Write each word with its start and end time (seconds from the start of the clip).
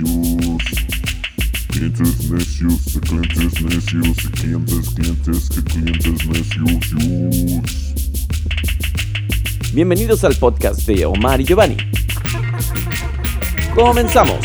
necios. 0.00 0.62
Clientes 1.68 2.30
necios, 2.30 2.94
de 2.94 3.00
clientes 3.00 3.62
necios, 3.62 4.16
de 4.16 4.30
clientes, 4.30 4.90
clientes, 4.94 5.48
que 5.48 5.62
clientes 5.64 6.26
necios. 6.26 7.62
Bienvenidos 9.72 10.24
al 10.24 10.34
podcast 10.36 10.86
de 10.86 11.04
Omar 11.06 11.40
y 11.40 11.44
Giovanni. 11.44 11.76
Comenzamos. 13.74 14.38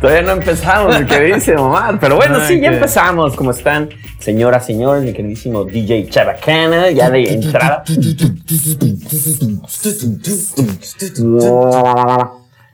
Todavía 0.00 0.22
no 0.22 0.32
empezamos, 0.32 0.96
¿qué 1.08 1.20
dice 1.20 1.56
Omar? 1.56 1.98
Pero 2.00 2.16
bueno, 2.16 2.38
Ay, 2.40 2.54
sí, 2.56 2.60
ya 2.60 2.70
qué- 2.70 2.76
empezamos. 2.76 3.34
¿Cómo 3.34 3.50
están? 3.50 3.88
Señoras, 4.20 4.66
señores, 4.66 5.02
mi 5.04 5.12
queridísimo 5.12 5.64
DJ 5.64 6.08
Chabacana, 6.08 6.90
ya 6.90 7.10
de 7.10 7.34
entrada. 7.34 7.82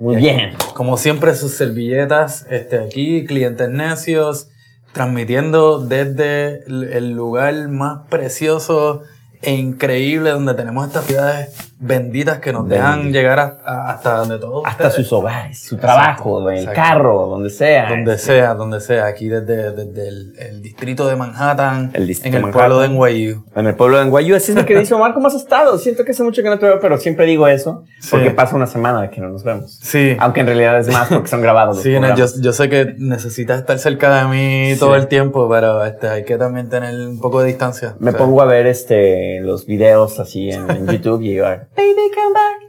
Muy 0.00 0.16
bien. 0.16 0.54
Como 0.74 0.96
siempre, 0.96 1.34
sus 1.34 1.52
servilletas 1.52 2.46
este, 2.50 2.78
aquí, 2.78 3.24
clientes 3.26 3.68
necios, 3.68 4.48
transmitiendo 4.92 5.80
desde 5.84 6.64
el 6.66 7.12
lugar 7.12 7.68
más 7.68 8.06
precioso 8.08 9.02
e 9.42 9.54
increíble 9.54 10.30
donde 10.30 10.54
tenemos 10.54 10.86
estas 10.86 11.04
ciudades 11.06 11.67
benditas 11.80 12.38
que 12.38 12.52
nos 12.52 12.68
dejan 12.68 13.12
llegar 13.12 13.38
a- 13.38 13.58
a- 13.64 13.90
hasta 13.90 14.16
donde 14.16 14.38
todos 14.38 14.64
Hasta 14.66 14.88
ustedes- 14.88 15.06
sus 15.06 15.12
hogares, 15.12 15.58
su 15.60 15.76
trabajo, 15.76 16.50
el 16.50 16.58
exacto. 16.58 16.80
carro, 16.80 17.26
donde 17.28 17.50
sea. 17.50 17.88
Donde 17.88 18.18
sea, 18.18 18.54
donde 18.54 18.80
sea, 18.80 19.06
aquí 19.06 19.28
desde, 19.28 19.72
desde 19.72 20.08
el, 20.08 20.32
el 20.38 20.62
distrito 20.62 21.06
de 21.06 21.16
Manhattan, 21.16 21.90
El 21.94 22.06
distrito 22.06 22.36
en 22.36 22.42
el 22.44 22.48
de 22.48 22.52
pueblo 22.52 22.80
de 22.80 22.88
Manhattan. 22.88 23.14
NYU. 23.14 23.44
En 23.54 23.66
el 23.66 23.74
pueblo 23.76 23.96
de 23.98 24.02
Anguayu, 24.02 24.34
así 24.34 24.50
es 24.52 24.56
mi 24.58 24.64
queridísimo 24.64 24.98
Omar, 24.98 25.14
¿cómo 25.14 25.28
has 25.28 25.34
estado? 25.34 25.78
Siento 25.78 26.04
que 26.04 26.10
hace 26.10 26.22
mucho 26.24 26.42
que 26.42 26.48
no 26.48 26.58
te 26.58 26.66
veo, 26.66 26.80
pero 26.80 26.98
siempre 26.98 27.26
digo 27.26 27.46
eso, 27.46 27.84
porque 28.10 28.30
Sí. 28.30 28.34
pasa 28.34 28.56
una 28.56 28.66
semana 28.66 29.02
de 29.02 29.10
que 29.10 29.20
no 29.20 29.28
nos 29.28 29.44
vemos. 29.44 29.78
Sí. 29.80 30.16
Aunque 30.18 30.40
en 30.40 30.46
realidad 30.46 30.78
es 30.80 30.88
más 30.88 31.08
porque 31.08 31.28
son 31.28 31.42
grabados. 31.42 31.76
los 31.76 31.82
Sí, 31.84 31.98
no, 32.00 32.14
yo, 32.16 32.26
yo 32.40 32.52
sé 32.52 32.68
que 32.68 32.94
necesitas 32.98 33.60
estar 33.60 33.78
cerca 33.78 34.22
de 34.22 34.28
mí 34.28 34.74
todo 34.78 34.94
Sí. 34.94 35.00
el 35.00 35.06
tiempo, 35.06 35.48
pero 35.48 35.84
este, 35.84 36.08
hay 36.08 36.24
que 36.24 36.36
también 36.38 36.68
tener 36.68 36.94
un 37.06 37.20
poco 37.20 37.40
de 37.40 37.46
distancia. 37.48 37.94
Me 38.00 38.10
O 38.10 38.12
sea, 38.12 38.18
pongo 38.18 38.42
a 38.42 38.46
ver 38.46 38.66
este 38.66 39.40
los 39.42 39.66
videos 39.66 40.18
así 40.18 40.50
en, 40.50 40.68
en 40.70 40.86
YouTube 40.88 41.22
y 41.22 41.30
digo, 41.30 41.46
Baby 41.76 42.10
come 42.14 42.34
back. 42.34 42.68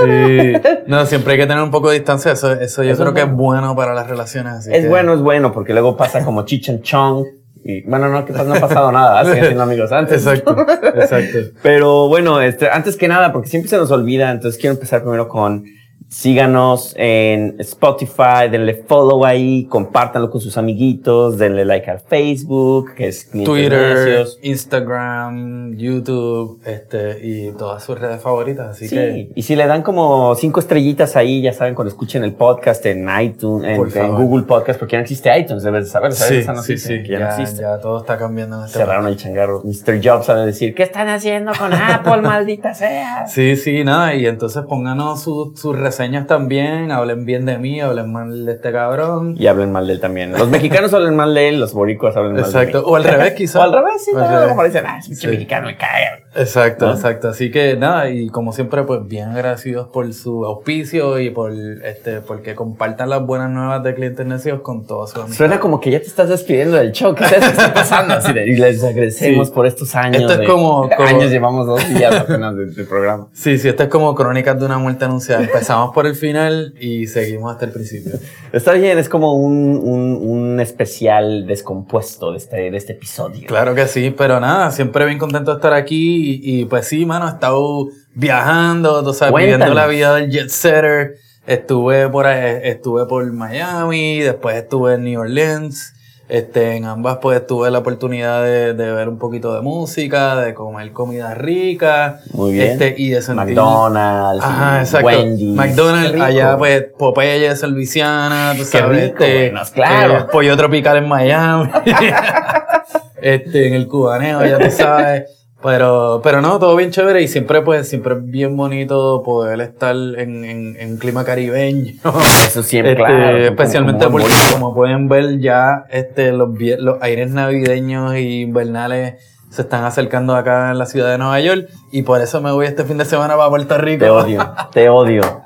Sí. 0.00 0.52
No, 0.86 1.06
siempre 1.06 1.32
hay 1.34 1.38
que 1.38 1.46
tener 1.46 1.62
un 1.62 1.70
poco 1.70 1.88
de 1.90 1.96
distancia. 1.96 2.32
Eso, 2.32 2.52
eso 2.52 2.82
yo 2.82 2.92
Eso 2.92 3.02
creo 3.04 3.08
es 3.14 3.14
que 3.24 3.30
es 3.30 3.36
bueno. 3.36 3.74
para 3.76 3.94
las 3.94 4.08
relaciones. 4.08 4.52
así 4.54 4.70
Es 4.72 4.82
que- 4.82 4.88
bueno, 4.88 5.14
es 5.14 5.20
bueno, 5.20 5.52
porque 5.52 5.72
luego 5.72 5.96
pasa 5.96 6.24
como 6.24 6.44
Chichan 6.44 6.82
Chong. 6.82 7.24
Y 7.66 7.82
bueno, 7.88 8.08
no, 8.08 8.24
que 8.26 8.32
pasa- 8.34 8.44
no 8.44 8.54
ha 8.54 8.60
pasado 8.60 8.92
nada, 8.92 9.24
siguen 9.24 9.44
siendo 9.44 9.62
amigos 9.62 9.90
antes. 9.90 10.26
Exacto, 10.26 10.54
exacto. 10.96 11.38
Pero 11.62 12.08
bueno, 12.08 12.40
este, 12.42 12.68
antes 12.68 12.96
que 12.96 13.08
nada, 13.08 13.32
porque 13.32 13.48
siempre 13.48 13.70
se 13.70 13.78
nos 13.78 13.90
olvida, 13.90 14.30
entonces 14.30 14.60
quiero 14.60 14.74
empezar 14.74 15.00
primero 15.02 15.28
con 15.28 15.64
síganos 16.08 16.94
en 16.96 17.56
Spotify, 17.58 18.48
denle 18.50 18.84
follow 18.86 19.24
ahí, 19.24 19.66
compártanlo 19.66 20.30
con 20.30 20.40
sus 20.40 20.56
amiguitos, 20.56 21.38
denle 21.38 21.64
like 21.64 21.90
al 21.90 22.00
Facebook, 22.00 22.94
que 22.94 23.08
es 23.08 23.24
Clientes 23.24 23.52
Twitter. 23.52 24.26
Instagram, 24.42 25.76
YouTube, 25.76 26.60
este, 26.64 27.18
y 27.26 27.50
todas 27.52 27.82
sus 27.82 27.98
redes 27.98 28.22
favoritas. 28.22 28.70
Así 28.70 28.88
Sí, 28.88 28.94
que, 28.96 29.32
y 29.34 29.42
si 29.42 29.56
le 29.56 29.66
dan 29.66 29.82
como 29.82 30.34
cinco 30.36 30.60
estrellitas 30.60 31.16
ahí, 31.16 31.42
ya 31.42 31.52
saben, 31.52 31.74
cuando 31.74 31.90
escuchen 31.90 32.24
el 32.24 32.34
podcast 32.34 32.84
en 32.86 33.08
iTunes, 33.20 33.78
en. 33.94 34.14
Google 34.14 34.44
Podcast, 34.44 34.78
porque 34.78 34.92
ya 34.92 34.98
no 34.98 35.02
existe 35.02 35.36
iTunes, 35.38 35.62
debes 35.62 35.84
de 35.84 35.90
saber, 35.90 36.12
¿sabes? 36.12 36.46
sí, 36.64 36.76
sí, 36.76 36.78
sí, 36.78 37.02
que 37.02 37.12
ya, 37.12 37.18
ya, 37.18 37.24
no 37.26 37.32
existe. 37.32 37.62
ya 37.62 37.78
todo 37.80 37.98
está 37.98 38.16
cambiando 38.18 38.58
en 38.58 38.66
este 38.66 38.78
Cerraron 38.78 39.06
el 39.08 39.16
changarro. 39.16 39.62
Mr. 39.64 40.00
Jobs 40.02 40.26
sabe 40.26 40.46
decir, 40.46 40.74
¿qué 40.74 40.82
están 40.84 41.08
haciendo 41.08 41.52
con 41.58 41.72
Apple, 41.72 42.22
maldita 42.22 42.74
sea? 42.74 43.26
Sí, 43.26 43.56
sí, 43.56 43.84
nada, 43.84 44.14
y 44.14 44.26
entonces 44.26 44.62
pónganos 44.68 45.22
sus 45.22 45.58
sus 45.58 45.78
reseñas 45.98 46.26
también, 46.26 46.90
hablen 46.90 47.24
bien 47.24 47.46
de 47.46 47.58
mí, 47.58 47.80
hablen 47.80 48.12
mal 48.12 48.44
de 48.46 48.52
este 48.52 48.72
cabrón. 48.72 49.36
Y 49.38 49.46
hablen 49.46 49.70
mal 49.72 49.86
de 49.86 49.92
él 49.94 50.00
también. 50.00 50.32
Los 50.32 50.48
mexicanos 50.48 50.92
hablan 50.92 51.14
mal 51.16 51.34
de 51.34 51.48
él, 51.48 51.60
los 51.60 51.72
boricuas 51.72 52.16
hablan 52.16 52.32
mal 52.34 52.40
Exacto, 52.44 52.78
de 52.78 52.84
mí. 52.84 52.90
o 52.92 52.96
al 52.96 53.04
revés 53.04 53.32
quizás. 53.36 53.56
O 53.56 53.62
al 53.62 53.72
revés, 53.72 54.04
sí, 54.04 54.10
O 54.14 54.18
al 54.18 54.24
no, 54.24 54.30
revés. 54.30 54.48
como 54.48 54.64
dicen, 54.64 54.84
ah, 54.86 54.98
es 54.98 55.18
Sí. 55.18 55.26
mexicano, 55.28 55.66
me 55.68 55.76
cae. 55.76 56.23
Exacto, 56.36 56.86
¿No? 56.86 56.92
exacto. 56.94 57.28
Así 57.28 57.50
que 57.50 57.76
nada, 57.76 58.10
y 58.10 58.28
como 58.28 58.52
siempre, 58.52 58.82
pues 58.82 59.06
bien 59.06 59.28
agradecidos 59.30 59.88
por 59.88 60.12
su 60.12 60.44
auspicio 60.44 61.18
y 61.20 61.30
por 61.30 61.52
este, 61.52 62.20
porque 62.20 62.54
compartan 62.54 63.10
las 63.10 63.24
buenas 63.24 63.50
nuevas 63.50 63.82
de 63.84 63.94
clientes 63.94 64.26
necios 64.26 64.60
con 64.60 64.86
todos 64.86 65.10
sus 65.10 65.18
amigos. 65.20 65.36
Suena 65.36 65.60
como 65.60 65.80
que 65.80 65.90
ya 65.90 66.00
te 66.00 66.06
estás 66.06 66.28
despidiendo 66.28 66.76
del 66.76 66.92
show. 66.92 67.14
¿Qué 67.14 67.24
qué 67.28 67.36
está 67.36 67.72
pasando? 67.72 68.14
Así 68.14 68.32
de, 68.32 68.46
y 68.48 68.56
les 68.56 68.82
agradecemos 68.82 69.48
Sí. 69.48 69.54
por 69.54 69.66
estos 69.66 69.94
años. 69.94 70.22
Esto 70.22 70.32
es 70.34 70.38
de- 70.40 70.46
como- 70.46 70.88
como- 70.96 71.08
Años 71.08 71.30
llevamos 71.30 71.66
dos 71.66 71.88
días 71.88 72.14
apenas 72.14 72.56
de, 72.56 72.66
de 72.66 72.84
programa. 72.84 73.28
Sí, 73.32 73.58
sí, 73.58 73.68
esto 73.68 73.84
es 73.84 73.88
como 73.88 74.14
crónicas 74.14 74.58
de 74.58 74.66
una 74.66 74.78
muerte 74.78 75.04
anunciada. 75.04 75.42
Empezamos 75.42 75.94
por 75.94 76.06
el 76.06 76.14
final 76.16 76.74
y 76.80 77.06
seguimos 77.06 77.52
hasta 77.52 77.66
el 77.66 77.72
principio. 77.72 78.12
Está 78.52 78.72
bien, 78.72 78.98
es 78.98 79.08
como 79.08 79.34
un, 79.34 79.80
un, 79.82 80.18
un 80.20 80.60
especial 80.60 81.46
descompuesto 81.46 82.32
de 82.32 82.38
este, 82.38 82.56
de 82.70 82.76
este 82.76 82.92
episodio. 82.94 83.46
Claro 83.46 83.74
que 83.74 83.86
sí, 83.86 84.12
pero 84.16 84.40
nada, 84.40 84.70
siempre 84.70 85.04
bien 85.06 85.18
contento 85.18 85.50
de 85.52 85.56
estar 85.58 85.72
aquí 85.72 86.23
y, 86.24 86.60
y, 86.60 86.64
pues 86.64 86.88
sí, 86.88 87.04
mano, 87.06 87.26
he 87.26 87.30
estado 87.30 87.88
viajando, 88.14 89.02
tú 89.04 89.12
sabes, 89.12 89.32
Cuéntanos. 89.32 89.58
viviendo 89.68 89.74
la 89.74 89.86
vida 89.86 90.14
del 90.14 90.30
jet 90.30 90.48
setter. 90.48 91.16
Estuve 91.46 92.08
por 92.08 92.26
ahí- 92.26 92.60
estuve 92.64 93.06
por 93.06 93.30
Miami, 93.32 94.20
después 94.20 94.56
estuve 94.56 94.94
en 94.94 95.04
New 95.04 95.20
Orleans. 95.20 95.90
Este, 96.26 96.76
en 96.76 96.86
ambas 96.86 97.18
pues 97.20 97.46
tuve 97.46 97.70
la 97.70 97.80
oportunidad 97.80 98.42
de, 98.42 98.72
de 98.72 98.92
ver 98.92 99.10
un 99.10 99.18
poquito 99.18 99.54
de 99.54 99.60
música, 99.60 100.36
de 100.36 100.54
comer 100.54 100.90
comida 100.92 101.34
rica. 101.34 102.20
Muy 102.32 102.54
bien. 102.54 102.70
Este, 102.72 102.94
y 102.96 103.10
de 103.10 103.20
sentir... 103.20 103.44
McDonald's, 103.54 104.42
Ajá, 104.42 104.80
exacto. 104.80 105.06
Wendy's. 105.06 105.54
McDonald's, 105.54 106.18
allá 106.22 106.56
pues 106.56 106.84
Popeyes 106.98 107.62
en 107.62 107.72
Luisiana, 107.72 108.54
tú 108.56 108.64
sabes, 108.64 109.10
rico, 109.10 109.22
este, 109.22 109.52
claro. 109.74 110.18
eh, 110.20 110.24
pollo 110.32 110.56
tropical 110.56 110.96
en 110.96 111.08
Miami, 111.08 111.68
este, 113.20 113.68
en 113.68 113.74
el 113.74 113.86
cubaneo, 113.88 114.44
ya 114.46 114.58
tú 114.58 114.70
sabes. 114.70 115.24
Pero, 115.64 116.20
pero 116.22 116.42
no, 116.42 116.58
todo 116.58 116.76
bien 116.76 116.90
chévere 116.90 117.22
y 117.22 117.28
siempre 117.28 117.62
pues, 117.62 117.88
siempre 117.88 118.14
es 118.16 118.24
bien 118.26 118.54
bonito 118.54 119.22
poder 119.24 119.62
estar 119.62 119.96
en, 119.96 120.44
en, 120.44 120.76
en 120.78 120.90
un 120.92 120.96
clima 120.98 121.24
caribeño. 121.24 121.94
Eso 122.46 122.62
siempre, 122.62 122.92
Este, 122.92 123.02
claro. 123.02 123.38
especialmente 123.38 124.04
como 124.04 124.18
porque 124.18 124.32
como 124.52 124.74
pueden 124.74 125.08
ver 125.08 125.40
ya 125.40 125.86
este, 125.90 126.32
los, 126.32 126.50
los 126.78 127.02
aires 127.02 127.30
navideños 127.30 128.14
y 128.14 128.42
invernales 128.42 129.14
se 129.48 129.62
están 129.62 129.84
acercando 129.84 130.34
acá 130.36 130.70
en 130.72 130.78
la 130.78 130.84
ciudad 130.84 131.10
de 131.10 131.16
Nueva 131.16 131.40
York 131.40 131.68
y 131.92 132.02
por 132.02 132.20
eso 132.20 132.42
me 132.42 132.52
voy 132.52 132.66
este 132.66 132.84
fin 132.84 132.98
de 132.98 133.06
semana 133.06 133.34
para 133.36 133.48
Puerto 133.48 133.78
Rico. 133.78 134.04
Te 134.04 134.10
odio, 134.10 134.52
te 134.70 134.88
odio. 134.90 135.22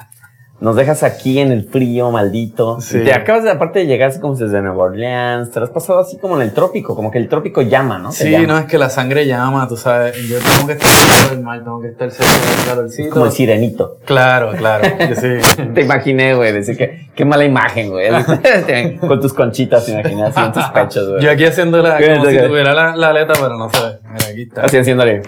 Nos 0.61 0.75
dejas 0.75 1.05
aquí 1.05 1.39
en 1.39 1.53
el 1.53 1.69
frío, 1.69 2.11
maldito. 2.11 2.81
Sí. 2.81 2.99
Y 2.99 3.05
Te 3.05 3.13
acabas 3.15 3.45
de, 3.45 3.51
aparte 3.51 3.79
de 3.79 3.87
llegar 3.87 4.11
así 4.11 4.19
como 4.19 4.35
desde 4.35 4.61
Nueva 4.61 4.85
Orleans, 4.87 5.53
te 5.53 5.61
lo 5.61 5.67
has 5.67 5.71
pasado 5.71 6.01
así 6.01 6.19
como 6.19 6.35
en 6.35 6.43
el 6.43 6.53
trópico, 6.53 6.97
como 6.97 7.13
que 7.13 7.19
el 7.19 7.29
trópico 7.29 7.63
llama, 7.63 7.99
¿no? 8.01 8.09
Te 8.11 8.17
Sí, 8.17 8.31
llama. 8.33 8.47
no, 8.49 8.59
es 8.59 8.65
que 8.67 8.77
la 8.77 8.91
sangre 8.91 9.25
llama, 9.27 9.69
tú 9.69 9.77
sabes. 9.77 10.17
Yo 10.29 10.39
tengo 10.41 10.67
que 10.67 10.73
estar 10.73 10.91
cerca 10.91 11.35
del 11.35 11.45
mar, 11.45 11.63
tengo 11.63 11.81
que 11.81 11.89
estar 11.89 12.11
cerca 12.11 12.33
del 12.33 12.67
calorcito. 12.67 13.11
Como 13.11 13.27
el 13.27 13.33
sirenito. 13.33 13.99
Claro, 14.05 14.51
claro. 14.59 14.85
yo 15.09 15.15
sí. 15.15 15.63
Te 15.75 15.83
imaginé, 15.83 16.35
güey, 16.35 16.53
decir 16.53 16.77
que 16.77 17.09
qué 17.15 17.25
mala 17.25 17.45
imagen, 17.45 17.91
güey. 17.91 18.09
Con 18.99 19.21
tus 19.21 19.33
conchitas, 19.35 19.87
te 19.87 19.93
imaginé 19.93 20.25
así 20.25 20.41
en 20.41 20.53
tus 20.53 20.65
pechos, 20.67 21.09
güey. 21.09 21.23
Yo 21.23 21.31
aquí 21.31 21.45
haciéndola 21.45 21.95
como 21.99 22.05
Fíjate 22.25 22.41
si 22.43 22.47
tuviera 22.49 22.75
la, 22.75 22.97
la 22.97 23.11
aleta, 23.11 23.35
pero 23.35 23.57
no 23.57 23.71
sé. 23.71 23.79
Mira, 24.03 24.27
aquí 24.29 24.43
está. 24.43 24.63
Así 24.63 24.77
haciéndole. 24.77 25.23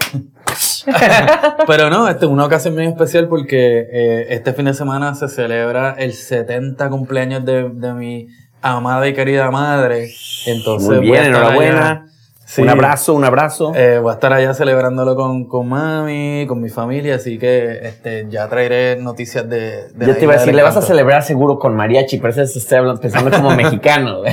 Pero 1.66 1.90
no, 1.90 2.08
este 2.08 2.26
es 2.26 2.30
una 2.30 2.44
ocasión 2.44 2.74
muy 2.74 2.86
especial 2.86 3.28
porque 3.28 3.86
eh, 3.90 4.26
este 4.30 4.52
fin 4.52 4.66
de 4.66 4.74
semana 4.74 5.14
se 5.14 5.28
celebra 5.28 5.94
el 5.98 6.12
70 6.12 6.88
cumpleaños 6.90 7.44
de, 7.44 7.68
de 7.70 7.92
mi 7.92 8.28
amada 8.62 9.06
y 9.08 9.14
querida 9.14 9.50
madre. 9.50 10.10
Entonces, 10.46 10.88
Muy 10.88 11.00
bien, 11.00 11.24
enhorabuena. 11.26 12.09
Sí. 12.52 12.62
Un 12.62 12.68
abrazo, 12.68 13.14
un 13.14 13.24
abrazo. 13.24 13.72
Eh, 13.76 14.00
voy 14.02 14.10
a 14.10 14.14
estar 14.14 14.32
allá 14.32 14.52
celebrándolo 14.54 15.14
con, 15.14 15.44
con 15.44 15.68
mami, 15.68 16.46
con 16.48 16.60
mi 16.60 16.68
familia, 16.68 17.14
así 17.14 17.38
que 17.38 17.78
este, 17.86 18.26
ya 18.28 18.48
traeré 18.48 18.96
noticias 18.96 19.48
de, 19.48 19.88
de 19.94 20.06
Yo 20.08 20.16
te 20.16 20.24
iba 20.24 20.34
a 20.34 20.38
decir, 20.38 20.52
le 20.52 20.62
vas 20.64 20.76
a 20.76 20.82
celebrar 20.82 21.22
seguro 21.22 21.60
con 21.60 21.76
mariachi, 21.76 22.16
pero 22.18 22.30
eso 22.32 22.42
estoy 22.42 22.78
hablando- 22.78 23.00
pensando 23.00 23.30
como 23.30 23.54
mexicano. 23.54 24.22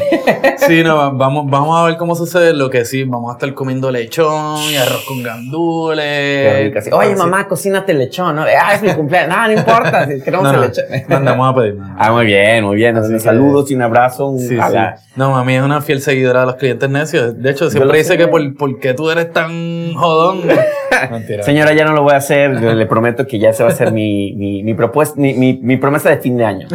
Sí, 0.58 0.84
no, 0.84 1.14
vamos, 1.16 1.46
vamos 1.50 1.80
a 1.80 1.84
ver 1.86 1.96
cómo 1.98 2.14
sucede. 2.16 2.52
Lo 2.54 2.70
que 2.70 2.84
sí, 2.84 3.04
vamos 3.06 3.30
a 3.32 3.34
estar 3.38 3.54
comiendo 3.54 3.90
lechón 3.92 4.58
y 4.70 4.76
arroz 4.76 5.06
con 5.08 5.22
gandules. 5.24 6.74
Rico, 6.84 6.98
Oye, 6.98 7.16
mamá, 7.16 7.48
cocínate 7.48 7.94
lechón, 7.94 8.36
¿no? 8.36 8.42
Ah, 8.44 8.74
es 8.74 8.82
mi 8.82 8.90
cumpleaños. 8.94 9.36
No, 9.38 9.48
no 9.48 9.54
importa, 9.54 10.08
si 10.08 10.20
queremos 10.22 10.44
No, 10.44 10.50
el 10.52 10.56
no, 10.58 10.66
lechón. 10.66 10.86
mandamos 11.08 11.52
a 11.54 11.56
pedir. 11.56 11.76
no. 11.76 11.96
Ah, 11.98 12.12
muy 12.12 12.26
bien, 12.26 12.64
muy 12.66 12.76
bien. 12.76 12.96
Que- 12.96 13.20
saludos 13.20 13.70
y 13.72 13.76
un 13.76 13.82
abrazo. 13.84 14.28
Un, 14.28 14.40
Sí, 14.40 14.50
sí. 14.58 14.78
No, 15.16 15.32
mami 15.32 15.56
es 15.56 15.62
una 15.64 15.80
fiel 15.82 16.02
seguidora 16.02 16.42
de 16.42 16.46
los 16.48 16.56
clientes 16.56 16.90
necios. 16.90 17.42
De 17.42 17.52
hecho, 17.52 17.70
siempre 17.70 18.00
dice 18.08 18.14
sé. 18.14 18.18
que 18.18 18.28
por, 18.28 18.56
por 18.56 18.80
qué 18.80 18.94
tú 18.94 19.10
eres 19.10 19.32
tan 19.32 19.94
jodón 19.94 20.42
Mentira. 21.12 21.44
Señora, 21.44 21.74
ya 21.74 21.86
no 21.86 21.94
lo 21.94 22.04
voy 22.04 22.14
a 22.14 22.18
hacer. 22.18 22.52
Le 22.62 22.76
le 22.76 22.86
prometo 22.86 23.28
que 23.28 23.40
ya 23.40 23.54
se 23.54 23.64
va 23.64 23.70
a 23.70 23.72
hacer 23.72 23.92
mi, 23.92 24.34
mi, 24.34 24.64
mi, 24.64 24.74
propuesta, 24.74 25.20
mi, 25.20 25.34
mi, 25.34 25.54
mi 25.62 25.78
promesa 25.78 26.10
de 26.10 26.18
fin 26.18 26.38
de 26.38 26.46
año. 26.46 26.68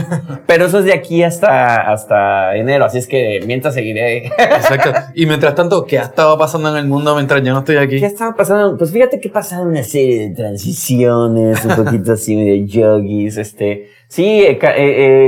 Pero 0.47 0.67
eso 0.67 0.79
es 0.79 0.85
de 0.85 0.93
aquí 0.93 1.23
hasta, 1.23 1.91
hasta 1.91 2.57
enero. 2.57 2.85
Así 2.85 2.99
es 2.99 3.07
que 3.07 3.41
mientras 3.47 3.75
seguiré. 3.75 4.27
Exacto. 4.27 4.93
Y 5.15 5.27
mientras 5.27 5.55
tanto, 5.55 5.85
¿qué 5.85 5.99
ha 5.99 6.03
estado 6.03 6.39
pasando 6.39 6.71
en 6.71 6.77
el 6.77 6.87
mundo 6.87 7.15
mientras 7.15 7.43
yo 7.43 7.53
no 7.53 7.61
estoy 7.61 7.77
aquí? 7.77 8.01
¿Qué 8.01 8.07
estaba 8.07 8.35
pasando? 8.35 8.77
Pues 8.77 8.93
fíjate 8.93 9.21
que 9.21 9.29
pasaron 9.29 9.69
una 9.69 9.83
serie 9.83 10.29
de 10.29 10.35
transiciones, 10.35 11.65
un 11.65 11.77
poquito 11.77 12.13
así 12.13 12.35
de 12.35 12.67
yogis, 12.67 13.37
este. 13.37 13.89
Sí, 14.13 14.43
eh, 14.43 14.59
eh, 14.61 14.69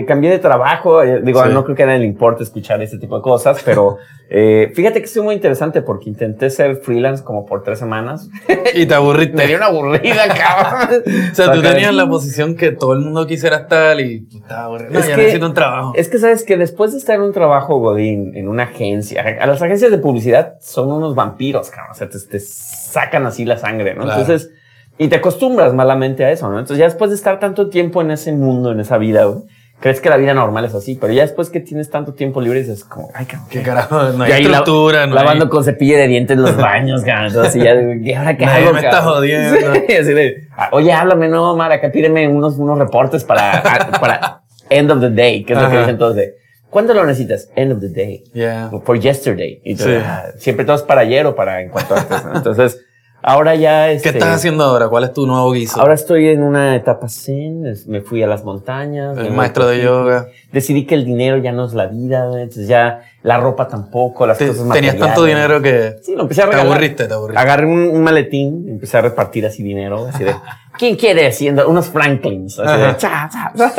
eh, 0.00 0.04
cambié 0.06 0.30
de 0.30 0.38
trabajo. 0.38 1.02
eh, 1.02 1.22
digo, 1.22 1.42
Sí. 1.42 1.48
no 1.54 1.64
creo 1.64 1.74
que 1.74 1.84
a 1.84 1.86
nadie 1.86 2.00
le 2.00 2.04
importe 2.04 2.42
escuchar 2.42 2.82
este 2.82 2.98
tipo 2.98 3.16
de 3.16 3.22
cosas, 3.22 3.62
pero 3.64 3.96
eh, 4.28 4.72
fíjate 4.74 4.98
que 4.98 5.06
estuvo 5.06 5.24
muy 5.24 5.34
interesante 5.36 5.80
porque 5.80 6.10
intenté 6.10 6.50
ser 6.50 6.76
freelance 6.76 7.24
como 7.24 7.46
por 7.46 7.62
tres 7.62 7.78
semanas. 7.78 8.28
Y 8.74 8.84
te 8.84 8.94
aburriste. 8.94 9.38
Me 9.38 9.46
dio 9.46 9.56
una 9.56 9.66
aburrida, 9.68 10.28
cabrón. 10.36 11.02
O 11.32 11.34
sea, 11.34 11.50
tú 11.52 11.62
tenías 11.62 11.94
la 11.94 12.06
posición 12.06 12.56
que 12.56 12.72
todo 12.72 12.92
el 12.92 12.98
mundo 13.00 13.26
quisiera 13.26 13.56
estar 13.56 13.98
y 14.00 14.26
tú 14.26 14.36
estabas 14.36 14.64
aburrido. 14.66 14.90
No, 14.90 14.98
Es 14.98 15.08
ya 15.08 15.14
que- 15.16 15.22
necesito 15.22 15.46
un 15.46 15.54
trabajo. 15.54 15.92
Es 15.96 16.10
que 16.10 16.18
sabes 16.18 16.44
que 16.44 16.58
después 16.58 16.92
de 16.92 16.98
estar 16.98 17.16
en 17.16 17.22
un 17.22 17.32
trabajo, 17.32 17.78
Godín, 17.78 18.36
en 18.36 18.48
una 18.48 18.64
agencia, 18.64 19.24
a 19.40 19.46
las 19.46 19.62
agencias 19.62 19.92
de 19.92 19.96
publicidad 19.98 20.56
son 20.60 20.92
unos 20.92 21.14
vampiros, 21.14 21.70
cabrón. 21.70 21.92
O 21.92 21.94
sea, 21.94 22.06
te, 22.10 22.18
te 22.18 22.38
sacan 22.38 23.24
así 23.24 23.46
la 23.46 23.56
sangre, 23.56 23.94
¿no? 23.94 24.02
Claro. 24.04 24.20
Entonces, 24.20 24.50
y 24.98 25.08
te 25.08 25.16
acostumbras 25.16 25.72
malamente 25.74 26.24
a 26.24 26.30
eso, 26.30 26.48
¿no? 26.48 26.58
Entonces, 26.58 26.78
ya 26.78 26.84
después 26.84 27.10
de 27.10 27.16
estar 27.16 27.40
tanto 27.40 27.68
tiempo 27.68 28.00
en 28.02 28.10
ese 28.10 28.32
mundo, 28.32 28.72
en 28.72 28.80
esa 28.80 28.96
vida, 28.98 29.24
güey, 29.24 29.42
crees 29.80 30.00
que 30.00 30.08
la 30.08 30.16
vida 30.16 30.34
normal 30.34 30.64
es 30.64 30.74
así, 30.74 30.94
pero 31.00 31.12
ya 31.12 31.22
después 31.22 31.50
que 31.50 31.60
tienes 31.60 31.90
tanto 31.90 32.14
tiempo 32.14 32.40
libre, 32.40 32.60
dices 32.60 32.84
como, 32.84 33.10
ay, 33.14 33.26
cabrón. 33.26 33.48
¿Qué 33.50 33.62
carajo? 33.62 34.02
No 34.12 34.24
hay 34.24 34.32
ahí 34.32 34.44
la- 34.44 34.58
estructura, 34.58 35.06
no 35.06 35.14
lavando 35.16 35.44
hay... 35.44 35.50
con 35.50 35.64
cepillo 35.64 35.96
de 35.96 36.06
dientes 36.08 36.38
los 36.38 36.56
baños, 36.56 37.02
cabrón. 37.04 37.26
Entonces, 37.26 37.62
ya, 37.62 37.74
¿y 37.74 38.12
ahora 38.14 38.36
qué 38.36 38.44
hago, 38.44 38.72
me 38.72 38.80
está 38.80 39.02
jodiendo. 39.02 39.56
Sí, 39.88 39.92
así 39.94 40.12
de, 40.12 40.48
"Ah, 40.56 40.68
oye, 40.72 40.92
háblame, 40.92 41.28
no, 41.28 41.52
Omar, 41.52 41.72
acá 41.72 41.90
pídeme 41.90 42.28
unos, 42.28 42.56
unos 42.58 42.78
reportes 42.78 43.24
para, 43.24 43.58
a- 43.58 43.90
para 44.00 44.42
end 44.70 44.90
of 44.92 45.00
the 45.00 45.10
day, 45.10 45.44
que 45.44 45.52
es 45.54 45.58
lo 45.60 45.66
que 45.68 45.72
Ajá. 45.74 45.80
dicen 45.80 45.98
todos 45.98 46.14
de, 46.16 46.34
¿cuándo 46.70 46.94
lo 46.94 47.04
necesitas? 47.04 47.50
End 47.56 47.72
of 47.72 47.80
the 47.80 47.88
day. 47.88 48.22
Yeah. 48.32 48.70
For 48.84 48.98
yesterday. 48.98 49.60
Y 49.64 49.74
tú, 49.74 49.84
Sí. 49.84 49.90
"Ah, 50.02 50.26
siempre 50.38 50.64
todo 50.64 50.76
es 50.76 50.82
para 50.82 51.00
ayer 51.02 51.26
o 51.26 51.34
para 51.34 51.60
en 51.60 51.68
cuanto 51.68 51.94
antes, 51.96 52.24
¿no? 52.24 52.36
Entonces, 52.36 52.80
ahora 53.26 53.54
ya, 53.54 53.86
¿Qué 53.86 53.94
este, 53.94 54.08
estás 54.10 54.36
haciendo 54.36 54.64
ahora? 54.64 54.88
¿Cuál 54.88 55.04
es 55.04 55.12
tu 55.14 55.26
nuevo 55.26 55.50
guiso? 55.52 55.80
Ahora 55.80 55.94
estoy 55.94 56.28
en 56.28 56.42
una 56.42 56.76
etapa 56.76 57.08
zen, 57.08 57.62
me 57.86 58.02
fui 58.02 58.22
a 58.22 58.26
las 58.26 58.44
montañas. 58.44 59.16
el 59.16 59.32
maestro 59.32 59.66
de 59.66 59.82
yoga. 59.82 60.26
Decidí 60.52 60.84
que 60.86 60.94
el 60.94 61.04
dinero 61.04 61.38
ya 61.38 61.50
no 61.52 61.64
es 61.64 61.72
la 61.72 61.86
vida, 61.86 62.26
entonces 62.26 62.68
ya 62.68 63.00
la 63.22 63.38
ropa 63.38 63.66
tampoco, 63.68 64.26
las 64.26 64.36
Te- 64.38 64.48
cosas 64.48 64.68
tenías 64.70 64.96
tanto 64.98 65.22
materiales. 65.22 65.36
dinero 65.48 65.62
que 65.62 66.02
Sí, 66.04 66.14
lo 66.14 66.22
empecé 66.22 66.42
a 66.42 66.44
te 66.44 66.50
regalar. 66.52 66.72
aburriste, 66.72 67.06
te 67.06 67.14
aburriste. 67.14 67.40
Agarré 67.42 67.66
un, 67.66 67.78
un 67.96 68.02
maletín, 68.02 68.66
empecé 68.68 68.98
a 68.98 69.00
repartir 69.00 69.46
así 69.46 69.62
dinero, 69.62 70.06
así 70.06 70.22
de, 70.24 70.34
¿quién 70.78 70.96
quiere? 70.96 71.26
Haciendo 71.26 71.68
unos 71.68 71.86
Franklins, 71.86 72.58
así 72.58 72.78
de, 72.78 72.84
Ajá. 72.86 72.96
cha, 72.96 73.28
cha, 73.32 73.52
cha. 73.56 73.72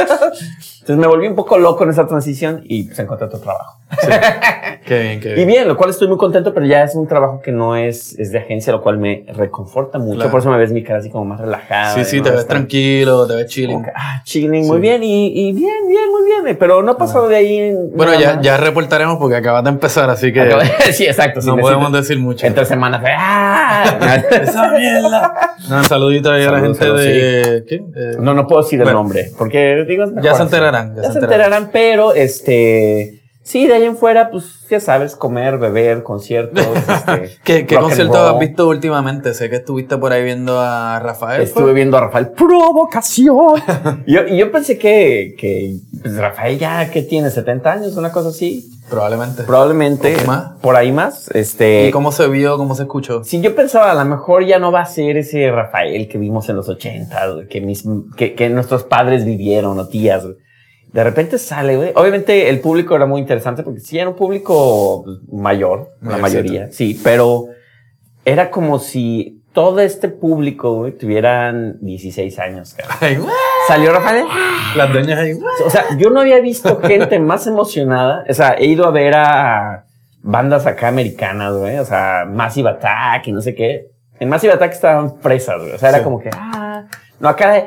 Entonces 0.86 0.98
me 1.02 1.08
volví 1.08 1.28
un 1.28 1.36
poco 1.36 1.58
loco 1.58 1.84
en 1.84 1.90
esa 1.90 2.06
transición 2.06 2.62
y 2.64 2.84
pues 2.84 3.00
encontré 3.00 3.26
otro 3.26 3.40
trabajo. 3.40 3.80
Qué 4.86 5.00
bien, 5.00 5.20
qué 5.20 5.30
Y 5.32 5.34
bien. 5.36 5.48
bien, 5.48 5.68
lo 5.68 5.76
cual 5.78 5.90
estoy 5.90 6.08
muy 6.08 6.18
contento, 6.18 6.54
pero 6.54 6.66
ya 6.68 6.84
es 6.84 6.94
un 6.94 7.08
trabajo 7.08 7.42
que 7.42 7.52
no 7.52 7.76
es, 7.76 8.18
es 8.20 8.32
de 8.32 8.38
agencia, 8.40 8.72
lo 8.72 8.84
cual 8.84 9.00
me 9.00 9.26
reconforta 9.36 9.98
mucho. 9.98 10.16
Claro. 10.18 10.30
Por 10.32 10.42
eso 10.42 10.52
me 10.52 10.58
ves 10.60 10.72
mi 10.72 10.84
cara 10.84 11.00
así 11.00 11.10
como 11.10 11.26
más 11.26 11.40
relajada. 11.40 11.96
Sí, 11.96 12.04
sí, 12.06 12.22
te 12.22 12.30
ves 12.30 12.42
estar 12.42 12.58
tranquilo, 12.58 13.26
te 13.26 13.36
ves 13.36 13.48
chilling. 13.48 13.84
que, 13.84 13.90
Ah, 13.96 14.22
chilling, 14.24 14.68
muy 14.68 14.80
bien. 14.80 15.02
Y, 15.04 15.28
y 15.28 15.54
bien, 15.54 15.88
bien, 15.88 16.12
muy 16.12 16.24
bien. 16.44 16.56
Pero 16.60 16.84
no 16.84 16.92
ha 16.92 16.98
pasado 17.00 17.28
de 17.30 17.36
ahí. 17.38 17.58
en 17.58 17.92
Bueno, 17.96 18.14
ya, 18.20 18.36
más. 18.36 18.44
ya 18.46 18.58
reportaremos 18.58 19.18
porque 19.18 19.38
acabas 19.38 19.64
de 19.64 19.72
empezar, 19.72 20.08
así 20.12 20.32
que 20.32 20.48
sí, 20.94 21.06
exacto. 21.08 21.40
no 21.46 21.58
podemos 21.58 21.92
decir 21.94 22.20
mucho. 22.20 22.46
En 22.46 22.54
tres 22.54 22.68
semanas. 22.68 23.02
¡ah! 23.18 24.22
¡Esa 24.40 24.70
mierda! 24.70 25.34
No, 25.68 25.78
un 25.78 25.86
saludito 25.86 26.32
ahí 26.32 26.44
a 26.44 26.52
la 26.52 26.60
gente 26.60 26.85
saludos, 26.86 27.02
de... 27.06 27.64
¿Qué? 27.68 27.76
Eh, 27.76 28.16
No, 28.20 28.34
no 28.34 28.48
puedo 28.48 28.62
decir 28.64 28.82
el 28.82 28.92
nombre, 28.92 29.32
porque 29.38 29.86
digo, 29.88 30.04
es 30.04 30.10
mejor 30.12 30.24
Ya 30.24 30.36
se 30.36 30.44
enterarán, 30.44 30.96
Ya, 30.96 31.12
se 31.12 31.20
enterarán, 31.20 31.70
pero 31.72 32.14
este, 32.14 33.22
sí, 33.46 33.68
de 33.68 33.76
ahí 33.76 33.84
en 33.84 33.96
fuera, 33.96 34.32
pues 34.32 34.68
ya 34.70 34.80
sabes, 34.80 35.16
comer, 35.16 35.58
beber, 35.58 36.04
conciertos. 36.04 36.66
este, 36.88 37.38
¿Qué, 37.44 37.66
qué 37.66 37.76
concierto 37.78 38.18
has 38.18 38.40
visto 38.40 38.68
últimamente? 38.68 39.34
Sé 39.34 39.50
que 39.50 39.58
estuviste 39.58 39.98
por 39.98 40.12
ahí 40.12 40.24
viendo 40.24 40.60
a 40.60 41.00
Rafael. 41.00 41.42
Estuve 41.42 41.64
¿fue? 41.66 41.74
viendo 41.74 41.98
a 41.98 42.02
Rafael. 42.02 42.32
¡Provocación! 42.32 43.62
yo, 44.08 44.26
yo 44.28 44.52
pensé 44.52 44.78
que, 44.78 45.36
que 45.38 45.78
pues, 46.02 46.18
Rafael 46.18 46.58
ya 46.60 46.90
que 46.90 47.04
tiene 47.04 47.30
70 47.30 47.72
años, 47.72 47.96
una 47.96 48.12
cosa 48.12 48.30
así. 48.30 48.72
Probablemente. 48.90 49.44
Probablemente. 49.44 50.16
¿O 50.24 50.28
más? 50.28 50.60
Por 50.62 50.76
ahí 50.76 50.92
más. 50.92 51.30
Este. 51.32 51.88
¿Y 51.88 51.92
cómo 51.92 52.12
se 52.12 52.28
vio, 52.28 52.58
cómo 52.58 52.76
se 52.76 52.84
escuchó? 52.84 53.24
Si 53.24 53.42
yo 53.42 53.56
pensaba, 53.56 53.92
a 53.92 53.96
lo 53.96 54.06
mejor 54.06 54.46
ya 54.46 54.60
no 54.60 54.72
va 54.72 54.82
a 54.82 54.86
ser 54.86 55.18
ese 55.18 55.52
Rafael 55.52 56.08
que 56.08 56.18
vimos 56.18 56.50
en 56.50 56.56
los 56.56 56.70
80, 56.70 57.28
güey, 57.30 57.48
que, 57.48 57.62
mis, 57.62 57.84
que, 58.16 58.36
que 58.36 58.50
nuestros 58.50 58.84
padres 58.84 59.26
vivieron 59.26 59.80
o 59.80 59.88
tías. 59.88 60.24
De 60.96 61.04
repente 61.04 61.38
sale, 61.38 61.76
güey. 61.76 61.92
Obviamente 61.94 62.48
el 62.48 62.62
público 62.62 62.96
era 62.96 63.06
muy 63.06 63.20
interesante 63.20 63.64
porque 63.64 63.82
sí 63.82 64.00
era 64.00 64.10
un 64.10 64.16
público 64.16 65.04
pues, 65.04 65.18
mayor, 65.30 65.92
la 66.02 66.18
mayoría, 66.18 66.72
sí, 66.72 66.98
pero 67.04 67.48
era 68.24 68.50
como 68.50 68.80
si 68.80 69.44
todo 69.52 69.82
este 69.82 70.08
público, 70.08 70.74
güey, 70.76 70.94
tuvieran 70.98 71.80
16 71.82 72.40
años. 72.40 72.78
Ay. 73.02 73.20
Salió 73.68 73.92
Rafael. 73.92 74.26
Las 74.78 74.94
doñas 74.94 75.20
ahí. 75.20 75.34
O 75.66 75.70
sea, 75.70 75.84
yo 75.98 76.12
no 76.12 76.22
había 76.22 76.40
visto 76.40 76.80
gente 76.82 77.20
más 77.20 77.46
emocionada. 77.46 78.24
O 78.30 78.34
sea, 78.34 78.56
he 78.58 78.66
ido 78.66 78.86
a 78.86 78.92
ver 78.92 79.16
a 79.18 79.86
bandas 80.22 80.66
acá 80.66 80.88
americanas, 80.88 81.54
güey. 81.56 81.78
O 81.80 81.86
sea, 81.86 82.24
Massive 82.26 82.70
Attack 82.70 83.28
y 83.28 83.32
no 83.34 83.42
sé 83.42 83.54
qué. 83.54 83.88
En 84.20 84.30
Massive 84.30 84.54
Attack 84.54 84.72
estaban 84.72 85.20
fresas, 85.20 85.58
güey. 85.60 85.74
O 85.74 85.78
sea, 85.78 85.90
era 85.90 85.98
Sí. 85.98 86.04
como 86.06 86.22
que, 86.22 86.30
ah, 86.34 86.86
no, 87.20 87.28
acá, 87.30 87.66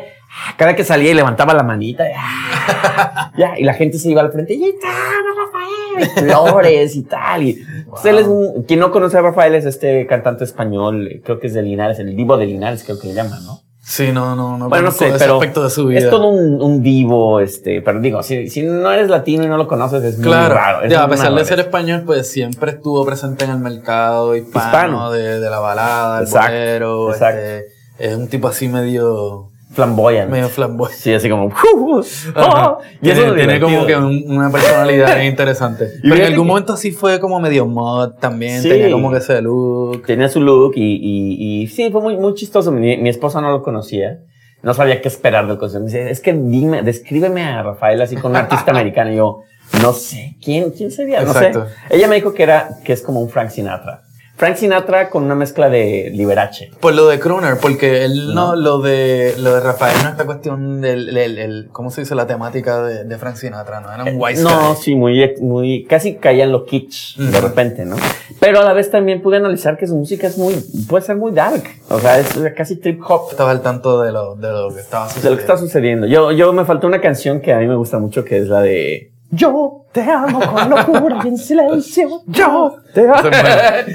cada 0.56 0.74
que 0.76 0.84
salía 0.84 1.10
y 1.10 1.14
levantaba 1.14 1.54
la 1.54 1.62
manita, 1.62 2.04
ah, 2.16 3.32
ya, 3.36 3.58
y 3.58 3.64
la 3.64 3.74
gente 3.74 3.98
se 3.98 4.10
iba 4.10 4.20
al 4.22 4.32
frente, 4.32 4.54
y 4.54 4.64
está, 4.64 4.88
Rafael, 4.88 6.02
y 6.16 6.20
flores 6.20 6.96
y 6.96 7.02
tal. 7.02 7.42
Y, 7.42 7.64
pues, 7.88 8.04
él 8.04 8.18
es 8.18 8.26
un- 8.26 8.62
quien 8.64 8.80
no 8.80 8.90
conoce 8.90 9.18
a 9.18 9.22
Rafael 9.22 9.54
es 9.54 9.64
este 9.64 10.06
cantante 10.06 10.44
español, 10.44 11.20
creo 11.24 11.38
que 11.40 11.46
es 11.48 11.54
de 11.54 11.62
Linares, 11.62 11.98
el 11.98 12.14
divo 12.16 12.36
de 12.36 12.46
Linares, 12.46 12.84
creo 12.84 12.98
que 12.98 13.08
le 13.08 13.14
llaman, 13.14 13.44
¿no? 13.44 13.60
Sí, 13.80 14.12
no, 14.12 14.36
no, 14.36 14.58
no. 14.58 14.68
Bueno, 14.68 14.86
no 14.86 14.90
sé, 14.90 15.14
pero 15.18 15.34
aspecto 15.36 15.64
de 15.64 15.70
su 15.70 15.86
vida. 15.86 16.00
es 16.00 16.10
todo 16.10 16.28
un, 16.28 16.60
un 16.60 16.82
divo, 16.82 17.40
este, 17.40 17.80
pero 17.80 17.98
digo, 18.00 18.22
si, 18.22 18.50
si 18.50 18.60
no 18.62 18.92
eres 18.92 19.08
latino 19.08 19.44
y 19.44 19.46
no 19.46 19.56
lo 19.56 19.66
conoces, 19.66 20.04
es 20.04 20.18
muy 20.18 20.24
Claro, 20.26 20.54
raro. 20.54 20.82
es 20.82 20.92
ya, 20.92 21.04
a 21.04 21.08
pesar 21.08 21.32
de 21.34 21.42
ser 21.46 21.60
español, 21.60 22.02
pues 22.04 22.30
siempre 22.30 22.72
estuvo 22.72 23.06
presente 23.06 23.46
en 23.46 23.52
el 23.52 23.58
mercado 23.60 24.36
hispano, 24.36 24.66
Hispano. 24.66 25.10
De, 25.10 25.40
de 25.40 25.48
la 25.50 25.58
balada, 25.60 26.18
el 26.18 26.24
Exacto, 26.26 26.50
bolero, 26.52 27.12
exacto. 27.14 27.40
este, 27.40 27.66
es 27.98 28.14
un 28.14 28.28
tipo 28.28 28.48
así 28.48 28.68
medio, 28.68 29.52
flamboyant. 29.84 30.30
medio 30.30 30.48
flamboyante. 30.48 31.00
Sí, 31.02 31.14
así 31.14 31.28
como. 31.30 31.46
oh, 31.46 32.78
y 33.00 33.10
eso 33.10 33.22
Tiene, 33.22 33.28
es 33.30 33.34
tiene 33.36 33.60
como 33.60 33.86
que 33.86 33.96
un- 33.96 34.24
una 34.28 34.50
personalidad 34.50 35.20
interesante. 35.22 35.86
Pero 36.02 36.14
en 36.16 36.22
algún 36.22 36.44
que- 36.44 36.48
momento 36.48 36.76
sí 36.76 36.90
fue 36.92 37.20
como 37.20 37.40
medio 37.40 37.66
mod 37.66 38.14
también, 38.20 38.62
Sí. 38.62 38.68
tenía 38.68 38.90
como 38.90 39.10
que 39.10 39.18
ese 39.18 39.40
look. 39.42 40.04
Tenía 40.06 40.28
su 40.28 40.40
look 40.40 40.72
y, 40.76 40.82
y, 40.82 41.62
y 41.62 41.66
sí, 41.68 41.90
fue 41.90 42.00
muy, 42.00 42.16
muy 42.16 42.34
chistoso. 42.34 42.70
Mi, 42.72 42.96
mi 42.96 43.08
esposa 43.08 43.40
no 43.40 43.50
lo 43.50 43.62
conocía. 43.62 44.18
No 44.62 44.74
sabía 44.74 45.00
qué 45.00 45.06
esperar 45.08 45.46
del 45.46 45.56
concierto. 45.58 45.84
Me 45.86 45.92
dice, 45.92 46.10
es 46.10 46.20
que 46.20 46.32
dime, 46.32 46.82
descríbeme 46.82 47.44
a 47.44 47.62
Rafael 47.62 48.02
así 48.02 48.16
con 48.16 48.32
un 48.32 48.36
artista 48.38 48.70
americano. 48.72 49.12
Y 49.12 49.16
yo, 49.16 49.40
no 49.82 49.92
sé, 49.92 50.36
¿quién, 50.42 50.70
quién 50.70 50.90
sería? 50.90 51.20
No 51.22 51.28
Exacto. 51.30 51.66
sé. 51.88 51.96
Ella 51.96 52.08
me 52.08 52.16
dijo 52.16 52.34
que 52.34 52.42
era, 52.42 52.70
que 52.84 52.92
es 52.92 53.02
como 53.02 53.20
un 53.20 53.28
Frank 53.30 53.50
Sinatra. 53.50 54.02
Frank 54.38 54.54
Sinatra 54.54 55.10
con 55.10 55.24
una 55.24 55.34
mezcla 55.34 55.68
de 55.68 56.12
Liberace. 56.14 56.70
Por 56.80 56.94
lo 56.94 57.08
de 57.08 57.18
Crooner, 57.18 57.58
porque 57.60 58.04
él 58.04 58.34
no, 58.34 58.54
No. 58.54 58.56
lo 58.56 58.78
de 58.78 59.34
lo 59.36 59.52
de 59.56 59.60
Rafael 59.60 59.94
no 60.00 60.04
es 60.04 60.10
esta 60.12 60.24
cuestión 60.26 60.80
del, 60.80 61.16
el, 61.16 61.38
el- 61.38 61.68
¿cómo 61.72 61.90
se 61.90 62.02
dice? 62.02 62.14
La 62.14 62.28
temática 62.28 62.80
de, 62.84 63.02
de 63.04 63.18
Frank 63.18 63.34
Sinatra, 63.34 63.80
¿no? 63.80 63.92
Era 63.92 64.04
un 64.04 64.08
Eh, 64.28 64.34
No, 64.40 64.76
sí, 64.76 64.94
muy, 64.94 65.34
muy, 65.40 65.84
casi 65.86 66.14
caía 66.14 66.44
en 66.44 66.52
lo 66.52 66.64
kitsch 66.66 67.16
de 67.16 67.40
repente, 67.40 67.84
¿no? 67.84 67.96
Pero 68.38 68.60
a 68.60 68.64
la 68.64 68.72
vez 68.74 68.92
también 68.92 69.22
pude 69.22 69.38
analizar 69.38 69.76
que 69.76 69.88
su 69.88 69.96
música 69.96 70.28
es 70.28 70.38
muy, 70.38 70.54
puede 70.88 71.04
ser 71.04 71.16
muy 71.16 71.32
dark. 71.32 71.64
O 71.88 71.98
sea, 71.98 72.20
es 72.20 72.28
casi 72.56 72.76
trip 72.76 73.02
hop 73.08 73.22
Estaba 73.32 73.50
al 73.50 73.60
tanto 73.60 74.00
de 74.02 74.12
lo, 74.12 74.36
de 74.36 74.52
lo 74.52 74.72
que 74.72 74.80
estaba 74.80 75.06
de 75.08 75.08
lo 75.08 75.14
sucediendo. 75.14 75.36
que 75.36 75.40
está 75.42 75.58
sucediendo. 75.58 76.06
Yo, 76.06 76.30
yo 76.30 76.52
me 76.52 76.64
faltó 76.64 76.86
una 76.86 77.00
canción 77.00 77.40
que 77.40 77.52
a 77.52 77.58
mí 77.58 77.66
me 77.66 77.74
gusta 77.74 77.98
mucho 77.98 78.24
que 78.24 78.38
es 78.38 78.46
la 78.46 78.60
de 78.60 79.10
Yo 79.30 79.84
te 79.92 80.00
amo 80.02 80.40
con 80.40 80.70
locura 80.70 81.18
y 81.24 81.28
en 81.28 81.36
silencio. 81.38 82.22
Yo 82.26 82.76
te 82.94 83.02
amo. 83.08 83.30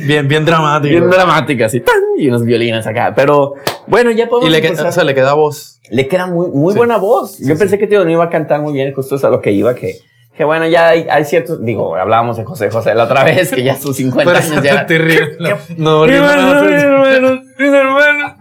Bien, 0.05 0.27
bien 0.27 0.45
dramático. 0.45 0.89
Bien 0.91 1.09
dramática, 1.09 1.65
así, 1.65 1.79
tan, 1.79 1.95
y 2.17 2.27
unos 2.27 2.43
violines 2.43 2.85
acá. 2.85 3.13
Pero 3.15 3.55
bueno, 3.87 4.11
ya 4.11 4.27
podemos 4.27 4.49
y 4.49 4.51
le, 4.51 4.61
que- 4.61 4.71
o 4.79 4.91
sea, 4.91 5.03
le 5.03 5.15
queda 5.15 5.33
voz. 5.33 5.79
Le 5.89 6.07
queda 6.07 6.27
muy, 6.27 6.47
muy 6.51 6.73
Sí. 6.73 6.77
buena 6.77 6.97
voz. 6.97 7.39
Yo 7.39 7.53
Sí, 7.53 7.59
pensé 7.59 7.77
que 7.79 7.87
tío 7.87 8.03
no 8.05 8.11
iba 8.11 8.23
a 8.25 8.29
cantar 8.29 8.61
muy 8.61 8.73
bien, 8.73 8.93
justo 8.93 9.15
es 9.15 9.23
a 9.23 9.29
lo 9.29 9.41
que 9.41 9.51
iba, 9.51 9.73
que, 9.75 9.97
que 10.37 10.43
bueno, 10.43 10.65
ya 10.67 10.89
hay, 10.89 11.07
hay 11.09 11.25
ciertos, 11.25 11.63
digo, 11.65 11.95
hablábamos 11.95 12.37
de 12.37 12.43
José 12.45 12.69
José 12.71 12.93
la 12.95 13.03
otra 13.05 13.23
vez, 13.23 13.51
que 13.51 13.63
ya 13.63 13.75
sus 13.75 13.97
50 13.97 14.31
Pero 14.33 14.45
años 14.45 14.63
ya. 14.63 14.85
terrible. 14.85 15.55
No, 15.77 16.05
no, 16.05 16.05
Mi 16.05 16.13
no, 16.13 16.35
no, 16.35 16.63
no. 16.63 16.69
hermano, 16.69 17.41
mi 17.57 17.67
hermano. 17.67 18.35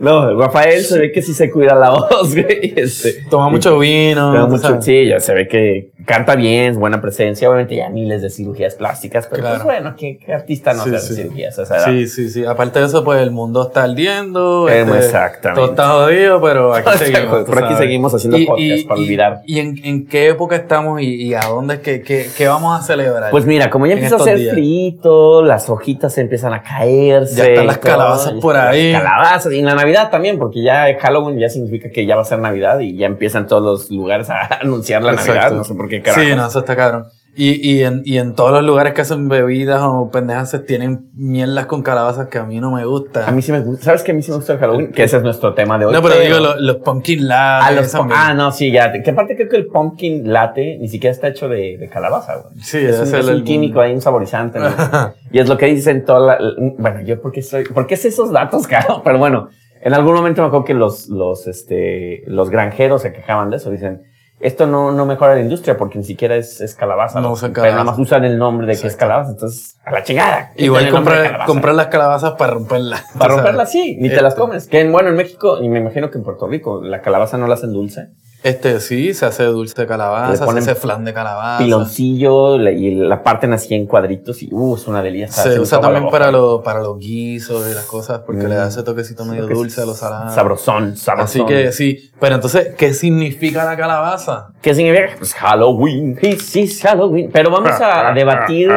No, 0.00 0.38
Rafael 0.38 0.82
se 0.82 0.98
ve 0.98 1.12
que 1.12 1.22
sí 1.22 1.34
se 1.34 1.50
cuida 1.50 1.74
la 1.74 1.90
voz, 1.90 2.34
güey. 2.34 2.74
Este, 2.76 3.24
Toma 3.28 3.48
mucho 3.48 3.78
vino. 3.78 4.32
Toma 4.32 4.46
mucho, 4.46 4.82
sí, 4.82 5.06
ya 5.06 5.20
se 5.20 5.34
ve 5.34 5.48
que 5.48 5.90
canta 6.10 6.34
bien, 6.36 6.78
buena 6.78 7.00
presencia, 7.00 7.48
obviamente 7.48 7.76
ya 7.76 7.88
miles 7.88 8.20
de 8.22 8.30
cirugías 8.30 8.74
plásticas, 8.74 9.26
pero 9.28 9.42
Claro. 9.42 9.56
pues 9.56 9.64
bueno, 9.64 9.94
¿qué, 9.96 10.18
qué 10.18 10.32
artista 10.34 10.72
no 10.74 10.84
Sí, 10.84 10.94
hace 10.94 11.14
sí. 11.14 11.22
cirugías 11.22 11.58
a 11.58 11.62
esa 11.62 11.76
edad? 11.76 11.84
Sí, 11.86 12.06
sí, 12.08 12.28
sí. 12.30 12.44
Aparte 12.44 12.80
de 12.80 12.86
eso, 12.86 13.04
pues 13.04 13.22
el 13.22 13.30
mundo 13.30 13.66
está 13.68 13.84
ardiendo. 13.84 14.68
Eh, 14.68 14.80
este, 14.82 14.98
exactamente. 14.98 15.60
Todo 15.60 15.70
está 15.70 15.88
jodido, 15.88 16.40
pero 16.42 16.74
aquí 16.74 16.90
seguimos. 16.98 17.44
por 17.44 17.64
aquí 17.64 17.74
seguimos 17.76 18.14
haciendo 18.14 18.38
podcast 18.46 18.88
para 18.88 19.00
olvidar. 19.00 19.40
¿Y 19.46 19.58
en, 19.60 19.84
en 19.84 20.06
qué 20.06 20.28
época 20.28 20.56
estamos 20.56 21.00
y, 21.00 21.14
y 21.28 21.34
a 21.34 21.42
dónde 21.42 21.74
es 21.74 21.80
que, 21.80 22.02
que- 22.02 22.26
que 22.36 22.48
vamos 22.48 22.78
a 22.78 22.82
celebrar? 22.82 23.30
Pues 23.30 23.46
mira, 23.46 23.70
como 23.70 23.86
ya 23.86 23.94
empieza 23.94 24.16
a 24.16 24.18
hacer 24.18 24.38
días. 24.38 24.54
frío, 24.54 25.42
las 25.42 25.68
hojitas 25.70 26.16
empiezan 26.18 26.52
a 26.52 26.62
caerse. 26.62 27.36
Ya 27.36 27.44
están 27.46 27.66
las 27.66 27.76
y 27.76 27.80
todo, 27.80 27.90
calabazas 27.92 28.32
y 28.36 28.40
por 28.40 28.54
las 28.54 28.66
ahí. 28.66 28.92
Calabazas. 28.92 29.52
Y 29.52 29.58
en 29.58 29.66
la 29.66 29.74
Navidad 29.74 30.10
también, 30.10 30.38
porque 30.38 30.62
ya 30.62 30.86
Halloween 31.00 31.38
ya 31.38 31.48
significa 31.48 31.90
que 31.90 32.06
ya 32.06 32.16
va 32.16 32.22
a 32.22 32.24
ser 32.24 32.38
Navidad 32.38 32.78
y 32.80 32.96
ya 32.96 33.06
empiezan 33.06 33.46
todos 33.46 33.62
los 33.62 33.90
lugares 33.90 34.28
a 34.30 34.40
anunciar 34.60 35.02
la 35.02 35.12
Exacto. 35.12 35.34
Navidad. 35.34 35.52
No 35.56 35.64
sé 35.64 35.74
por 35.74 35.88
qué 35.88 35.99
carajo. 36.02 36.20
Sí, 36.22 36.34
no, 36.34 36.46
eso 36.46 36.58
está 36.60 36.76
cabrón. 36.76 37.04
Y, 37.36 37.52
y, 37.70 37.84
en, 37.84 38.02
y 38.04 38.18
en 38.18 38.34
todos 38.34 38.50
los 38.50 38.64
lugares 38.64 38.92
que 38.92 39.02
hacen 39.02 39.28
bebidas 39.28 39.80
o 39.84 40.10
pendejas 40.10 40.54
tienen 40.66 41.08
mierdas 41.14 41.66
con 41.66 41.80
calabazas 41.82 42.26
que 42.26 42.38
a 42.38 42.42
mí 42.42 42.58
no 42.58 42.72
me 42.72 42.84
gustan. 42.84 43.22
A 43.28 43.30
mí 43.30 43.40
sí 43.40 43.52
me 43.52 43.60
gusta. 43.60 43.84
¿Sabes 43.84 44.02
que 44.02 44.10
a 44.10 44.14
mí 44.14 44.20
sí 44.20 44.32
me 44.32 44.38
gusta 44.38 44.54
el 44.54 44.58
Halloween? 44.58 44.90
Que 44.90 45.04
ese 45.04 45.18
es 45.18 45.22
nuestro 45.22 45.54
tema 45.54 45.78
de 45.78 45.86
hoy. 45.86 45.92
no, 45.92 46.02
pero 46.02 46.18
digo 46.18 46.40
los, 46.40 46.60
los 46.60 46.76
pumpkin 46.78 47.28
latte. 47.28 47.64
Ah, 47.66 47.70
los 47.70 47.94
mierdas. 47.94 48.16
ah, 48.18 48.34
no, 48.34 48.50
sí, 48.50 48.72
ya. 48.72 48.92
Que 49.00 49.10
aparte 49.10 49.36
creo 49.36 49.48
que 49.48 49.56
el 49.58 49.66
pumpkin 49.68 50.30
latte 50.30 50.76
ni 50.80 50.88
siquiera 50.88 51.12
está 51.14 51.28
hecho 51.28 51.48
de, 51.48 51.78
de 51.78 51.88
calabaza, 51.88 52.34
güey. 52.36 52.60
Sí, 52.62 52.78
es 52.78 52.84
debe 52.92 52.98
un, 53.00 53.06
ser 53.06 53.20
es 53.20 53.26
un 53.26 53.32
el- 53.34 53.44
químico, 53.44 53.80
hay 53.80 53.94
un 53.94 54.00
saborizante. 54.00 54.58
¿no? 54.58 54.66
y 55.30 55.38
es 55.38 55.48
lo 55.48 55.56
que 55.56 55.66
dicen 55.66 56.04
toda 56.04 56.36
la, 56.36 56.38
Bueno, 56.78 57.00
yo 57.02 57.22
porque 57.22 57.42
soy... 57.42 57.62
¿Por 57.62 57.86
qué 57.86 57.96
sé 57.96 58.08
esos 58.08 58.32
datos, 58.32 58.66
cabrón? 58.66 59.02
Pero 59.04 59.18
bueno, 59.18 59.48
en 59.82 59.94
algún 59.94 60.14
momento 60.14 60.42
me 60.42 60.48
acuerdo 60.48 60.64
que 60.66 60.74
los, 60.74 61.08
los, 61.08 61.46
este, 61.46 62.24
los 62.26 62.50
granjeros 62.50 63.02
se 63.02 63.12
quejaban 63.12 63.50
de 63.50 63.58
eso. 63.58 63.70
Dicen, 63.70 64.02
esto 64.40 64.66
no, 64.66 64.90
no 64.90 65.06
mejora 65.06 65.34
la 65.34 65.40
industria 65.40 65.76
porque 65.76 65.98
ni 65.98 66.04
siquiera 66.04 66.34
es, 66.36 66.60
es 66.60 66.74
calabaza. 66.74 67.20
No 67.20 67.30
usan 67.32 67.52
Pero 67.52 67.62
nada 67.66 67.74
calabaza. 67.76 67.98
más 67.98 68.06
usan 68.06 68.24
el 68.24 68.38
nombre 68.38 68.66
de 68.66 68.78
que 68.80 68.86
es 68.86 68.96
calabaza. 68.96 69.30
Entonces, 69.32 69.76
a 69.84 69.92
la 69.92 70.02
chingada. 70.02 70.50
Igual 70.56 70.90
comprar, 70.90 71.22
calabaza. 71.24 71.46
comprar 71.46 71.74
las 71.74 71.86
calabazas 71.88 72.32
para 72.32 72.54
romperlas. 72.54 73.02
Para 73.18 73.30
tú 73.30 73.36
romperla, 73.36 73.66
sabes. 73.66 73.70
sí, 73.72 73.96
ni 74.00 74.08
te 74.08 74.16
las 74.22 74.32
Este, 74.32 74.40
comes. 74.40 74.66
Que 74.66 74.80
en- 74.80 74.92
bueno, 74.92 75.10
en 75.10 75.16
México, 75.16 75.58
y 75.62 75.68
me 75.68 75.78
imagino 75.78 76.10
que 76.10 76.18
en 76.18 76.24
Puerto 76.24 76.46
Rico, 76.48 76.80
la 76.82 77.00
calabaza 77.02 77.36
no 77.38 77.46
la 77.46 77.54
hacen 77.54 77.72
dulce. 77.72 78.08
Este 78.42 78.80
sí, 78.80 79.12
se 79.12 79.26
hace 79.26 79.44
dulce 79.44 79.82
de 79.82 79.86
calabaza, 79.86 80.46
se 80.46 80.58
hace 80.58 80.74
flan 80.74 81.04
de 81.04 81.12
calabaza. 81.12 81.62
piloncillo 81.62 82.56
la- 82.56 82.70
y 82.72 82.94
la 82.94 83.22
parten 83.22 83.52
así 83.52 83.74
en 83.74 83.86
cuadritos 83.86 84.42
y 84.42 84.48
uh, 84.50 84.76
es 84.76 84.88
una 84.88 85.02
delicia. 85.02 85.28
Se 85.30 85.60
usa 85.60 85.78
también 85.80 86.08
para, 86.10 86.30
los 86.30 86.62
para 86.62 86.80
los 86.80 86.98
guisos 86.98 87.70
y 87.70 87.74
las 87.74 87.84
cosas 87.84 88.20
porque 88.24 88.44
Mm. 88.44 88.48
le 88.48 88.54
da 88.54 88.68
ese 88.68 88.82
toquecito 88.82 89.26
medio 89.26 89.44
Creo 89.44 89.58
dulce 89.58 89.82
a 89.82 89.84
los 89.84 89.98
salados. 89.98 90.32
Sabrosón, 90.34 90.96
sabrosón. 90.96 91.42
Así 91.42 91.44
que 91.44 91.70
sí. 91.72 92.10
Pero 92.18 92.36
entonces, 92.36 92.74
¿qué 92.78 92.94
significa 92.94 93.64
la 93.64 93.76
calabaza? 93.76 94.48
¿Qué 94.62 94.74
significa? 94.74 95.10
Pues 95.18 95.34
Halloween, 95.34 96.18
it's, 96.22 96.56
it's 96.56 96.80
Halloween. 96.82 97.30
Pero 97.30 97.50
vamos 97.50 97.72
a 97.78 98.12
debatir, 98.14 98.70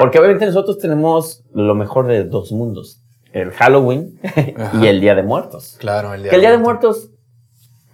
porque 0.00 0.18
obviamente 0.18 0.46
nosotros 0.46 0.78
tenemos 0.78 1.44
lo 1.54 1.76
mejor 1.76 2.08
de 2.08 2.24
dos 2.24 2.50
mundos. 2.50 3.00
El 3.32 3.52
Halloween 3.52 4.18
Ajá. 4.56 4.76
y 4.82 4.88
el 4.88 5.00
Día 5.00 5.14
de 5.14 5.22
Muertos. 5.22 5.76
Claro, 5.78 6.12
el 6.12 6.22
día 6.22 6.30
Que 6.30 6.34
el 6.36 6.42
Día 6.42 6.50
de 6.50 6.58
Muertos 6.58 7.10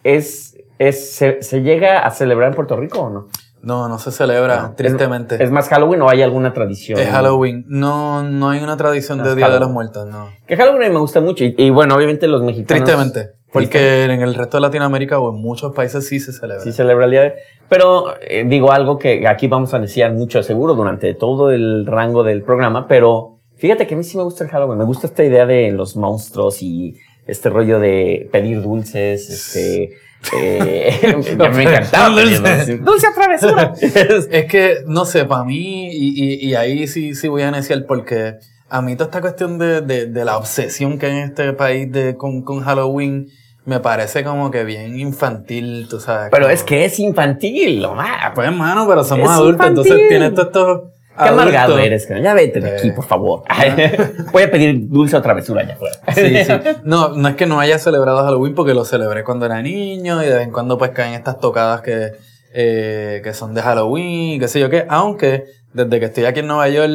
es, 0.05 0.56
es 0.79 1.15
se, 1.15 1.43
se 1.43 1.63
llega 1.63 2.01
a 2.07 2.11
celebrar 2.11 2.51
en 2.51 2.55
Puerto 2.55 2.77
Rico 2.77 3.01
o 3.01 3.11
no? 3.11 3.29
No, 3.63 3.89
no 3.89 3.99
se 3.99 4.13
celebra, 4.13 4.63
No. 4.63 4.75
tristemente. 4.77 5.35
¿Es, 5.37 5.41
es 5.43 5.51
más 5.51 5.69
Halloween 5.69 6.01
o 6.03 6.09
hay 6.09 6.23
alguna 6.23 6.53
tradición? 6.53 7.01
Es 7.01 7.09
Halloween. 7.09 7.65
No, 7.67 8.23
no 8.23 8.51
hay 8.51 8.63
una 8.63 8.77
tradición 8.77 9.19
No, 9.19 9.25
de 9.25 9.35
Día 9.35 9.49
de 9.49 9.59
los. 9.59 9.71
Muertos, 9.71 10.07
no. 10.07 10.29
Que 10.47 10.57
Halloween 10.57 10.93
me 10.93 11.01
gusta 11.01 11.21
mucho. 11.21 11.43
Y, 11.45 11.55
y 11.59 11.71
bueno, 11.71 11.97
obviamente 11.97 12.29
los 12.29 12.43
mexicanos. 12.43 12.85
Tristemente. 12.85 13.31
Porque 13.53 14.05
en 14.05 14.11
el 14.23 14.35
resto 14.35 14.59
de 14.59 14.61
Latinoamérica 14.61 15.19
o 15.19 15.35
en 15.35 15.41
muchos 15.41 15.75
países 15.75 16.07
sí 16.07 16.21
se 16.21 16.33
celebra. 16.33 16.63
Sí 16.63 16.73
celebra 16.73 17.07
el 17.07 17.11
día 17.11 17.23
de... 17.23 17.35
Pero 17.69 18.15
eh, 18.21 18.45
digo 18.47 18.71
algo 18.71 18.99
que 18.99 19.27
aquí 19.27 19.49
vamos 19.49 19.73
a 19.73 19.79
necesitar 19.79 20.13
mucho 20.13 20.43
seguro 20.43 20.75
durante 20.75 21.15
todo 21.15 21.51
el 21.51 21.87
rango 21.87 22.23
del 22.23 22.43
programa, 22.43 22.87
pero 22.87 23.39
fíjate 23.57 23.87
que 23.87 23.95
a 23.95 23.97
mí 23.97 24.05
sí 24.05 24.17
me 24.19 24.25
gusta 24.25 24.45
el 24.45 24.51
Halloween. 24.51 24.79
Me 24.79 24.85
gusta 24.85 25.07
esta 25.07 25.25
idea 25.25 25.47
de 25.47 25.73
los 25.73 25.97
monstruos 25.97 26.63
y 26.63 26.97
este 27.27 27.49
rollo 27.49 27.81
de 27.81 28.29
pedir 28.31 28.61
dulces, 28.63 29.29
este... 29.31 29.91
Eh, 30.37 31.15
me 31.55 31.63
encantaba. 31.63 32.09
dulces. 32.21 32.85
¡Dulce 32.85 33.07
travesura! 33.15 33.73
Es 34.31 34.47
que, 34.47 34.79
no 34.87 35.05
sé, 35.05 35.25
para 35.25 35.45
mí, 35.45 35.89
y, 35.93 36.25
y, 36.25 36.49
y 36.49 36.55
ahí 36.55 36.87
sí, 36.89 37.15
sí 37.15 37.29
voy 37.29 37.43
a 37.43 37.49
iniciar 37.49 37.85
porque 37.87 38.35
a 38.69 38.83
mí 38.83 38.95
toda 38.97 39.07
esta 39.07 39.21
cuestión 39.21 39.59
de, 39.59 39.81
de, 39.83 40.07
de 40.07 40.25
la 40.25 40.37
obsesión 40.37 40.99
que 40.99 41.07
hay 41.07 41.13
en 41.13 41.25
este 41.29 41.53
país 41.53 41.91
de, 41.93 42.17
con, 42.17 42.43
con 42.43 42.61
Halloween 42.63 43.29
me 43.65 43.81
parece 43.81 44.23
como 44.23 44.51
que 44.53 44.63
bien 44.65 44.99
infantil, 44.99 45.87
tú 45.91 45.99
sabes. 46.01 46.29
pero 46.31 46.45
como- 46.45 46.55
es 46.55 46.63
que 46.63 46.85
es 46.85 46.99
infantil, 47.01 47.85
Omar. 47.85 48.33
Pues, 48.35 48.47
hermano, 48.49 48.87
pero 48.89 49.03
somos 49.05 49.27
Es 49.29 49.33
adultos, 49.37 49.67
entonces 49.67 50.09
tienes 50.09 50.35
todos 50.35 50.47
estos. 50.47 50.81
Qué 51.17 51.29
amargado 51.29 51.73
adultos. 51.75 51.87
eres, 51.87 52.07
cara. 52.07 52.21
Ya 52.21 52.35
vete 52.35 52.61
de 52.61 52.77
aquí, 52.77 52.91
por 52.91 53.05
favor. 53.05 53.43
Voy 54.33 54.43
a 54.43 54.51
pedir 54.51 54.89
dulce 54.89 55.17
o 55.17 55.23
travesura 55.23 55.63
allá 55.63 55.75
afuera. 55.75 55.97
Sí, 56.15 56.45
sí. 56.45 56.53
No, 56.85 57.09
no 57.11 57.29
es 57.29 57.37
que 57.37 57.47
no 57.47 57.59
haya 57.61 57.79
celebrado 57.79 58.25
Halloween 58.25 58.55
porque 58.55 58.75
lo 58.75 58.85
celebré 58.85 59.25
cuando 59.25 59.47
era 59.47 59.61
niño 59.63 60.23
y 60.23 60.27
de 60.27 60.35
vez 60.35 60.43
en 60.45 60.53
cuando 60.53 60.79
pues 60.79 60.91
caen 60.91 61.15
estas 61.15 61.39
tocadas 61.41 61.81
que, 61.81 62.13
eh, 62.55 63.21
que 63.25 63.33
son 63.35 63.55
de 63.55 63.63
Halloween 63.63 64.39
qué 64.41 64.49
sé 64.49 64.61
yo 64.61 64.69
qué. 64.71 64.87
Aunque 64.89 65.45
desde 65.73 66.01
que 66.01 66.07
estoy 66.07 66.25
aquí 66.25 66.41
en 66.41 66.47
Nueva 66.47 66.69
York 66.69 66.91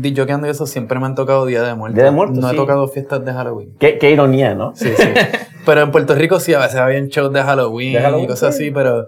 DJokeando 0.00 0.46
y 0.46 0.50
eso 0.50 0.66
siempre 0.66 0.98
me 1.00 1.06
han 1.06 1.14
tocado 1.14 1.46
Día 1.46 1.62
de 1.62 1.74
Muertos. 1.74 1.96
Día 1.96 2.04
de 2.04 2.10
Muertos, 2.10 2.38
No 2.38 2.48
sí. 2.50 2.54
he 2.54 2.58
tocado 2.58 2.86
fiestas 2.88 3.24
de 3.24 3.32
Halloween. 3.32 3.74
Qué, 3.78 3.96
qué 3.98 4.10
ironía, 4.10 4.54
¿no? 4.54 4.74
Sí, 4.76 4.92
sí. 4.96 5.08
pero 5.64 5.80
en 5.82 5.90
Puerto 5.90 6.14
Rico 6.14 6.38
sí 6.38 6.52
a 6.52 6.58
veces 6.58 6.76
habían 6.76 7.08
shows 7.08 7.32
de 7.32 7.42
Halloween, 7.42 7.94
De 7.94 8.00
Halloween, 8.00 8.24
y 8.24 8.28
cosas 8.28 8.54
sí. 8.56 8.64
así, 8.64 8.70
pero 8.72 9.06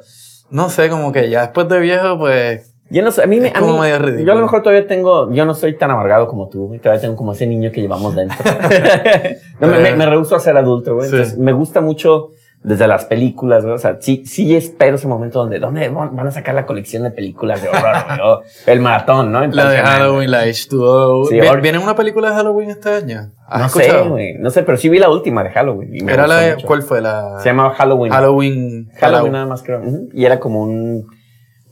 no 0.50 0.70
sé, 0.70 0.88
como 0.88 1.12
que 1.12 1.28
ya 1.28 1.42
después 1.42 1.68
de 1.68 1.78
viejo 1.78 2.18
pues... 2.18 2.74
Yo 2.90 3.02
no 3.02 3.10
sé, 3.10 3.22
a 3.22 3.26
mí 3.26 3.38
me. 3.40 3.52
A 3.54 3.60
mí- 3.60 3.78
medio. 3.78 4.24
Yo 4.24 4.32
a 4.32 4.34
lo 4.34 4.42
mejor 4.42 4.62
todavía 4.62 4.86
tengo. 4.86 5.30
Yo 5.32 5.44
no 5.44 5.54
soy 5.54 5.76
tan 5.76 5.90
amargado 5.90 6.26
como 6.26 6.48
tú, 6.48 6.68
güey. 6.68 6.80
Todavía 6.80 7.00
tengo 7.02 7.16
como 7.16 7.32
ese 7.32 7.46
niño 7.46 7.70
que 7.70 7.80
llevamos 7.82 8.14
dentro. 8.16 8.38
no, 9.60 9.66
me, 9.68 9.78
me, 9.78 9.92
me 9.94 10.06
rehuso 10.06 10.36
a 10.36 10.40
ser 10.40 10.56
adulto, 10.56 10.94
güey. 10.94 11.08
Sí. 11.08 11.14
Entonces, 11.16 11.38
me 11.38 11.52
gusta 11.52 11.80
mucho 11.80 12.30
desde 12.62 12.88
las 12.88 13.04
películas, 13.04 13.62
güey. 13.62 13.74
O 13.74 13.78
sea, 13.78 13.98
sí, 14.00 14.24
sí 14.26 14.56
espero 14.56 14.96
ese 14.96 15.06
momento 15.06 15.38
donde. 15.38 15.58
¿Dónde 15.58 15.88
van 15.90 16.18
a 16.26 16.30
sacar 16.30 16.54
la 16.54 16.64
colección 16.66 17.02
de 17.02 17.10
películas 17.10 17.62
de 17.62 17.68
horror, 17.68 17.82
güey? 18.06 18.18
O 18.24 18.40
el 18.66 18.80
maratón, 18.80 19.32
¿no? 19.32 19.40
La 19.40 19.46
de 19.46 19.76
Entonces, 19.76 19.80
Halloween, 19.82 20.30
la 20.30 20.46
H2O. 20.46 21.26
Sí, 21.28 21.34
¿Viene 21.34 21.48
ahora- 21.48 21.60
¿Viene 21.60 21.78
una 21.78 21.94
película 21.94 22.30
de 22.30 22.36
Halloween 22.36 22.70
este 22.70 22.90
año? 22.90 23.30
¿Has 23.46 23.60
No 23.60 23.66
escuchado? 23.66 24.04
sé, 24.04 24.08
güey. 24.08 24.34
No 24.38 24.50
sé, 24.50 24.62
pero 24.62 24.78
sí 24.78 24.88
vi 24.88 24.98
la 24.98 25.10
última 25.10 25.44
de 25.44 25.50
Halloween. 25.50 25.94
y 25.94 26.00
me 26.00 26.12
Era 26.12 26.26
la 26.26 26.40
de. 26.40 26.56
¿cuál 26.64 26.82
fue 26.82 27.00
la? 27.00 27.38
Se 27.40 27.50
llamaba 27.50 27.74
Halloween. 27.74 28.12
Halloween. 28.12 28.88
Halloween 28.98 29.32
nada 29.32 29.46
más, 29.46 29.62
creo. 29.62 29.82
Y 30.12 30.24
era 30.24 30.40
como 30.40 30.62
un, 30.62 31.06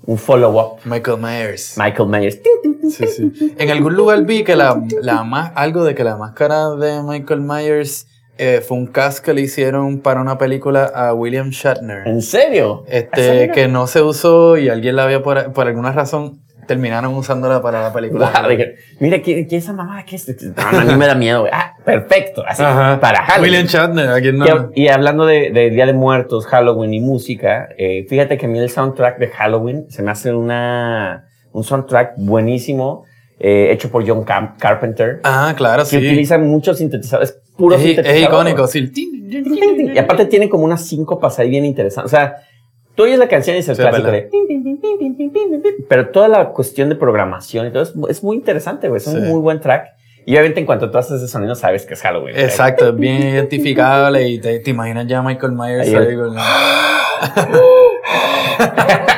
un 0.06 0.18
follow-up. 0.18 0.80
Michael 0.84 1.18
Myers. 1.18 1.74
Michael 1.76 2.08
Myers. 2.08 2.38
Sí, 2.90 3.06
sí. 3.08 3.54
En 3.58 3.70
algún 3.70 3.94
lugar 3.94 4.24
vi 4.24 4.44
que 4.44 4.56
la, 4.56 4.80
la 5.02 5.24
más, 5.24 5.52
algo 5.54 5.84
de 5.84 5.94
que 5.94 6.04
la 6.04 6.16
máscara 6.16 6.70
de 6.70 7.02
Michael 7.02 7.40
Myers 7.40 8.06
eh, 8.38 8.62
fue 8.66 8.76
un 8.76 8.86
cast 8.86 9.24
que 9.24 9.32
le 9.32 9.40
hicieron 9.40 10.00
para 10.00 10.20
una 10.20 10.38
película 10.38 10.84
a 10.84 11.14
William 11.14 11.50
Shatner. 11.50 12.06
¿En 12.06 12.22
serio? 12.22 12.84
¿Esa 12.86 12.98
Este, 12.98 13.50
que 13.50 13.66
no 13.66 13.86
se 13.86 14.02
usó 14.02 14.56
y 14.56 14.68
alguien 14.68 14.96
la 14.96 15.06
vio 15.06 15.22
por, 15.22 15.52
por 15.52 15.66
alguna 15.66 15.92
razón, 15.92 16.40
terminaron 16.66 17.14
usándola 17.14 17.62
para 17.62 17.80
la 17.82 17.92
película. 17.92 18.30
Mira, 19.00 19.22
¿qué, 19.22 19.46
qué 19.46 19.56
es 19.56 19.64
esa 19.64 19.72
mamá? 19.72 20.04
¿Qué 20.04 20.16
es? 20.16 20.28
No, 20.56 20.78
a 20.80 20.84
mí 20.84 20.94
me 20.96 21.06
da 21.06 21.14
miedo, 21.14 21.40
güey. 21.40 21.52
Ah, 21.54 21.74
perfecto. 21.84 22.44
Así, 22.46 22.62
Ajá. 22.62 22.98
para 23.00 23.22
Halloween. 23.22 23.42
William 23.52 23.66
Shatner, 23.66 24.08
a 24.10 24.20
quien 24.20 24.38
no. 24.38 24.44
Que- 24.72 24.80
y 24.82 24.88
hablando 24.88 25.24
de, 25.26 25.50
de 25.50 25.70
Día 25.70 25.86
de 25.86 25.92
Muertos, 25.92 26.46
Halloween 26.46 26.92
y 26.94 27.00
música, 27.00 27.68
eh, 27.78 28.06
fíjate 28.08 28.36
que 28.38 28.46
a 28.46 28.48
mí 28.48 28.58
el 28.58 28.70
soundtrack 28.70 29.18
de 29.18 29.28
Halloween 29.28 29.86
se 29.90 30.02
me 30.02 30.10
hace 30.10 30.34
una, 30.34 31.28
un 31.52 31.64
soundtrack 31.64 32.14
buenísimo, 32.18 33.04
eh, 33.38 33.68
hecho 33.72 33.90
por 33.90 34.06
John 34.06 34.24
Carpenter, 34.24 35.20
Ah, 35.24 35.54
claro, 35.56 35.82
que 35.84 35.88
sí. 35.90 35.96
utiliza 35.98 36.38
muchos 36.38 36.78
sintetizadores, 36.78 37.38
puro 37.56 37.76
Es, 37.76 37.82
sintetizador. 37.82 38.16
es 38.22 38.24
icónico, 38.28 38.66
sí. 38.66 38.90
Y 39.28 39.98
aparte 39.98 40.26
tiene 40.26 40.48
como 40.48 40.64
unas 40.64 40.86
síncopas 40.86 41.38
ahí 41.38 41.50
bien 41.50 41.64
interesantes. 41.64 42.12
O 42.12 42.16
sea, 42.16 42.36
tú 42.96 43.04
oyes 43.04 43.18
la 43.18 43.28
canción 43.28 43.54
y 43.56 43.60
es 43.60 43.68
el 43.68 43.76
Sí, 43.76 43.82
clásico 43.82 44.10
de... 44.10 44.28
Pero 45.88 46.08
toda 46.08 46.26
la 46.28 46.48
cuestión 46.50 46.88
de 46.88 46.96
programación 46.96 47.66
y 47.66 47.70
todo 47.70 47.82
es, 47.84 47.92
es 48.08 48.22
muy 48.24 48.36
interesante, 48.36 48.88
güey. 48.88 48.98
Es 49.00 49.06
un 49.06 49.20
Sí. 49.22 49.28
muy 49.28 49.40
buen 49.40 49.60
track. 49.60 49.88
Y 50.24 50.32
obviamente 50.32 50.58
en 50.58 50.66
cuanto 50.66 50.90
tú 50.90 50.98
haces 50.98 51.22
ese 51.22 51.28
sonido 51.28 51.54
sabes 51.54 51.86
que 51.86 51.94
es 51.94 52.00
Halloween. 52.02 52.36
Exacto, 52.36 52.88
es 52.88 52.96
bien 52.96 53.22
identificable 53.22 54.28
y 54.28 54.40
te, 54.40 54.58
te 54.58 54.70
imaginas 54.70 55.06
ya 55.06 55.22
Michael 55.22 55.52
Myers 55.52 55.86
Ahí 55.86 55.94
ahí 55.94 56.06
el- 56.08 56.16
con 56.16 56.34
la- 56.34 56.42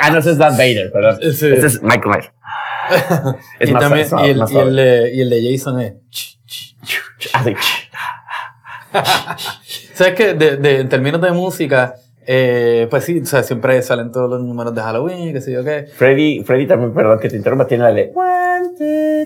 ah, 0.02 0.11
no, 0.12 0.18
ese 0.18 0.32
es 0.32 0.38
Darth 0.38 0.56
Vader, 0.58 0.92
perdón. 0.92 1.18
Sí. 1.23 1.47
Ese 1.47 1.66
es 1.66 1.82
Michael 1.82 2.08
Myers. 2.11 2.30
Es 3.61 3.68
y, 3.68 3.73
más- 3.73 3.82
también, 3.82 4.06
es 4.06 4.12
más- 4.12 4.26
y, 4.26 4.30
el, 4.30 4.37
más 4.38 4.50
y, 4.52 4.58
el 4.58 4.78
y 5.14 5.20
el 5.20 5.30
de 5.30 5.50
Jason 5.52 5.80
es. 5.80 5.94
Así. 7.35 7.54
¿Sabes 9.94 10.14
qué? 10.14 10.35
De, 10.35 10.56
de- 10.56 10.80
en 10.80 10.88
términos 10.88 11.20
de 11.20 11.30
música, 11.32 11.94
Eh, 12.30 12.87
pues 12.90 13.04
sí, 13.04 13.20
o 13.23 13.25
sea, 13.26 13.42
siempre 13.42 13.80
salen 13.80 14.12
todos 14.12 14.28
los 14.28 14.42
números 14.42 14.75
de 14.75 14.82
Halloween, 14.82 15.32
qué 15.32 15.40
sé 15.40 15.50
yo 15.50 15.64
qué. 15.64 15.87
Freddy, 15.97 16.44
Freddy 16.44 16.66
también, 16.66 16.92
perdón 16.92 17.18
que 17.20 17.30
te 17.30 17.37
interrumpa, 17.37 17.66
tiene 17.66 17.85
la 17.85 17.92
de... 17.92 18.12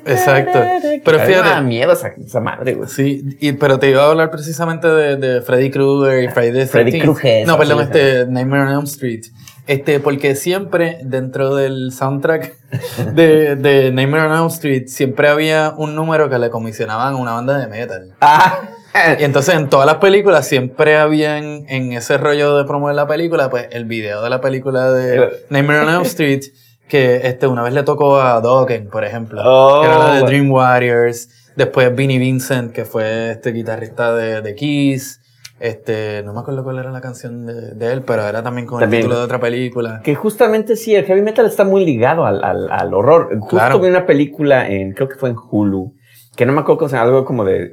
Exacto. 0.06 0.60
Pero 1.04 1.18
fíjate- 1.18 1.42
Me 1.42 1.48
da 1.50 1.60
miedo 1.62 1.92
esa, 1.92 2.12
esa 2.24 2.40
madre, 2.40 2.74
güey. 2.74 2.88
Sí, 2.88 3.36
y, 3.40 3.52
pero 3.54 3.78
te 3.80 3.90
iba 3.90 4.04
a 4.04 4.10
hablar 4.10 4.30
precisamente 4.30 4.86
de, 4.88 5.16
de 5.16 5.42
Freddy 5.42 5.70
Krueger 5.70 6.22
y 6.22 6.28
Friday 6.28 6.52
the 6.52 6.66
Freddy 6.66 6.92
13th. 6.92 7.02
Krueger, 7.02 7.46
No, 7.48 7.58
perdón, 7.58 7.78
sí, 7.78 7.84
este 7.84 8.26
Nightmare 8.26 8.62
on 8.62 8.68
Elm 8.70 8.84
Street. 8.84 9.22
Este, 9.66 10.00
porque 10.00 10.34
siempre 10.34 10.98
dentro 11.02 11.54
del 11.54 11.92
soundtrack 11.92 12.54
de, 13.14 13.56
de 13.56 13.90
Nightmare 13.92 14.26
on 14.28 14.32
Elm 14.36 14.46
Street 14.46 14.84
siempre 14.86 15.28
había 15.28 15.74
un 15.76 15.94
número 15.96 16.28
que 16.30 16.38
le 16.38 16.50
comisionaban 16.50 17.14
a 17.14 17.16
una 17.16 17.32
banda 17.32 17.58
de 17.58 17.66
metal. 17.66 18.14
Ah, 18.20 18.60
Y 19.20 19.24
entonces 19.24 19.54
en 19.54 19.68
todas 19.68 19.86
las 19.86 19.96
películas 19.96 20.46
siempre 20.46 20.96
había 20.96 21.38
en, 21.38 21.92
ese 21.92 22.18
rollo 22.18 22.56
de 22.56 22.64
promover 22.64 22.94
la 22.94 23.06
película, 23.06 23.48
pues 23.50 23.68
el 23.70 23.84
video 23.86 24.22
de 24.22 24.30
la 24.30 24.40
película 24.40 24.92
de 24.92 25.30
Nightmare 25.50 25.80
on 25.80 25.88
Elm 25.88 26.02
Street, 26.02 26.42
que 26.88 27.20
este, 27.26 27.46
una 27.46 27.62
vez 27.62 27.72
le 27.72 27.82
tocó 27.84 28.20
a 28.20 28.40
Dokken, 28.40 28.88
por 28.90 29.04
ejemplo, 29.04 29.40
Oh, 29.44 29.80
que 29.82 29.86
era 29.88 29.98
la 29.98 30.14
de. 30.16 30.22
Dream 30.26 30.50
Warriors, 30.50 31.28
después 31.56 31.94
Vinnie 31.94 32.18
Vincent, 32.18 32.72
que 32.72 32.84
fue 32.84 33.30
este 33.30 33.52
guitarrista 33.52 34.14
de, 34.14 34.42
de 34.42 34.54
Kiss, 34.54 35.20
este, 35.58 36.22
no 36.24 36.32
me 36.34 36.40
acuerdo 36.40 36.64
cuál 36.64 36.78
era 36.80 36.90
la 36.90 37.00
canción 37.00 37.46
de, 37.46 37.74
de 37.74 37.92
él, 37.92 38.02
pero 38.02 38.24
era 38.26 38.42
también 38.42 38.66
con 38.66 38.80
También. 38.80 39.02
el 39.02 39.04
título 39.06 39.18
de 39.20 39.24
otra 39.24 39.38
película. 39.40 40.00
que 40.02 40.14
justamente 40.16 40.74
sí, 40.76 40.94
el 40.94 41.04
heavy 41.04 41.22
metal 41.22 41.46
está 41.46 41.64
muy 41.64 41.84
ligado 41.86 42.26
al, 42.26 42.42
al, 42.42 42.68
al 42.70 42.92
horror. 42.92 43.28
Justo 43.38 43.56
Claro. 43.56 43.78
vi 43.78 43.88
una 43.88 44.04
película 44.04 44.68
en, 44.68 44.92
creo 44.92 45.08
que 45.08 45.14
fue 45.14 45.30
en 45.30 45.36
Hulu, 45.50 45.94
que 46.36 46.44
no 46.46 46.52
me 46.52 46.60
acuerdo 46.60 46.78
cómo 46.80 46.88
se 46.88 46.96
llama, 46.96 47.06
algo 47.08 47.24
como 47.24 47.44
de 47.44 47.70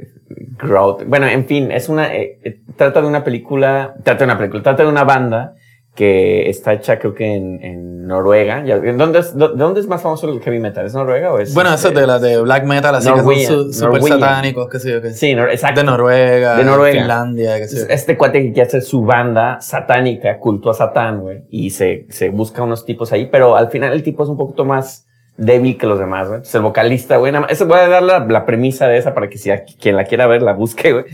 Growth. 0.58 1.04
Bueno, 1.08 1.28
en 1.28 1.46
fin, 1.46 1.72
es 1.72 1.90
una, 1.90 2.14
eh, 2.16 2.40
eh, 2.44 2.60
trata 2.76 3.02
de 3.02 3.08
una 3.08 3.24
película, 3.24 3.96
trata 4.04 4.20
de 4.20 4.26
una 4.26 4.38
película, 4.38 4.64
trata 4.64 4.84
de 4.84 4.90
una 4.90 5.04
banda 5.04 5.56
que 5.96 6.50
está 6.50 6.72
hecha 6.74 6.98
creo 6.98 7.14
que 7.14 7.36
en, 7.36 7.62
en 7.62 8.08
Noruega. 8.08 8.64
¿Dónde 8.96 9.20
es, 9.20 9.36
dó- 9.36 9.50
¿De 9.50 9.58
dónde 9.58 9.82
es 9.82 9.88
más 9.88 10.02
famoso 10.02 10.30
el 10.32 10.40
heavy 10.40 10.60
metal? 10.60 10.86
¿Es 10.86 10.94
Noruega 10.94 11.34
o 11.34 11.40
es? 11.40 11.54
Bueno, 11.54 11.72
eso 11.72 11.80
es 11.80 11.86
este, 11.86 12.00
de 12.00 12.08
las 12.08 12.22
de 12.22 12.40
black 12.42 12.64
metal, 12.64 12.96
así 12.96 13.10
Norwegian, 13.10 13.36
que 13.36 13.46
son 13.48 13.66
su- 13.66 13.74
súper 13.74 13.90
Norwegian. 14.02 14.20
satánicos, 14.22 14.70
qué 14.70 14.80
sé 14.80 14.92
yo 14.92 15.02
qué. 15.02 15.12
Sí, 15.12 15.34
nor- 15.36 15.50
exacto. 15.52 15.82
De 15.82 15.86
Noruega, 15.86 16.56
De 16.58 16.64
Noruega. 16.64 17.00
Finlandia, 17.02 17.58
qué 17.58 17.68
sé 17.68 17.80
yo. 17.80 17.86
Este 17.94 18.18
cuate 18.18 18.42
que 18.44 18.54
quiere 18.54 18.68
hacer 18.68 18.82
su 18.82 19.02
banda 19.04 19.60
satánica, 19.60 20.38
culto 20.40 20.70
a 20.70 20.74
Satán, 20.74 21.20
güey. 21.20 21.44
Y 21.50 21.72
se, 21.72 22.06
se 22.10 22.30
busca 22.30 22.64
unos 22.64 22.86
tipos 22.86 23.12
ahí, 23.12 23.26
pero 23.30 23.58
al 23.58 23.70
final 23.70 23.92
el 23.92 24.02
tipo 24.04 24.24
es 24.24 24.30
un 24.30 24.38
poquito 24.38 24.64
más 24.64 25.06
débil 25.40 25.78
que 25.78 25.88
los 25.88 26.00
demás, 26.00 26.28
güey. 26.28 26.38
Entonces 26.38 26.56
el 26.56 26.62
vocalista, 26.62 27.18
güey, 27.18 27.32
nada 27.32 27.44
más, 27.44 27.52
eso 27.52 27.66
voy 27.66 27.80
a 27.80 27.88
dar 27.88 28.04
la, 28.04 28.20
la 28.20 28.46
premisa 28.46 28.88
de 28.88 28.98
esa 28.98 29.14
para 29.14 29.30
que 29.30 29.38
si 29.38 29.50
a- 29.52 29.64
quien 29.64 29.96
la 29.96 30.04
quiera 30.06 30.28
ver 30.28 30.42
la 30.42 30.54
busque, 30.54 30.92
güey. 30.94 31.06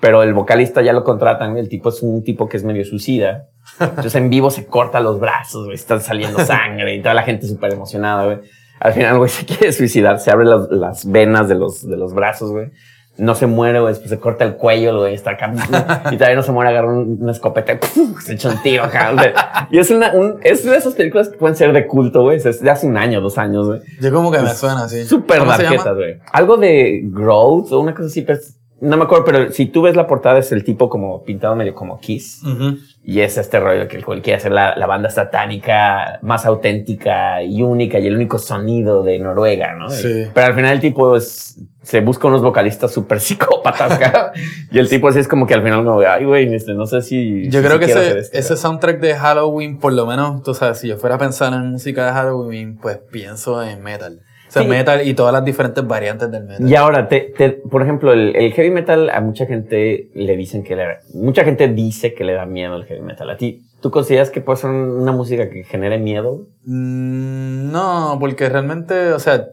Pero 0.00 0.22
el 0.22 0.34
vocalista 0.34 0.82
ya 0.82 0.92
lo 0.92 1.02
contratan. 1.04 1.56
El 1.56 1.68
tipo 1.68 1.88
es 1.88 2.02
un 2.02 2.22
tipo 2.24 2.48
que 2.48 2.56
es 2.58 2.64
medio 2.64 2.84
suicida. 2.84 3.46
Entonces 3.80 4.14
en 4.16 4.28
vivo 4.28 4.50
se 4.50 4.66
corta 4.66 5.00
los 5.00 5.18
brazos, 5.18 5.64
güey. 5.64 5.76
Están 5.76 6.00
saliendo 6.00 6.40
sangre 6.40 6.94
y 6.96 7.00
toda 7.00 7.14
la 7.14 7.22
gente 7.22 7.46
súper 7.46 7.72
emocionada, 7.72 8.24
güey. 8.26 8.38
Al 8.80 8.92
final, 8.92 9.16
güey, 9.16 9.30
se 9.30 9.46
quiere 9.46 9.72
suicidar. 9.72 10.18
Se 10.20 10.30
abre 10.30 10.44
las, 10.44 10.68
las 10.70 11.10
venas 11.10 11.48
de 11.48 11.54
los, 11.54 11.88
de 11.88 11.96
los 11.96 12.12
brazos, 12.12 12.50
güey. 12.50 12.66
No 13.16 13.34
se 13.36 13.46
muere, 13.46 13.78
güey. 13.80 13.92
Después 13.92 14.10
se 14.10 14.18
corta 14.18 14.44
el 14.44 14.56
cuello, 14.56 14.98
güey. 14.98 15.14
Está 15.14 15.32
acá. 15.32 15.52
Y 16.10 16.16
todavía 16.16 16.34
no 16.36 16.42
se 16.42 16.50
muere. 16.52 16.70
Agarra 16.70 16.88
un- 16.88 17.18
una 17.20 17.30
escopeta. 17.32 17.78
Se 18.24 18.32
echa 18.34 18.48
un 18.48 18.60
tiro 18.62 18.82
acá. 18.84 19.68
Y 19.70 19.78
es 19.78 19.90
una, 19.90 20.12
un- 20.12 20.38
es 20.42 20.64
una 20.64 20.72
de 20.72 20.78
esas 20.78 20.94
películas 20.94 21.28
que 21.28 21.36
pueden 21.38 21.54
ser 21.56 21.72
de 21.72 21.86
culto, 21.86 22.22
güey. 22.22 22.38
Es 22.38 22.60
de 22.60 22.70
hace 22.70 22.86
un 22.86 22.96
año, 22.96 23.20
dos 23.20 23.38
años, 23.38 23.66
güey. 23.68 23.80
Yo 24.00 24.12
como 24.12 24.32
que 24.32 24.40
me 24.40 24.52
suena 24.54 24.84
así. 24.84 25.04
Súper 25.04 25.38
marquetas, 25.46 25.94
güey. 25.94 26.18
Algo 26.32 26.56
de 26.56 27.02
Growth 27.04 27.70
o 27.72 27.80
una 27.80 27.94
cosa 27.94 28.06
así, 28.08 28.22
pero 28.22 28.38
es- 28.40 28.56
no 28.84 28.96
me 28.96 29.04
acuerdo, 29.04 29.24
pero 29.24 29.52
si 29.52 29.66
tú 29.66 29.82
ves 29.82 29.96
la 29.96 30.06
portada 30.06 30.38
es 30.38 30.52
el 30.52 30.62
tipo 30.64 30.88
como 30.88 31.24
pintado 31.24 31.56
medio 31.56 31.74
como 31.74 31.98
Kiss. 31.98 32.42
Ujú. 32.44 32.78
Y 33.02 33.20
es 33.20 33.36
este 33.36 33.60
rollo 33.60 33.86
que 33.86 33.96
el 33.96 34.04
cual 34.04 34.22
quiere 34.22 34.38
hacer 34.38 34.52
la, 34.52 34.76
la 34.76 34.86
banda 34.86 35.10
satánica 35.10 36.18
más 36.22 36.46
auténtica 36.46 37.42
y 37.42 37.62
única 37.62 37.98
y 37.98 38.06
el 38.06 38.16
único 38.16 38.38
sonido 38.38 39.02
de 39.02 39.18
Noruega, 39.18 39.74
¿no? 39.74 39.90
Sí. 39.90 40.26
Pero 40.32 40.46
al 40.46 40.54
final 40.54 40.72
el 40.72 40.80
tipo 40.80 41.16
es, 41.16 41.58
se 41.82 42.00
busca 42.00 42.28
unos 42.28 42.40
vocalistas 42.40 42.92
súper 42.92 43.20
psicópatas, 43.20 43.98
cara. 44.00 44.32
y 44.70 44.78
el 44.78 44.88
tipo 44.88 45.08
así 45.08 45.18
es 45.18 45.28
como 45.28 45.46
que 45.46 45.52
al 45.52 45.62
final 45.62 45.84
no, 45.84 46.00
ay, 46.00 46.24
güey, 46.24 46.54
este, 46.54 46.72
no 46.72 46.86
sé 46.86 47.02
si... 47.02 47.50
Yo 47.50 47.60
si 47.60 47.66
creo 47.66 47.78
que 47.78 47.86
ese, 47.86 48.18
ese 48.32 48.56
soundtrack 48.56 49.00
de 49.00 49.14
Halloween, 49.14 49.78
por 49.78 49.92
lo 49.92 50.06
menos, 50.06 50.42
tú 50.42 50.54
sabes, 50.54 50.78
si 50.78 50.88
yo 50.88 50.96
fuera 50.96 51.16
a 51.16 51.18
pensar 51.18 51.52
en 51.52 51.72
música 51.72 52.06
de 52.06 52.12
Halloween, 52.12 52.78
pues 52.80 52.98
pienso 53.10 53.62
en 53.62 53.82
metal. 53.82 54.22
Sea, 54.54 54.62
Sí. 54.62 54.68
metal 54.68 55.06
y 55.06 55.14
todas 55.14 55.32
las 55.32 55.44
diferentes 55.44 55.84
variantes 55.86 56.30
del 56.30 56.44
metal. 56.44 56.68
Y 56.68 56.74
ahora, 56.76 57.08
te, 57.08 57.32
te- 57.36 57.50
por 57.50 57.82
ejemplo, 57.82 58.12
el, 58.12 58.34
el 58.36 58.52
heavy 58.52 58.70
metal, 58.70 59.10
a 59.10 59.20
mucha 59.20 59.46
gente 59.46 60.10
le 60.14 60.36
dicen 60.36 60.62
que 60.62 60.76
le, 60.76 60.84
mucha 61.12 61.44
gente 61.44 61.68
dice 61.68 62.14
que 62.14 62.24
le 62.24 62.34
da 62.34 62.46
miedo 62.46 62.76
el 62.76 62.84
heavy 62.84 63.02
metal. 63.02 63.28
¿A 63.30 63.36
ti, 63.36 63.62
tú 63.80 63.90
consideras 63.90 64.30
que 64.30 64.40
puede 64.40 64.58
ser 64.58 64.70
una 64.70 65.12
música 65.12 65.50
que 65.50 65.64
genere 65.64 65.98
miedo? 65.98 66.46
Mm, 66.64 67.72
no, 67.72 68.16
porque 68.20 68.48
realmente, 68.48 69.12
o 69.12 69.18
sea, 69.18 69.48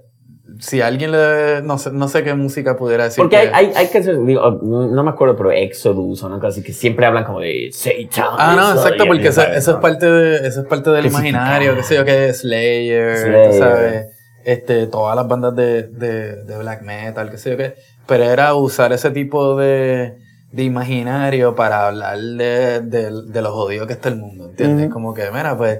si 0.59 0.81
alguien 0.81 1.11
le... 1.11 1.61
No 1.63 1.77
sé, 1.77 1.91
no 1.91 2.07
sé 2.07 2.23
qué 2.23 2.33
música 2.35 2.75
pudiera 2.75 3.05
decir. 3.05 3.23
Porque 3.23 3.37
hay, 3.37 3.47
que- 3.47 3.53
hay, 3.55 3.71
hay 3.75 3.87
canciones, 3.87 4.25
digo, 4.27 4.59
no 4.61 5.03
me 5.03 5.09
acuerdo, 5.09 5.35
pero 5.35 5.51
Exodus 5.51 6.21
o 6.23 6.29
cosa 6.29 6.47
así 6.47 6.61
que 6.61 6.73
siempre 6.73 7.05
hablan 7.05 7.23
como 7.23 7.39
de 7.39 7.69
Satan. 7.71 8.35
Ah, 8.37 8.53
no, 8.55 8.71
exacto, 8.73 9.05
porque 9.07 9.29
eso, 9.29 9.41
eso 9.41 9.55
es 9.57 9.67
¿no? 9.67 9.79
parte 9.81 10.05
de, 10.05 10.47
eso 10.47 10.61
es 10.61 10.67
parte 10.67 10.89
del 10.91 11.03
Que 11.03 11.07
imaginario, 11.09 11.71
que- 11.71 11.77
qué 11.77 11.83
sé 11.83 11.95
yo, 11.95 12.05
que 12.05 12.29
es 12.29 12.39
Slayer, 12.41 13.17
Slayer. 13.17 13.49
tú 13.51 13.57
sabes, 13.57 14.05
este, 14.45 14.87
todas 14.87 15.15
las 15.15 15.27
bandas 15.27 15.55
de, 15.55 15.83
de, 15.83 16.43
de 16.43 16.57
black 16.57 16.81
metal, 16.83 17.29
qué 17.31 17.37
sé 17.37 17.51
yo 17.51 17.57
qué, 17.57 17.75
pero 18.07 18.23
era 18.25 18.53
usar 18.55 18.91
ese 18.93 19.11
tipo 19.11 19.55
de, 19.57 20.17
de 20.51 20.63
imaginario 20.63 21.55
para 21.55 21.87
hablar 21.87 22.17
de, 22.19 22.81
de, 22.81 23.11
de 23.27 23.41
lo 23.41 23.51
jodido 23.53 23.87
que 23.87 23.93
está 23.93 24.09
el 24.09 24.15
mundo, 24.17 24.49
¿entiendes? 24.49 24.85
Ujú. 24.87 24.93
Como 24.93 25.13
que, 25.13 25.29
mira, 25.31 25.57
pues, 25.57 25.79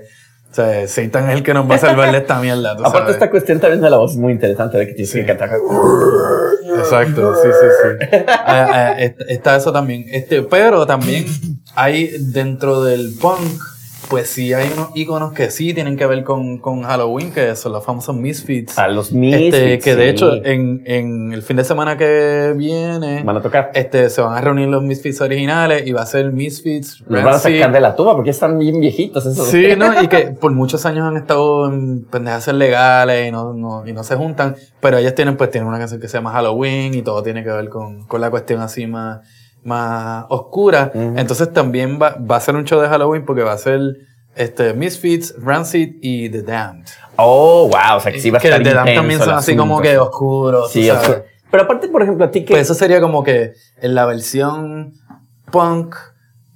o 0.52 0.54
sea, 0.54 0.88
Satan 0.88 1.30
es 1.30 1.38
el 1.38 1.44
que 1.44 1.54
nos 1.54 1.70
va 1.70 1.76
a 1.76 1.78
salvar 1.78 2.12
de 2.12 2.18
esta 2.18 2.40
mierda, 2.42 2.76
tú 2.76 2.82
Aparte, 2.84 3.00
sabes. 3.00 3.14
esta 3.16 3.30
cuestión 3.30 3.60
también 3.60 3.82
de 3.82 3.90
la 3.90 3.98
voz 3.98 4.12
es 4.12 4.18
muy 4.18 4.34
interesante, 4.34 4.78
de 4.78 4.88
que 4.88 4.94
tienes 4.94 5.12
Sí. 5.12 5.20
que 5.22 5.26
cantar. 5.26 5.50
Exacto, 6.78 7.36
sí, 7.36 7.50
sí, 7.50 7.68
sí. 8.10 8.18
Ah, 8.28 8.68
ah, 8.74 8.96
est- 9.02 9.22
está 9.28 9.56
eso 9.56 9.72
también. 9.72 10.06
Este, 10.10 10.42
pero 10.44 10.86
también 10.86 11.26
hay 11.76 12.12
dentro 12.20 12.84
del 12.84 13.14
punk, 13.22 13.40
pues 14.12 14.30
sí 14.30 14.54
hay 14.54 14.70
unos 14.74 14.90
iconos 14.94 15.32
que 15.34 15.50
sí 15.50 15.74
tienen 15.74 15.96
que 15.98 16.06
ver 16.06 16.24
con, 16.24 16.60
con 16.60 16.84
Halloween, 16.84 17.32
que 17.32 17.56
son 17.56 17.72
los 17.72 17.84
famosos 17.84 18.16
Misfits. 18.16 18.78
A 18.78 18.88
los 18.90 19.08
Este, 19.08 19.18
Misfits. 19.18 19.84
que 19.84 19.96
de 19.96 20.04
sí, 20.04 20.10
hecho, 20.10 20.46
en, 20.46 20.84
en 20.86 21.34
el 21.34 21.42
fin 21.42 21.56
de 21.58 21.64
semana 21.64 21.98
que 21.98 22.54
viene, 22.56 23.24
van 23.24 23.38
a 23.38 23.42
tocar. 23.42 23.72
este, 23.74 24.10
se 24.10 24.22
van 24.22 24.38
a 24.38 24.42
reunir 24.42 24.68
los 24.68 24.84
Misfits 24.84 25.22
originales 25.22 25.88
y 25.88 25.94
va 25.94 26.02
a 26.02 26.06
ser 26.06 26.32
Misfits, 26.32 27.00
Los 27.08 27.24
van 27.24 27.36
a 27.36 27.40
sacar 27.40 27.72
de 27.72 27.80
la 27.80 27.96
tumba 27.96 28.14
porque 28.14 28.30
están 28.32 28.60
bien 28.60 28.80
viejitos 28.82 29.26
esos. 29.26 29.48
Sí, 29.48 29.70
¿no? 29.78 29.92
Y 30.04 30.08
que 30.08 30.28
por 30.40 30.52
muchos 30.52 30.86
años 30.86 31.08
han 31.08 31.16
estado 31.18 31.68
en 31.72 32.04
pendejas 32.04 32.48
legales 32.50 33.28
y 33.30 33.32
no, 33.32 33.54
no, 33.54 33.88
y 33.88 33.94
no 33.94 34.04
se 34.04 34.18
juntan, 34.18 34.56
pero 34.82 34.98
ellas 34.98 35.16
tienen, 35.16 35.38
pues, 35.38 35.50
tienen 35.52 35.68
una 35.70 35.80
canción 35.80 36.02
que 36.02 36.08
se 36.10 36.18
llama 36.18 36.32
Halloween 36.34 36.94
y 36.94 37.02
todo 37.02 37.24
tiene 37.24 37.44
que 37.44 37.50
ver 37.52 37.70
con, 37.70 38.04
con 38.08 38.20
la 38.20 38.30
cuestión 38.30 38.60
así 38.62 38.88
más, 38.88 39.22
más 39.64 40.26
oscura. 40.30 40.92
Ujú. 40.94 41.14
Entonces 41.18 41.52
también 41.54 42.00
va, 42.02 42.16
va 42.20 42.38
a 42.38 42.42
ser 42.42 42.56
un 42.56 42.66
show 42.66 42.80
de 42.82 42.88
Halloween 42.88 43.26
porque 43.26 43.44
va 43.44 43.54
a 43.54 43.58
ser 43.58 43.80
este, 44.36 44.74
Misfits, 44.74 45.36
Rancid 45.38 45.98
y 46.02 46.30
The 46.30 46.44
Damned. 46.44 46.88
Oh, 47.18 47.70
wow. 47.70 47.98
O 47.98 48.00
sea, 48.00 48.12
que 48.12 48.20
sí 48.20 48.30
va 48.30 48.38
a 48.38 48.42
que 48.42 48.48
estar 48.48 48.64
The 48.64 48.74
Damned 48.74 48.96
también 48.96 49.20
son 49.20 49.36
así 49.36 49.56
como 49.56 49.82
que 49.82 49.98
oscuros. 49.98 50.72
Sí, 50.72 50.90
oscuro. 50.90 51.24
Pero 51.50 51.64
aparte, 51.64 51.90
por 51.90 52.02
ejemplo, 52.02 52.26
a 52.26 52.32
ti 52.32 52.46
que... 52.46 52.54
Pues 52.54 52.64
eso 52.64 52.74
sería 52.74 53.02
como 53.02 53.24
que 53.24 53.54
en 53.82 53.94
la 53.94 54.06
versión 54.06 54.94
punk, 55.52 55.96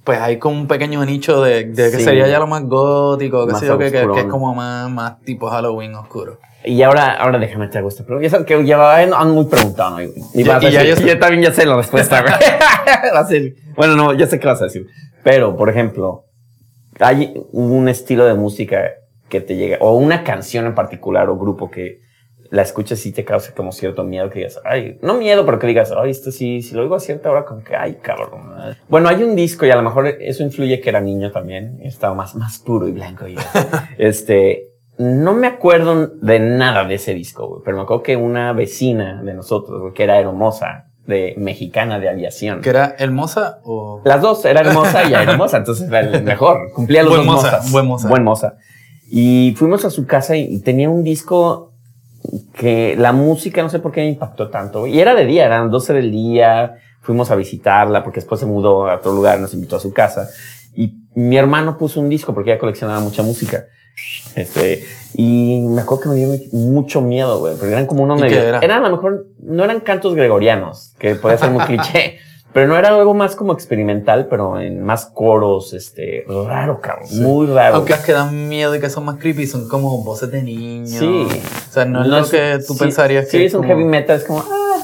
pues 0.06 0.20
hay 0.20 0.38
como 0.38 0.58
un 0.60 0.68
pequeño 0.68 1.04
nicho 1.04 1.42
de, 1.42 1.64
de 1.64 1.90
que 1.90 1.98
Sí. 1.98 2.04
sería 2.04 2.28
ya 2.28 2.38
lo 2.38 2.46
más 2.46 2.62
gótico, 2.62 3.44
que, 3.44 3.52
Más 3.52 3.60
sé 3.60 3.66
yo, 3.66 3.76
que, 3.76 3.90
que- 3.90 4.06
que 4.14 4.20
es 4.20 4.26
como 4.26 4.54
más, 4.54 4.88
más 4.88 5.20
tipo 5.22 5.48
Halloween 5.50 5.94
oscuro. 5.96 6.38
Y 6.64 6.80
ahora, 6.82 7.12
ahora 7.14 7.38
déjame 7.40 7.66
te 7.68 7.78
hago 7.78 7.88
esta 7.88 8.04
pregunta. 8.04 8.24
Ya 8.24 8.30
sabes 8.30 8.46
que 8.46 8.64
ya 8.64 8.98
ando 9.00 9.34
muy 9.34 9.44
preguntado, 9.46 9.94
güey. 9.94 10.12
Y, 10.32 10.44
Ya- 10.44 10.58
y 10.84 10.94
yo 11.06 11.18
también 11.18 11.42
ya 11.42 11.52
sé 11.52 11.66
la 11.66 11.76
respuesta, 11.76 12.24
bueno, 13.76 13.96
no, 13.96 14.12
ya 14.14 14.26
sé 14.28 14.38
qué 14.38 14.46
vas 14.46 14.60
a 14.60 14.64
decir. 14.64 14.86
Pero, 15.24 15.56
por 15.56 15.68
ejemplo, 15.68 16.24
hay 17.00 17.34
un 17.52 17.88
estilo 17.88 18.24
de 18.26 18.34
música 18.34 18.84
que 19.28 19.40
te 19.40 19.56
llega, 19.56 19.78
o 19.80 19.94
una 19.96 20.22
canción 20.22 20.66
en 20.66 20.74
particular 20.76 21.28
o 21.28 21.36
grupo 21.36 21.68
que 21.70 21.98
la 22.50 22.62
escuchas 22.62 23.04
y 23.06 23.12
te 23.12 23.24
causa 23.24 23.54
como 23.54 23.72
cierto 23.72 24.04
miedo 24.04 24.30
que 24.30 24.40
digas, 24.40 24.60
ay, 24.64 24.98
no 25.02 25.14
miedo, 25.14 25.44
pero 25.44 25.58
que 25.58 25.66
digas, 25.66 25.92
ay, 25.96 26.10
esto 26.10 26.30
sí, 26.30 26.62
si 26.62 26.74
lo 26.74 26.82
oigo 26.82 26.94
a 26.94 27.00
cierta 27.00 27.30
hora, 27.30 27.44
como 27.44 27.62
que, 27.62 27.76
ay, 27.76 27.98
cabrón. 28.02 28.54
Bueno, 28.88 29.08
hay 29.08 29.22
un 29.22 29.36
disco 29.36 29.66
y 29.66 29.70
a 29.70 29.76
lo 29.76 29.82
mejor 29.82 30.06
eso 30.06 30.42
influye 30.42 30.80
que 30.80 30.88
era 30.88 31.00
niño 31.00 31.32
también, 31.32 31.78
estaba 31.82 32.14
más, 32.14 32.34
más 32.34 32.58
puro 32.58 32.88
y 32.88 32.92
blanco. 32.92 33.26
Y, 33.28 33.36
este, 33.98 34.70
no 34.98 35.34
me 35.34 35.46
acuerdo 35.46 36.06
de 36.06 36.40
nada 36.40 36.84
de 36.84 36.94
ese 36.94 37.14
disco, 37.14 37.48
güey, 37.48 37.62
pero 37.64 37.76
me 37.76 37.82
acuerdo 37.82 38.02
que 38.02 38.16
una 38.16 38.52
vecina 38.52 39.22
de 39.22 39.34
nosotros, 39.34 39.80
güey, 39.80 39.92
que 39.92 40.04
era 40.04 40.18
hermosa, 40.18 40.86
de 41.06 41.34
mexicana 41.38 42.00
de 42.00 42.08
aviación. 42.08 42.60
¿Que 42.60 42.70
era 42.70 42.96
hermosa 42.98 43.60
o...? 43.64 44.02
Las 44.04 44.20
dos, 44.20 44.44
era 44.44 44.60
hermosa 44.60 45.08
y 45.08 45.12
hermosa, 45.14 45.58
entonces 45.58 45.88
era 45.88 46.00
el 46.00 46.22
mejor. 46.24 46.72
Cumplía 46.72 47.02
los 47.02 47.12
Buen 47.12 47.26
dos 47.26 47.34
moza, 47.36 47.50
mozas. 47.52 47.72
buen 47.72 47.86
moza. 47.86 48.08
Buen 48.08 48.24
moza. 48.24 48.54
Y 49.08 49.54
fuimos 49.56 49.84
a 49.84 49.90
su 49.90 50.04
casa 50.04 50.36
y, 50.36 50.52
y 50.52 50.58
tenía 50.60 50.90
un 50.90 51.04
disco 51.04 51.75
que 52.54 52.94
la 52.96 53.12
música 53.12 53.62
no 53.62 53.68
sé 53.68 53.78
por 53.78 53.92
qué 53.92 54.00
me 54.02 54.08
impactó 54.08 54.48
tanto. 54.50 54.86
Y 54.86 55.00
era 55.00 55.14
de 55.14 55.26
día, 55.26 55.46
eran 55.46 55.70
12 55.70 55.92
del 55.94 56.10
día. 56.10 56.76
Fuimos 57.00 57.30
a 57.30 57.36
visitarla 57.36 58.02
porque 58.02 58.20
después 58.20 58.40
se 58.40 58.46
mudó 58.46 58.88
a 58.88 58.96
otro 58.96 59.12
lugar, 59.12 59.38
nos 59.38 59.54
invitó 59.54 59.76
a 59.76 59.80
su 59.80 59.92
casa. 59.92 60.28
Y 60.74 60.94
mi 61.14 61.36
hermano 61.36 61.78
puso 61.78 62.00
un 62.00 62.08
disco 62.08 62.34
porque 62.34 62.50
ella 62.50 62.58
coleccionaba 62.58 63.00
mucha 63.00 63.22
música. 63.22 63.66
Este, 64.34 64.84
y 65.14 65.60
me 65.70 65.80
acuerdo 65.80 66.02
que 66.02 66.08
me 66.10 66.14
dio 66.16 66.28
mucho 66.52 67.00
miedo, 67.00 67.38
güey, 67.38 67.54
porque 67.56 67.72
eran 67.72 67.86
como 67.86 68.02
unos 68.02 68.18
¿Y 68.20 68.24
qué 68.24 68.28
medio- 68.28 68.42
era? 68.48 68.58
Eran 68.58 68.84
a 68.84 68.88
lo 68.90 68.96
mejor, 68.96 69.26
no 69.40 69.64
eran 69.64 69.80
cantos 69.80 70.14
gregorianos, 70.14 70.94
que 70.98 71.14
puede 71.14 71.38
ser 71.38 71.50
muy 71.50 71.64
cliché, 71.64 72.18
pero 72.56 72.68
no 72.68 72.78
era 72.78 72.88
algo 72.88 73.12
más 73.12 73.36
como 73.36 73.52
experimental, 73.52 74.28
pero 74.30 74.58
en 74.58 74.82
más 74.82 75.04
coros, 75.04 75.74
este, 75.74 76.24
raro, 76.26 76.80
cabrón, 76.80 77.06
muy 77.20 77.46
raro. 77.48 77.76
Aunque 77.76 77.92
las 77.92 78.02
que 78.02 78.12
dan 78.12 78.48
miedo 78.48 78.74
y 78.74 78.80
que 78.80 78.88
son 78.88 79.04
más 79.04 79.16
creepy 79.18 79.46
son 79.46 79.68
como 79.68 80.02
voces 80.02 80.30
de 80.30 80.42
niños. 80.42 80.88
Sí. 80.88 81.26
O 81.68 81.70
sea, 81.70 81.84
no 81.84 82.00
es 82.00 82.08
lo 82.08 82.26
que 82.30 82.58
tú 82.66 82.72
sí, 82.72 82.78
pensarías 82.78 83.28
sí, 83.28 83.36
que 83.36 83.44
es 83.44 83.52
un 83.52 83.60
como- 83.60 83.68
heavy 83.74 83.84
metal, 83.84 84.16
es 84.16 84.24
como, 84.24 84.38
ah, 84.38 84.78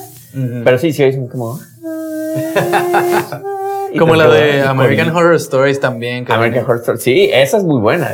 pero 0.65 0.79
sí, 0.79 0.93
sí, 0.93 1.03
es 1.03 1.17
como, 1.31 1.59
y 1.83 2.35
Como 3.99 4.15
la 4.15 4.29
de 4.29 4.63
American 4.63 5.11
Horror 5.15 5.35
Stories 5.35 5.81
también. 5.81 6.25
American 6.31 6.65
Horror 6.65 6.79
Story. 6.81 6.99
Sí, 6.99 7.31
esa 7.33 7.59
es 7.59 7.65
muy 7.65 7.81
buena. 7.81 8.11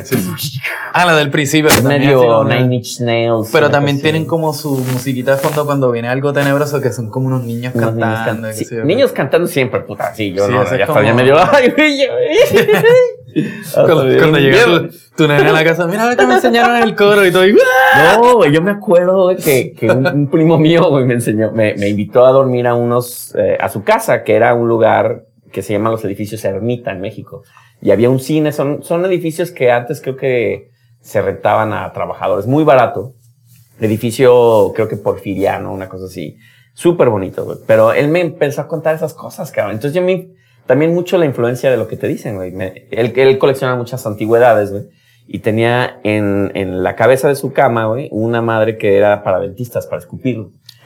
Ah, 0.93 1.07
la 1.07 1.17
del 1.17 1.31
principio. 1.31 1.71
Es 1.71 1.83
medio 1.83 2.45
Nine 2.45 2.75
Inch 2.77 3.01
Nails. 3.01 3.49
Pero 3.53 3.71
también 3.71 4.01
tienen 4.01 4.25
como 4.25 4.53
su 4.53 4.77
musiquita 4.93 5.33
de 5.33 5.37
fondo 5.39 5.65
cuando 5.67 5.91
viene 5.91 6.09
algo 6.09 6.33
tenebroso, 6.33 6.81
que 6.81 6.93
son 6.93 7.11
como 7.11 7.27
unos 7.29 7.45
niños 7.45 7.75
Unos 7.75 7.95
niños 7.95 8.09
cantando. 8.15 8.49
can- 8.49 8.55
sí, 8.57 8.67
niños 8.85 9.13
cantando 9.13 9.47
siempre, 9.47 9.81
puta. 9.81 10.15
Sí, 10.15 10.33
yo 10.33 10.49
no, 10.49 10.65
ya 10.65 10.87
como- 10.87 11.01
estaba 11.01 11.15
medio. 11.15 11.37
Ay, 11.53 11.73
Cuando, 13.75 14.19
cuando 14.19 14.39
llega 14.39 14.67
Miedo. 14.67 14.89
tu, 14.89 14.95
tu 15.17 15.29
nena 15.29 15.51
a 15.51 15.53
la 15.53 15.63
casa, 15.65 15.87
mira, 15.87 16.05
ahorita 16.05 16.27
me 16.27 16.35
enseñaron 16.35 16.77
el 16.83 16.95
coro 16.97 17.25
y 17.27 17.31
todo. 17.31 17.47
y. 17.47 17.53
No, 18.17 18.37
güey, 18.37 18.51
yo 18.53 18.63
me 18.63 18.71
acuerdo 18.73 19.37
que, 19.37 19.75
que 19.79 19.87
un, 19.91 20.07
un 20.07 20.31
primo 20.31 20.59
mío 20.59 20.91
me 21.05 21.15
enseñó, 21.15 21.53
me, 21.53 21.75
me 21.75 21.89
invitó 21.91 22.25
a 22.27 22.31
dormir 22.33 22.67
a 22.67 22.75
unos, 22.75 23.35
eh, 23.37 23.57
a 23.61 23.69
su 23.69 23.85
casa, 23.85 24.25
que 24.25 24.35
era 24.35 24.55
un 24.55 24.67
lugar 24.67 25.25
que 25.53 25.63
se 25.63 25.73
llama 25.73 25.91
los 25.91 26.05
edificios 26.05 26.45
Ermita 26.45 26.91
en 26.93 27.01
México. 27.01 27.43
Y 27.81 27.91
había 27.91 28.11
un 28.11 28.21
cine, 28.21 28.53
son, 28.53 28.83
son 28.83 29.05
edificios 29.07 29.51
que 29.53 29.71
antes 29.71 30.01
creo 30.01 30.17
que 30.17 30.71
se 31.01 31.23
rentaban 31.23 31.73
a 31.73 31.93
trabajadores, 31.93 32.47
muy 32.47 32.65
barato. 32.65 33.15
Edificio, 33.81 34.73
creo 34.75 34.89
que 34.89 34.97
porfiriano, 34.97 35.73
una 35.73 35.89
cosa 35.89 36.07
así. 36.07 36.37
Súper 36.75 37.09
bonito, 37.09 37.45
güey. 37.45 37.59
Pero 37.67 37.93
él 37.93 38.09
me 38.09 38.21
empezó 38.21 38.63
a 38.63 38.69
contar 38.69 38.95
esas 38.97 39.15
cosas, 39.15 39.51
cabrón. 39.53 39.75
Entonces 39.77 39.95
yo 39.95 40.03
me, 40.03 40.31
también 40.67 40.93
mucho 40.95 41.17
la 41.19 41.27
influencia 41.27 41.71
de 41.71 41.77
lo 41.77 41.87
que 41.87 41.97
te 41.97 42.09
dicen, 42.09 42.37
güey. 42.37 42.51
Me- 42.53 42.89
Él, 42.91 43.13
él 43.17 43.39
colecciona 43.39 43.77
muchas 43.77 44.05
antigüedades, 44.07 44.73
güey. 44.73 44.85
Y 45.29 45.41
tenía 45.41 46.01
en, 46.05 46.51
en 46.55 46.83
la 46.83 46.97
cabeza 46.97 47.29
de 47.29 47.35
su 47.37 47.53
cama, 47.53 47.87
güey, 47.87 48.09
una 48.11 48.41
madre 48.43 48.79
que 48.79 48.97
era 48.97 49.23
para 49.23 49.39
dentistas, 49.41 49.87
para 49.87 50.01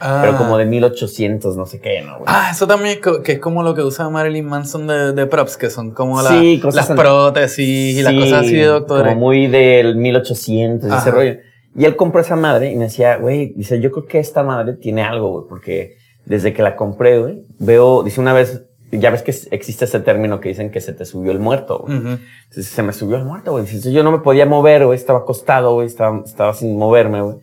escupir. 0.03 0.21
Pero 0.21 0.33
Ah. 0.33 0.37
como 0.37 0.57
de 0.57 0.65
1800, 0.65 1.55
no 1.57 1.65
sé 1.65 1.79
qué, 1.79 2.01
¿no, 2.01 2.13
güey? 2.19 2.23
Ah, 2.27 2.49
eso 2.51 2.67
también 2.67 2.97
es 3.03 3.21
que 3.23 3.31
es 3.33 3.39
como 3.39 3.63
lo 3.63 3.73
que 3.75 3.81
usa 3.81 4.09
Marilyn 4.09 4.45
Manson 4.45 4.87
de, 4.87 5.13
de 5.13 5.25
props, 5.25 5.57
que 5.57 5.69
son 5.69 5.91
como 5.91 6.21
la- 6.21 6.29
Sí, 6.29 6.61
las 6.63 6.89
an- 6.89 6.97
prótesis 6.97 7.97
y 7.97 8.01
las 8.01 8.13
Sí, 8.13 8.19
cosas 8.19 8.45
así 8.45 8.55
de 8.55 8.65
doctores. 8.65 9.13
Como 9.13 9.19
muy 9.27 9.47
del 9.47 9.95
1800, 9.95 10.87
ese 10.87 10.95
Ajá. 10.95 11.11
rollo. 11.11 11.37
Y 11.75 11.85
él 11.85 11.95
compró 11.95 12.21
esa 12.21 12.35
madre 12.35 12.71
y 12.71 12.75
me 12.75 12.83
decía, 12.85 13.17
güey, 13.17 13.53
dice, 13.55 13.79
yo 13.79 13.91
creo 13.91 14.05
que 14.05 14.19
esta 14.19 14.43
madre 14.43 14.73
tiene 14.73 15.01
algo, 15.01 15.31
güey, 15.31 15.45
porque 15.49 15.97
desde 16.25 16.53
que 16.53 16.61
la 16.61 16.75
compré, 16.75 17.19
güey, 17.19 17.43
veo, 17.59 18.03
dice 18.03 18.21
una 18.21 18.31
vez, 18.33 18.61
ya 18.91 19.09
ves 19.09 19.23
que 19.23 19.33
existe 19.49 19.85
ese 19.85 19.99
término 19.99 20.39
que 20.39 20.49
dicen 20.49 20.69
que 20.69 20.79
se 20.79 20.93
te 20.93 21.03
subió 21.05 21.31
el 21.31 21.39
muerto, 21.39 21.79
güey. 21.79 21.97
Ujú. 21.97 22.09
Entonces 22.43 22.67
se 22.67 22.83
me 22.83 22.93
subió 22.93 23.17
el 23.17 23.25
muerto, 23.25 23.51
güey. 23.53 23.65
Dice, 23.65 23.91
yo 23.91 24.03
no 24.03 24.11
me 24.11 24.19
podía 24.19 24.45
mover, 24.45 24.85
güey, 24.85 24.95
estaba 24.95 25.19
acostado, 25.19 25.73
güey, 25.73 25.87
estaba, 25.87 26.21
estaba 26.23 26.53
sin 26.53 26.77
moverme, 26.77 27.21
güey. 27.23 27.37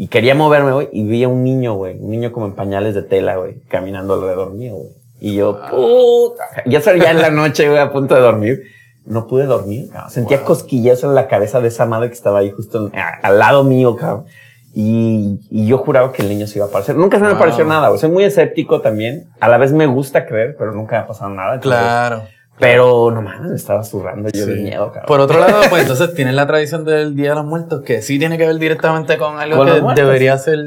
Y 0.00 0.06
quería 0.06 0.36
moverme, 0.36 0.70
güey, 0.70 0.88
y 0.92 1.02
vi 1.02 1.24
a 1.24 1.28
un 1.28 1.42
niño, 1.42 1.74
güey, 1.74 1.98
un 1.98 2.10
niño 2.12 2.30
como 2.30 2.46
en 2.46 2.52
pañales 2.52 2.94
de 2.94 3.02
tela, 3.02 3.34
güey, 3.36 3.60
caminando 3.68 4.14
alrededor 4.14 4.52
mío, 4.52 4.74
güey. 4.76 4.90
Y 5.20 5.34
yo, 5.34 5.58
puta, 5.68 6.44
ya 6.66 6.80
salía 6.80 7.10
en 7.10 7.20
la 7.20 7.30
noche, 7.30 7.66
güey, 7.68 7.80
a 7.80 7.90
punto 7.90 8.14
de 8.14 8.20
dormir. 8.20 8.62
No 9.06 9.26
pude 9.26 9.46
dormir, 9.46 9.88
cabrón. 9.90 10.10
Sentía 10.12 10.44
cosquillas 10.44 11.02
en 11.02 11.16
la 11.16 11.26
cabeza 11.26 11.60
de 11.60 11.66
esa 11.68 11.84
madre 11.86 12.08
que 12.08 12.14
estaba 12.14 12.38
ahí 12.38 12.50
justo 12.52 12.86
en- 12.92 12.96
a- 12.96 13.18
al 13.22 13.38
lado 13.40 13.64
mío, 13.64 13.96
cabrón. 13.96 14.26
Y, 14.74 15.40
y 15.50 15.66
yo 15.66 15.78
juraba 15.78 16.12
que 16.12 16.22
el 16.22 16.28
niño 16.28 16.46
se 16.46 16.58
iba 16.58 16.66
a 16.66 16.68
aparecer. 16.68 16.94
Nunca 16.94 17.16
se 17.16 17.22
me 17.24 17.30
Wow. 17.30 17.36
apareció 17.38 17.64
nada, 17.64 17.88
güey. 17.88 17.98
Soy 18.00 18.10
muy 18.10 18.22
escéptico 18.22 18.80
también. 18.80 19.28
A 19.40 19.48
la 19.48 19.58
vez 19.58 19.72
me 19.72 19.86
gusta 19.86 20.26
creer, 20.26 20.54
pero 20.56 20.72
nunca 20.72 20.96
me 20.96 21.02
ha 21.02 21.06
pasado 21.08 21.30
nada. 21.30 21.54
Entonces, 21.54 21.80
Claro. 21.80 22.22
Pero 22.60 23.10
no 23.10 23.22
mames, 23.22 23.50
me 23.50 23.56
estaba 23.56 23.84
zurrando 23.84 24.28
yo 24.30 24.46
de 24.46 24.56
Sí. 24.56 24.62
miedo, 24.62 24.86
cabrón. 24.88 25.04
Por 25.06 25.20
otro 25.20 25.38
lado, 25.40 25.60
pues 25.70 25.82
entonces 25.88 26.14
tienes 26.14 26.34
la 26.34 26.46
tradición 26.46 26.84
del 26.84 27.14
Día 27.14 27.30
de 27.30 27.34
los 27.36 27.44
Muertos, 27.44 27.82
que 27.82 28.02
sí 28.02 28.18
tiene 28.18 28.36
que 28.38 28.46
ver 28.46 28.56
directamente 28.58 29.16
con 29.18 29.38
algo 29.38 29.56
Con 29.58 29.66
que 29.66 29.80
muertos. 29.80 30.04
debería 30.04 30.36
ser 30.38 30.58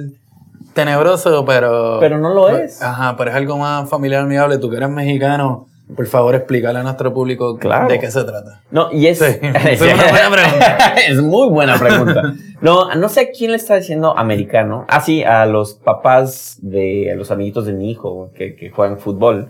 tenebroso, 0.74 1.44
pero... 1.46 1.98
Pero 2.00 2.18
no 2.18 2.34
lo 2.34 2.50
es. 2.50 2.82
Ajá, 2.82 3.16
pero 3.18 3.32
es 3.32 3.36
algo 3.36 3.58
más 3.58 3.90
familiar, 3.90 4.22
amigable. 4.22 4.58
Tú 4.58 4.70
que 4.70 4.78
eres 4.78 4.90
mexicano, 4.90 5.68
por 5.96 6.08
favor, 6.08 6.34
explícale 6.36 6.80
a 6.80 6.84
nuestro 6.84 7.14
público 7.14 7.58
Claro. 7.58 7.90
de 7.90 8.00
qué 8.00 8.10
se 8.10 8.24
trata. 8.24 8.62
No, 8.72 8.90
y 8.92 9.08
es. 9.08 9.20
Sí, 9.20 9.26
es 9.70 9.82
una 9.82 10.08
buena 10.10 10.30
pregunta. 10.32 10.94
es 11.08 11.22
muy 11.22 11.50
buena 11.50 11.78
pregunta. 11.78 12.34
No, 12.62 12.94
no 12.96 13.10
sé 13.10 13.20
a 13.22 13.32
quién 13.38 13.52
le 13.52 13.58
está 13.58 13.76
diciendo 13.76 14.18
americano. 14.18 14.86
Ah, 14.88 15.02
sí, 15.02 15.24
a 15.24 15.46
los 15.46 15.74
papás 15.74 16.58
de 16.62 17.12
a 17.12 17.16
los 17.16 17.32
amiguitos 17.32 17.66
de 17.66 17.74
mi 17.74 17.92
hijo 17.92 18.32
que, 18.36 18.56
que 18.56 18.70
juegan 18.70 18.98
fútbol. 18.98 19.50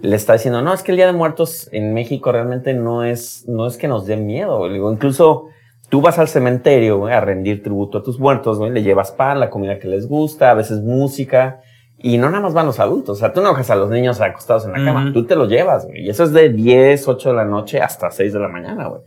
Le 0.00 0.16
está 0.16 0.32
diciendo, 0.34 0.62
no, 0.62 0.72
es 0.74 0.82
que 0.82 0.90
el 0.92 0.96
Día 0.96 1.06
de 1.06 1.12
Muertos 1.12 1.68
en 1.72 1.94
México 1.94 2.32
realmente 2.32 2.74
no 2.74 3.04
es, 3.04 3.44
no 3.48 3.66
es 3.66 3.76
que 3.76 3.88
nos 3.88 4.06
dé 4.06 4.16
miedo. 4.16 4.68
Digo, 4.68 4.92
incluso 4.92 5.46
tú 5.90 6.00
vas 6.00 6.18
al 6.18 6.26
cementerio 6.28 6.98
güey, 6.98 7.14
a 7.14 7.20
rendir 7.20 7.62
tributo 7.62 7.98
a 7.98 8.02
tus 8.02 8.18
muertos, 8.18 8.58
güey, 8.58 8.70
le 8.72 8.82
llevas 8.82 9.12
pan, 9.12 9.38
la 9.38 9.50
comida 9.50 9.78
que 9.78 9.88
les 9.88 10.08
gusta, 10.08 10.50
a 10.50 10.54
veces 10.54 10.80
música. 10.82 11.60
Y 11.98 12.18
no 12.18 12.30
nada 12.30 12.42
más 12.42 12.52
van 12.52 12.66
los 12.66 12.80
adultos, 12.80 13.18
o 13.18 13.20
sea, 13.20 13.32
tú 13.32 13.42
no 13.42 13.50
dejas 13.50 13.70
a 13.70 13.76
los 13.76 13.88
niños 13.90 14.20
acostados 14.20 14.64
en 14.64 14.72
la 14.72 14.78
cama, 14.84 15.04
tú 15.12 15.24
te 15.24 15.36
los 15.36 15.48
llevas, 15.48 15.86
güey. 15.86 16.04
Y 16.04 16.08
eso 16.10 16.24
es 16.24 16.32
de 16.32 16.48
10, 16.48 17.06
8 17.06 17.28
de 17.28 17.34
la 17.36 17.44
noche 17.44 17.80
hasta 17.80 18.10
6 18.10 18.32
de 18.32 18.40
la 18.40 18.48
mañana, 18.48 18.88
güey. 18.88 19.02
O 19.02 19.04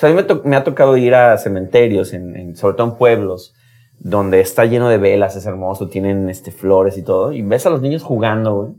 sea, 0.00 0.08
a 0.08 0.12
mí 0.14 0.22
me, 0.44 0.56
ha 0.56 0.64
tocado 0.64 0.96
ir 0.96 1.14
a 1.14 1.36
cementerios, 1.36 2.14
en, 2.14 2.34
en- 2.36 2.56
sobre 2.56 2.76
todo 2.76 2.86
en 2.86 2.94
pueblos, 2.94 3.54
donde 3.98 4.40
está 4.40 4.64
lleno 4.64 4.88
de 4.88 4.96
velas, 4.96 5.36
es 5.36 5.44
hermoso, 5.44 5.88
tienen 5.88 6.30
este, 6.30 6.50
flores 6.52 6.96
y 6.96 7.02
todo, 7.02 7.32
y 7.32 7.42
ves 7.42 7.66
a 7.66 7.70
los 7.70 7.82
niños 7.82 8.02
jugando, 8.02 8.54
güey. 8.54 8.72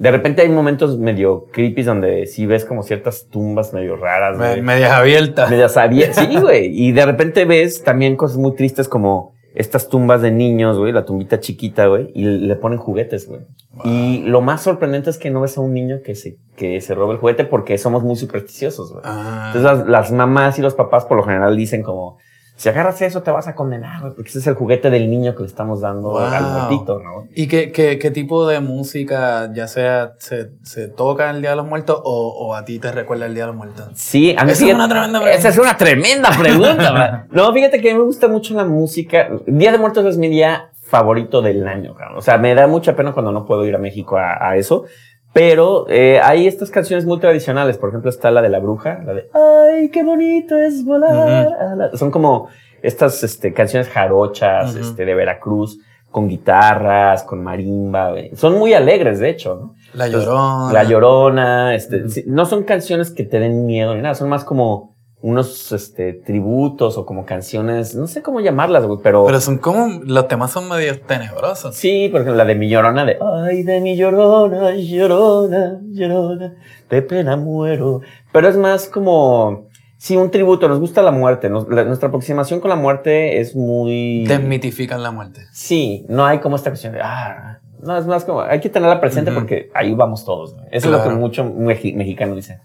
De 0.00 0.10
repente 0.10 0.42
hay 0.42 0.48
momentos 0.48 0.98
medio 0.98 1.46
creepy 1.52 1.82
donde 1.82 2.26
sí 2.26 2.46
ves 2.46 2.64
como 2.64 2.82
ciertas 2.82 3.28
tumbas 3.30 3.72
medio 3.74 3.96
raras, 3.96 4.38
Me- 4.38 4.48
güey. 4.48 4.62
medias 4.62 4.90
abiertas. 4.92 5.50
Medias 5.50 5.76
abiertas. 5.76 6.26
Sí, 6.30 6.36
güey. 6.40 6.66
Y 6.72 6.92
de 6.92 7.04
repente 7.06 7.44
ves 7.44 7.84
también 7.84 8.16
cosas 8.16 8.38
muy 8.38 8.54
tristes 8.56 8.88
como 8.88 9.34
estas 9.54 9.88
tumbas 9.88 10.22
de 10.22 10.30
niños, 10.30 10.78
güey, 10.78 10.92
la 10.92 11.04
tumbita 11.04 11.38
chiquita, 11.40 11.86
güey, 11.88 12.10
y 12.14 12.24
le 12.24 12.54
ponen 12.56 12.78
juguetes, 12.78 13.28
güey. 13.28 13.40
Y 13.84 14.22
lo 14.24 14.40
más 14.40 14.62
sorprendente 14.62 15.10
es 15.10 15.18
que 15.18 15.30
no 15.30 15.40
ves 15.42 15.58
a 15.58 15.60
un 15.60 15.74
niño 15.74 16.00
que 16.04 16.14
se, 16.14 16.38
que 16.56 16.80
se 16.80 16.94
robe 16.94 17.14
el 17.14 17.18
juguete 17.18 17.44
porque 17.44 17.76
somos 17.76 18.02
muy 18.02 18.16
supersticiosos, 18.16 18.92
güey. 18.92 19.02
Ah. 19.04 19.52
Entonces 19.54 19.78
las, 19.80 19.88
las 19.88 20.12
mamás 20.12 20.58
y 20.58 20.62
los 20.62 20.74
papás 20.74 21.04
por 21.04 21.16
lo 21.18 21.24
general 21.24 21.56
dicen 21.56 21.82
como, 21.82 22.16
si 22.60 22.68
agarras 22.68 23.00
eso 23.00 23.22
te 23.22 23.30
vas 23.30 23.48
a 23.48 23.54
condenar, 23.54 24.02
güey, 24.02 24.12
porque 24.12 24.28
ese 24.28 24.40
es 24.40 24.46
el 24.46 24.52
juguete 24.54 24.90
del 24.90 25.08
niño 25.08 25.34
que 25.34 25.40
le 25.44 25.46
estamos 25.48 25.80
dando 25.80 26.10
Wow. 26.10 26.18
al 26.18 26.42
muertito, 26.44 26.98
¿no? 26.98 27.26
¿Y 27.34 27.48
qué, 27.48 27.72
qué, 27.72 27.98
qué 27.98 28.10
tipo 28.10 28.46
de 28.46 28.60
música, 28.60 29.50
ya 29.54 29.66
sea 29.66 30.12
se, 30.18 30.50
se 30.62 30.88
toca 30.88 31.30
el 31.30 31.40
Día 31.40 31.50
de 31.50 31.56
los 31.56 31.66
Muertos 31.66 31.98
o, 32.04 32.28
o 32.28 32.54
a 32.54 32.66
ti 32.66 32.78
te 32.78 32.92
recuerda 32.92 33.24
el 33.24 33.32
Día 33.34 33.44
de 33.44 33.46
los 33.46 33.56
Muertos? 33.56 33.88
Sí, 33.94 34.34
a 34.36 34.44
mí 34.44 34.52
Esa 34.52 34.66
es 34.66 34.74
una 34.74 34.88
tremenda 34.90 35.20
pregunta. 35.20 35.38
Esa 35.38 35.48
es 35.48 35.58
una 35.58 35.76
tremenda 35.78 36.30
pregunta. 36.38 37.26
no, 37.30 37.50
fíjate 37.54 37.80
que 37.80 37.90
a 37.90 37.94
mí 37.94 37.98
me 37.98 38.04
gusta 38.04 38.28
mucho 38.28 38.52
la 38.52 38.64
música. 38.66 39.30
Día 39.46 39.72
de 39.72 39.78
Muertos 39.78 40.04
es 40.04 40.18
mi 40.18 40.28
día 40.28 40.70
favorito 40.82 41.40
del 41.40 41.66
año, 41.66 41.94
cabrón. 41.94 42.18
O 42.18 42.20
sea, 42.20 42.36
me 42.36 42.54
da 42.54 42.66
mucha 42.66 42.94
pena 42.94 43.12
cuando 43.12 43.32
no 43.32 43.46
puedo 43.46 43.64
ir 43.64 43.74
a 43.74 43.78
México 43.78 44.18
a, 44.18 44.36
a 44.50 44.56
eso. 44.56 44.84
Pero 45.32 45.86
eh, 45.88 46.20
hay 46.22 46.46
estas 46.46 46.70
canciones 46.70 47.06
muy 47.06 47.18
tradicionales. 47.20 47.78
Por 47.78 47.90
ejemplo, 47.90 48.10
está 48.10 48.30
la 48.30 48.42
de 48.42 48.48
la 48.48 48.58
bruja, 48.58 49.00
la 49.04 49.14
de 49.14 49.28
Ay, 49.32 49.88
qué 49.90 50.02
bonito 50.02 50.56
es 50.58 50.84
volar. 50.84 51.48
a 51.60 51.74
la-". 51.76 51.90
Son 51.96 52.10
como 52.10 52.48
estas 52.82 53.22
este, 53.22 53.52
canciones 53.52 53.88
jarochas 53.88 54.74
este, 54.74 55.04
de 55.04 55.14
Veracruz, 55.14 55.78
con 56.10 56.28
guitarras, 56.28 57.22
con 57.22 57.42
marimba. 57.44 58.10
güey. 58.10 58.34
Son 58.34 58.58
muy 58.58 58.74
alegres, 58.74 59.20
de 59.20 59.28
hecho, 59.30 59.54
¿no? 59.54 59.74
La 59.94 60.06
Entonces, 60.06 60.28
Llorona. 60.28 60.72
La 60.72 60.84
Llorona, 60.84 61.74
este, 61.74 62.02
no 62.26 62.46
son 62.46 62.64
canciones 62.64 63.10
que 63.12 63.22
te 63.24 63.38
den 63.38 63.66
miedo 63.66 63.94
ni 63.94 64.02
nada, 64.02 64.14
son 64.14 64.28
más 64.28 64.42
como 64.44 64.96
unos 65.22 65.70
este, 65.72 66.14
tributos 66.14 66.96
o 66.96 67.04
como 67.04 67.26
canciones, 67.26 67.94
no 67.94 68.06
sé 68.06 68.22
cómo 68.22 68.40
llamarlas, 68.40 68.86
güey, 68.86 69.00
pero, 69.02 69.26
Pero 69.26 69.40
son 69.40 69.58
como, 69.58 70.00
los 70.04 70.28
temas 70.28 70.50
son 70.50 70.68
medio 70.68 70.98
tenebrosos. 71.00 71.76
sí, 71.76 72.08
por 72.10 72.22
ejemplo, 72.22 72.36
la 72.38 72.46
de 72.46 72.54
mi 72.54 72.68
Llorona, 72.70 73.04
de 73.04 73.18
ay, 73.20 73.62
de 73.62 73.80
mi 73.80 73.96
Llorona, 73.96 74.74
Llorona, 74.76 75.78
Llorona, 75.90 76.54
de 76.88 77.02
pena 77.02 77.36
muero, 77.36 78.00
pero 78.32 78.48
es 78.48 78.56
más 78.56 78.88
como, 78.88 79.68
sí, 79.98 80.16
un 80.16 80.30
tributo, 80.30 80.68
nos 80.68 80.80
gusta 80.80 81.02
la 81.02 81.10
muerte, 81.10 81.50
nos- 81.50 81.68
la- 81.68 81.84
nuestra 81.84 82.08
aproximación 82.08 82.60
con 82.60 82.70
la 82.70 82.76
muerte 82.76 83.40
es 83.40 83.54
muy... 83.54 84.24
Desmitifican 84.26 85.02
la 85.02 85.10
muerte. 85.10 85.42
Sí, 85.52 86.06
no 86.08 86.24
hay 86.24 86.38
como 86.38 86.56
esta 86.56 86.70
cuestión 86.70 86.94
de, 86.94 87.00
ah, 87.02 87.58
no, 87.82 87.96
es 87.98 88.06
más 88.06 88.24
como, 88.24 88.40
hay 88.40 88.60
que 88.60 88.70
tenerla 88.70 89.00
presente 89.00 89.30
Ujú. 89.30 89.40
porque 89.40 89.70
ahí 89.74 89.92
vamos 89.94 90.24
todos. 90.24 90.54
¿no? 90.54 90.62
Eso 90.70 90.86
es 90.86 90.86
lo 90.86 90.96
Claro. 91.02 91.10
que 91.10 91.16
mucho 91.16 91.44
mexicano 91.44 92.34
dice. 92.34 92.60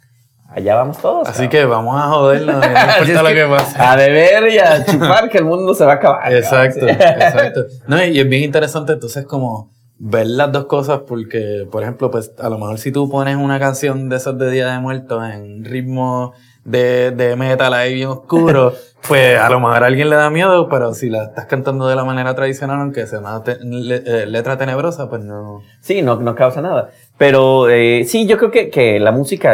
Allá 0.56 0.76
vamos 0.76 0.98
todos. 1.00 1.28
Así 1.28 1.44
cabrón. 1.48 1.50
que 1.52 1.66
vamos 1.66 1.98
a 2.02 2.08
jodernos, 2.08 2.56
no 2.56 2.64
importa 2.66 3.24
lo 3.24 3.30
que- 3.30 3.46
pase. 3.46 3.82
A 3.82 3.96
beber 3.98 4.48
y 4.54 4.58
a 4.60 4.86
chupar 4.86 5.30
que 5.30 5.38
el 5.40 5.46
mundo 5.46 5.74
se 5.74 5.84
va 5.86 5.92
a 5.94 5.96
acabar. 5.96 6.22
cabrón. 6.22 6.38
Exacto, 6.40 6.80
Sí. 6.88 6.92
exacto. 7.00 7.66
No, 7.88 8.04
y 8.04 8.20
es 8.20 8.30
bien 8.30 8.44
interesante 8.44 8.94
entonces 8.94 9.26
como 9.26 9.72
ver 9.98 10.28
las 10.28 10.52
dos 10.52 10.66
cosas 10.66 11.02
porque, 11.08 11.68
por 11.72 11.84
ejemplo, 11.84 12.10
pues 12.12 12.32
a 12.40 12.50
lo 12.50 12.58
mejor 12.58 12.78
si 12.80 12.92
tú 12.92 13.10
pones 13.10 13.36
una 13.36 13.60
canción 13.60 14.08
de 14.10 14.16
esas 14.18 14.38
de 14.38 14.50
Día 14.52 14.68
de 14.72 14.80
Muertos 14.80 15.24
en 15.30 15.64
ritmo 15.66 16.34
de, 16.64 17.12
de 17.12 17.36
metal 17.36 17.74
ahí 17.74 17.94
bien 17.94 18.08
oscuro, 18.10 18.74
pues 19.08 19.38
a 19.40 19.50
lo 19.50 19.60
mejor 19.60 19.84
a 19.84 19.88
alguien 19.88 20.10
le 20.10 20.16
da 20.16 20.30
miedo, 20.30 20.68
pero 20.70 20.94
si 20.94 21.10
la 21.10 21.26
estás 21.26 21.46
cantando 21.46 21.88
de 21.88 21.96
la 21.96 22.04
manera 22.06 22.34
tradicional, 22.34 22.80
aunque 22.80 23.06
sea 23.08 23.20
una 23.20 23.44
te- 23.44 23.60
le- 23.62 24.04
eh, 24.06 24.26
letra 24.26 24.58
tenebrosa, 24.58 25.10
pues 25.10 25.22
no. 25.24 25.62
Sí, 25.82 26.02
no, 26.02 26.16
no 26.16 26.34
causa 26.34 26.62
nada. 26.62 26.90
Pero 27.18 27.70
eh, 27.70 28.04
sí, 28.06 28.26
yo 28.26 28.38
creo 28.38 28.52
que, 28.52 28.70
que 28.70 29.00
la 29.00 29.12
música, 29.12 29.54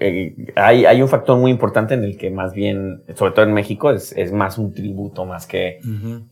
eh, 0.00 0.34
hay, 0.56 0.84
hay 0.84 1.02
un 1.02 1.08
factor 1.08 1.38
muy 1.38 1.50
importante 1.50 1.94
en 1.94 2.04
el 2.04 2.16
que 2.16 2.30
más 2.30 2.52
bien, 2.52 3.02
sobre 3.14 3.32
todo 3.32 3.44
en 3.44 3.52
México, 3.52 3.90
es, 3.90 4.12
es 4.12 4.32
más 4.32 4.58
un 4.58 4.72
tributo, 4.72 5.24
más 5.24 5.46
que... 5.46 5.80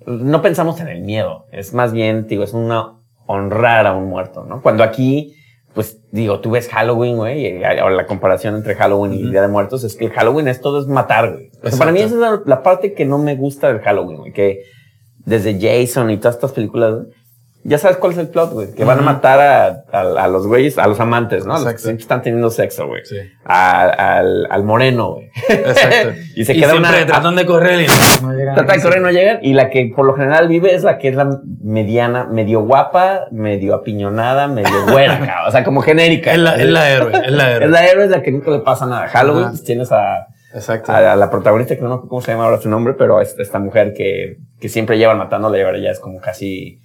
No 0.06 0.42
pensamos 0.42 0.80
en 0.80 0.88
el 0.88 1.02
miedo, 1.02 1.46
es 1.52 1.74
más 1.74 1.92
bien, 1.92 2.26
digo, 2.26 2.44
es 2.44 2.52
una 2.52 2.96
honrar 3.26 3.86
a 3.86 3.94
un 3.94 4.08
muerto, 4.08 4.44
¿no? 4.44 4.62
Cuando 4.62 4.82
aquí, 4.82 5.34
pues 5.74 6.00
digo, 6.12 6.40
tú 6.40 6.50
ves 6.50 6.68
Halloween, 6.68 7.16
güey, 7.16 7.58
y 7.58 7.64
ahora 7.64 7.94
la 7.94 8.06
comparación 8.06 8.54
entre 8.54 8.74
Halloween 8.74 9.12
y. 9.12 9.30
Día 9.30 9.42
de 9.42 9.48
Muertos 9.48 9.84
es 9.84 9.96
que 9.96 10.06
el 10.06 10.12
Halloween 10.12 10.48
es 10.48 10.60
todo 10.60 10.80
es 10.80 10.86
matar, 10.86 11.32
güey. 11.32 11.50
O 11.62 11.68
sea, 11.68 11.78
para 11.78 11.92
mí 11.92 11.98
esa 12.00 12.14
es 12.14 12.20
la, 12.20 12.42
la 12.46 12.62
parte 12.62 12.94
que 12.94 13.04
no 13.04 13.18
me 13.18 13.34
gusta 13.34 13.68
del 13.68 13.80
Halloween, 13.80 14.18
güey, 14.18 14.32
que 14.32 14.62
desde 15.24 15.58
Jason 15.60 16.10
y 16.10 16.16
todas 16.16 16.36
estas 16.36 16.52
películas, 16.52 17.06
ya 17.66 17.78
sabes 17.78 17.96
cuál 17.96 18.12
es 18.12 18.18
el 18.18 18.28
plot, 18.28 18.52
güey, 18.52 18.72
que 18.72 18.84
van 18.84 19.00
a 19.00 19.02
matar 19.02 19.40
a, 19.40 19.84
a, 19.92 20.00
a 20.24 20.28
los 20.28 20.46
güeyes, 20.46 20.78
a 20.78 20.86
los 20.86 21.00
amantes, 21.00 21.44
¿no? 21.46 21.54
A 21.54 21.58
los 21.58 21.64
que 21.64 21.72
Exacto. 21.74 21.98
están 22.00 22.22
teniendo 22.22 22.48
sexo, 22.50 22.86
güey. 22.86 23.04
Sí. 23.04 23.16
Al, 23.44 24.46
al 24.48 24.64
moreno, 24.64 25.14
güey. 25.14 25.30
Exacto. 25.48 26.14
y 26.36 26.44
se 26.44 26.54
queda 26.54 26.70
siempre 26.70 27.02
una... 27.02 27.06
tratan 27.06 27.34
de 27.34 27.44
correr 27.44 27.82
y 27.82 27.86
no 28.22 28.32
llegan. 28.32 28.54
Trata 28.54 28.72
de 28.74 28.82
correr, 28.82 29.00
no 29.00 29.10
llegan. 29.10 29.38
Y 29.42 29.54
la 29.54 29.68
que 29.70 29.92
por 29.94 30.06
lo 30.06 30.14
general 30.14 30.48
vive 30.48 30.74
es 30.74 30.84
la 30.84 30.98
que 30.98 31.08
es 31.08 31.16
la 31.16 31.40
mediana, 31.62 32.24
medio 32.24 32.60
guapa, 32.62 33.26
medio 33.32 33.74
apiñonada, 33.74 34.46
medio 34.46 34.86
güera, 34.90 35.18
cabrón. 35.18 35.48
O 35.48 35.50
sea, 35.50 35.64
como 35.64 35.82
genérica. 35.82 36.32
Es 36.32 36.38
la, 36.38 36.54
es 36.56 36.68
la 36.68 36.90
héroe, 36.92 37.12
es 37.12 37.32
la 37.32 37.50
héroe. 37.50 37.64
Es 37.64 37.70
la 37.70 37.86
héroe, 37.86 38.04
es 38.04 38.10
la 38.10 38.22
que 38.22 38.30
nunca 38.30 38.50
le 38.50 38.60
pasa 38.60 38.86
nada. 38.86 39.08
Halloween, 39.08 39.48
pues 39.48 39.64
tienes 39.64 39.90
a, 39.90 40.28
Exacto. 40.54 40.92
a, 40.92 41.12
a 41.12 41.16
la 41.16 41.30
protagonista, 41.30 41.74
que 41.74 41.82
no 41.82 41.88
acuerdo 41.88 42.08
cómo 42.08 42.20
se 42.22 42.30
llama 42.32 42.44
ahora 42.44 42.60
su 42.60 42.68
nombre, 42.68 42.94
pero 42.94 43.20
es 43.20 43.36
esta 43.38 43.58
mujer 43.58 43.92
que, 43.92 44.36
que 44.60 44.68
siempre 44.68 44.98
llevan 44.98 45.18
matándola 45.18 45.58
y 45.58 45.62
ahora 45.62 45.78
ya 45.78 45.90
es 45.90 45.98
como 45.98 46.20
casi. 46.20 46.80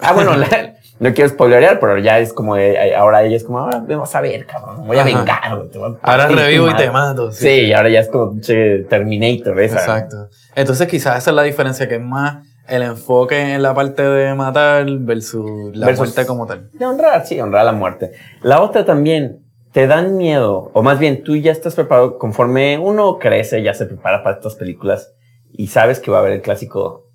Ah, 0.00 0.12
bueno, 0.12 0.36
la- 0.36 0.74
no 0.98 1.14
quiero 1.14 1.30
spoilerear, 1.30 1.80
pero 1.80 1.98
ya 1.98 2.18
es 2.18 2.32
como, 2.32 2.56
eh, 2.56 2.94
ahora 2.94 3.22
ella 3.22 3.36
es 3.36 3.44
como, 3.44 3.58
ahora 3.60 3.80
me 3.80 3.96
vas 3.96 4.14
a 4.14 4.20
ver, 4.20 4.44
cabrón, 4.46 4.86
voy 4.86 4.98
a 4.98 5.02
Ajá. 5.02 5.18
vengar, 5.18 5.56
güey, 5.56 5.70
te 5.70 5.78
voy 5.78 5.96
a 6.02 6.10
Ahora 6.12 6.26
revivo 6.28 6.66
y 6.68 6.70
madre". 6.72 6.84
te 6.86 6.90
mato. 6.90 7.32
Sí, 7.32 7.48
y 7.48 7.72
ahora 7.72 7.88
ya 7.88 8.00
es 8.00 8.08
como 8.08 8.32
pinche 8.32 8.80
Terminator, 8.84 9.58
esa. 9.60 9.78
Exacto. 9.78 10.28
Entonces 10.54 10.86
quizás 10.88 11.18
esa 11.18 11.30
es 11.30 11.36
la 11.36 11.42
diferencia, 11.42 11.88
que 11.88 11.94
es 11.96 12.00
más 12.02 12.46
el 12.68 12.82
enfoque 12.82 13.54
en 13.54 13.62
la 13.62 13.74
parte 13.74 14.02
de 14.02 14.34
matar 14.34 14.86
versus 15.00 15.74
la 15.76 15.86
Versus- 15.86 15.98
muerte 16.08 16.26
como 16.26 16.46
tal. 16.46 16.70
De 16.72 16.84
honrar, 16.86 17.26
sí, 17.26 17.40
honrar 17.40 17.64
la 17.64 17.72
muerte. 17.72 18.12
La 18.42 18.60
otra 18.60 18.84
también, 18.84 19.40
te 19.72 19.86
dan 19.86 20.16
miedo, 20.16 20.70
o 20.74 20.82
más 20.82 20.98
bien 20.98 21.22
tú 21.24 21.36
ya 21.36 21.52
estás 21.52 21.74
preparado, 21.76 22.18
conforme 22.18 22.76
uno 22.78 23.18
crece, 23.18 23.62
ya 23.62 23.72
se 23.72 23.86
prepara 23.86 24.22
para 24.22 24.36
estas 24.36 24.56
películas 24.56 25.14
y 25.52 25.68
sabes 25.68 25.98
que 26.00 26.10
va 26.10 26.18
a 26.18 26.20
haber 26.20 26.32
el 26.32 26.42
clásico 26.42 27.06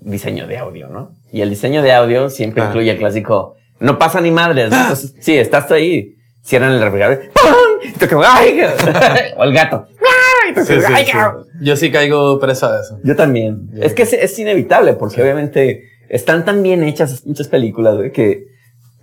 diseño 0.00 0.46
de 0.46 0.58
audio, 0.58 0.88
¿no? 0.88 1.12
Y 1.32 1.40
el 1.40 1.50
diseño 1.50 1.82
de 1.82 1.92
audio 1.92 2.30
siempre 2.30 2.64
incluye 2.64 2.90
el 2.90 2.98
clásico, 2.98 3.56
no 3.80 3.98
pasa 3.98 4.20
ni 4.20 4.30
madres, 4.30 4.70
¿no? 4.70 4.80
Entonces, 4.80 5.14
sí, 5.20 5.36
estás 5.36 5.70
ahí, 5.72 6.14
cierran 6.42 6.72
el 6.72 6.80
refrigerador, 6.80 7.20
¡pum! 7.32 7.82
y 7.82 8.24
¡ay! 8.24 8.60
o 9.36 9.44
el 9.44 9.52
gato, 9.52 9.86
¡ay! 10.46 10.54
Sí, 10.64 10.80
sí, 10.80 10.92
¡ay, 10.94 11.04
sí. 11.06 11.12
Yo 11.60 11.76
sí 11.76 11.90
caigo 11.90 12.38
presa 12.38 12.72
de 12.72 12.82
eso. 12.82 12.98
Yo 13.02 13.16
también. 13.16 13.68
Es 13.80 13.94
que 13.94 14.02
es, 14.02 14.12
es 14.12 14.38
inevitable, 14.38 14.94
porque 14.94 15.20
obviamente 15.22 15.82
están 16.08 16.44
tan 16.44 16.62
bien 16.62 16.82
hechas 16.84 17.26
muchas 17.26 17.48
películas, 17.48 17.96
güey, 17.96 18.12
que 18.12 18.44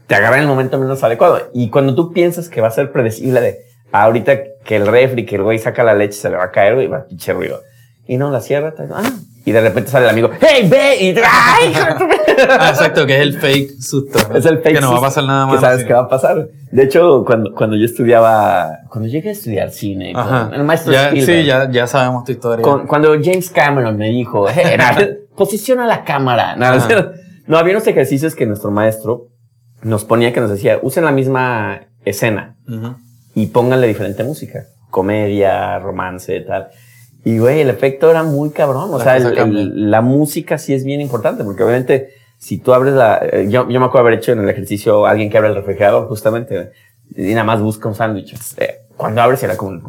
te 0.08 0.16
agarran 0.16 0.40
en 0.40 0.44
el 0.44 0.50
momento 0.50 0.80
menos 0.80 1.04
adecuado. 1.04 1.50
Y 1.54 1.70
cuando 1.70 1.96
tú 1.96 2.14
piensas 2.14 2.50
que 2.50 2.62
va 2.62 2.68
a 2.68 2.72
ser 2.72 2.92
predecible 2.92 3.42
de 3.42 3.58
"Ah, 3.92 4.04
ahorita 4.04 4.40
que 4.64 4.76
el 4.76 4.88
refri, 4.88 5.26
que 5.26 5.36
el 5.36 5.44
güey 5.44 5.60
saca 5.60 5.84
la 5.84 5.94
leche, 5.94 6.14
se 6.14 6.30
le 6.30 6.38
va 6.38 6.46
a 6.46 6.52
caer, 6.52 6.76
güey, 6.76 6.88
va 6.88 6.98
a 7.00 7.06
pinche 7.06 7.34
ruido. 7.34 7.62
Y 8.08 8.18
no, 8.18 8.32
la 8.32 8.42
cierra, 8.42 8.74
ah, 8.94 9.12
y 9.46 9.52
de 9.52 9.62
repente 9.62 9.90
sale 9.92 10.06
el 10.06 10.12
amigo, 10.12 10.30
¡Hey, 10.40 10.68
ve! 10.70 10.96
Y 11.02 11.16
¡ay! 11.24 11.72
hijo 11.72 12.08
de 12.08 12.34
tu-". 12.34 12.42
Ah, 12.50 12.70
exacto, 12.70 13.06
que 13.06 13.16
es 13.16 13.22
el 13.22 13.34
fake 13.40 13.80
susto. 13.82 14.20
Es 14.36 14.46
el 14.46 14.60
fake 14.60 14.76
Que 14.76 14.82
no 14.82 14.92
va 14.94 14.98
a 15.00 15.02
pasar 15.02 15.24
nada 15.26 15.46
Que 15.48 15.52
más. 15.54 15.62
sabes 15.62 15.84
que 15.84 15.94
va 15.94 16.00
a 16.02 16.08
pasar. 16.08 16.48
De 16.72 16.84
hecho, 16.84 17.24
cuando, 17.26 17.54
cuando 17.54 17.76
yo 17.76 17.86
estudiaba, 17.86 18.80
cuando 18.90 19.08
llegué 19.10 19.30
a 19.30 19.32
estudiar 19.34 19.70
cine, 19.72 20.14
con 20.14 20.54
el 20.54 20.64
maestro 20.64 20.94
Ya, 20.94 21.08
Spielberg, 21.08 21.42
sí, 21.42 21.46
ya, 21.46 21.70
ya 21.70 21.88
sabemos 21.88 22.24
tu 22.24 22.32
historia. 22.32 22.64
con- 22.64 22.88
cuando 22.88 23.10
James 23.22 23.50
Cameron 23.50 23.98
me 23.98 24.10
dijo, 24.10 24.50
"Eh, 24.50 24.76
na- 24.78 25.08
posiciona 25.36 25.86
la 25.86 26.04
cámara. 26.04 26.56
No, 27.46 27.58
había 27.58 27.74
unos 27.76 27.86
ejercicios 27.88 28.36
que 28.36 28.46
nuestro 28.46 28.72
maestro 28.72 29.28
nos 29.82 30.06
ponía 30.06 30.32
que 30.32 30.40
nos 30.40 30.50
decía, 30.50 30.80
usen 30.82 31.04
la 31.04 31.12
misma 31.12 31.82
escena 32.06 32.56
y 33.36 33.48
pónganle 33.48 33.88
diferente 33.88 34.24
música. 34.24 34.64
Comedia, 34.90 35.78
romance, 35.80 36.40
tal. 36.40 36.70
Y, 37.26 37.38
güey, 37.40 37.62
el 37.62 37.70
efecto 37.70 38.10
era 38.12 38.24
muy 38.24 38.50
cabrón. 38.52 38.90
O 38.94 38.98
La 38.98 39.04
sea, 39.04 39.18
el- 39.18 39.38
el- 39.38 39.92
la 39.92 40.02
música 40.02 40.58
sí 40.58 40.74
es 40.74 40.84
bien 40.84 41.00
importante, 41.02 41.44
porque 41.44 41.64
obviamente 41.64 42.10
si 42.38 42.58
tú 42.58 42.74
abres 42.74 42.94
la... 42.94 43.20
eh, 43.24 43.48
Yo, 43.50 43.70
yo 43.70 43.80
me 43.80 43.86
acuerdo 43.86 44.08
haber 44.08 44.20
hecho 44.20 44.34
en 44.34 44.40
el 44.40 44.50
ejercicio 44.50 45.06
alguien 45.06 45.30
que 45.30 45.38
abre 45.38 45.50
el 45.50 45.56
refrigerador, 45.56 46.08
justamente, 46.08 46.72
y 47.16 47.30
nada 47.32 47.46
más 47.46 47.62
busca 47.62 47.88
un 47.88 47.96
sándwich. 47.96 48.34
Eh, 48.58 48.80
Cuando 48.98 49.22
abres 49.22 49.42
era 49.44 49.56
como... 49.56 49.80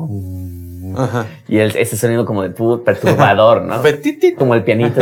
Ajá. 0.97 1.27
Y 1.49 1.59
el- 1.59 1.75
ese 1.77 1.97
sonido 1.97 2.25
como 2.25 2.42
de 2.42 2.55
pu- 2.55 2.85
perturbador, 2.85 3.62
¿no? 3.62 3.83
Como 4.38 4.55
el 4.55 4.62
pianito, 4.62 5.01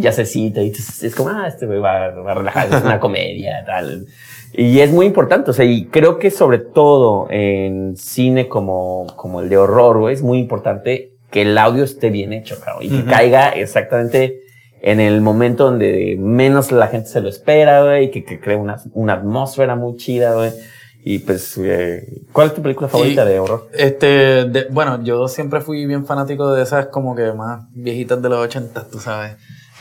ya 0.00 0.12
se 0.12 0.24
cita, 0.24 0.62
y 0.62 0.70
es 0.70 1.14
como, 1.14 1.28
ah, 1.28 1.46
este 1.46 1.66
güey 1.66 1.78
va, 1.78 2.08
va 2.10 2.32
a 2.32 2.34
relajar, 2.36 2.68
es 2.72 2.82
una 2.82 2.98
comedia, 3.00 3.62
tal. 3.66 4.06
Y 4.54 4.80
es 4.80 4.90
muy 4.90 5.04
importante, 5.06 5.50
o 5.50 5.52
sea, 5.54 5.64
y 5.66 5.84
creo 5.86 6.18
que 6.18 6.30
sobre 6.30 6.58
todo 6.58 7.26
en 7.30 7.96
cine 7.98 8.48
como, 8.48 9.06
como 9.16 9.40
el 9.42 9.48
de 9.50 9.58
horror, 9.58 9.98
güey, 9.98 10.14
es 10.14 10.22
muy 10.22 10.38
importante 10.38 11.09
que 11.30 11.42
el 11.42 11.56
audio 11.58 11.84
esté 11.84 12.10
bien 12.10 12.32
hecho, 12.32 12.58
cabrón, 12.60 12.84
y 12.84 12.88
que 12.90 13.04
caiga 13.04 13.50
exactamente 13.50 14.40
en 14.82 14.98
el 15.00 15.20
momento 15.20 15.64
donde 15.64 16.16
menos 16.18 16.72
la 16.72 16.88
gente 16.88 17.08
se 17.08 17.20
lo 17.20 17.28
espera, 17.28 17.82
güey, 17.84 18.06
y 18.06 18.10
que, 18.10 18.24
que 18.24 18.40
cree 18.40 18.56
una, 18.56 18.76
una 18.94 19.14
atmósfera 19.14 19.76
muy 19.76 19.96
chida, 19.96 20.34
güey. 20.34 20.52
Y 21.02 21.20
pues, 21.20 21.56
eh, 21.58 22.22
¿cuál 22.32 22.48
es 22.48 22.54
tu 22.54 22.60
película 22.62 22.88
favorita 22.88 23.24
Y- 23.24 23.28
de 23.28 23.38
horror? 23.40 23.68
Este, 23.72 24.06
de- 24.44 24.66
bueno, 24.70 25.02
yo 25.02 25.28
siempre 25.28 25.60
fui 25.62 25.86
bien 25.86 26.04
fanático 26.04 26.52
de 26.52 26.62
esas 26.62 26.86
como 26.86 27.14
que 27.14 27.32
más 27.32 27.64
viejitas 27.72 28.20
de 28.20 28.28
los 28.28 28.38
80, 28.38 28.86
tú 28.90 28.98
sabes. 28.98 29.36